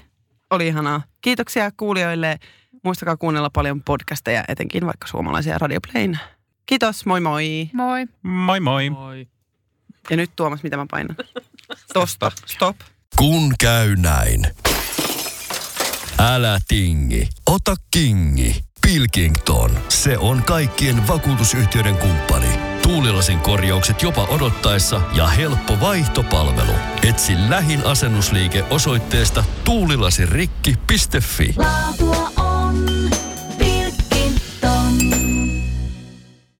Oli 0.51 0.67
ihanaa. 0.67 1.01
Kiitoksia 1.21 1.71
kuulijoille. 1.77 2.39
Muistakaa 2.83 3.17
kuunnella 3.17 3.49
paljon 3.49 3.83
podcasteja, 3.83 4.43
etenkin 4.47 4.85
vaikka 4.85 5.07
suomalaisia 5.07 5.57
Radio 5.57 5.79
Playn. 5.91 6.19
Kiitos, 6.65 7.05
moi 7.05 7.21
moi. 7.21 7.69
Moi. 7.73 8.07
Moi 8.23 8.59
moi. 8.59 9.27
Ja 10.09 10.17
nyt 10.17 10.31
Tuomas, 10.35 10.63
mitä 10.63 10.77
mä 10.77 10.85
painan? 10.91 11.15
Tosta, 11.93 12.31
stop. 12.45 12.77
Kun 13.17 13.53
käy 13.59 13.95
näin. 13.95 14.47
Älä 16.19 16.59
tingi, 16.67 17.29
ota 17.45 17.75
kingi. 17.91 18.65
Pilkington, 18.81 19.71
se 19.89 20.17
on 20.17 20.43
kaikkien 20.43 21.07
vakuutusyhtiöiden 21.07 21.97
kumppani. 21.97 22.59
Tuulilasin 22.81 23.39
korjaukset 23.39 24.01
jopa 24.01 24.23
odottaessa 24.23 25.01
ja 25.13 25.27
helppo 25.27 25.79
vaihtopalvelu. 25.81 26.73
Etsi 27.03 27.33
lähin 27.49 27.85
asennusliike 27.85 28.63
osoitteesta 28.69 29.43
tuulilasirikki.fi. 29.63 31.53
Laatua 31.57 32.31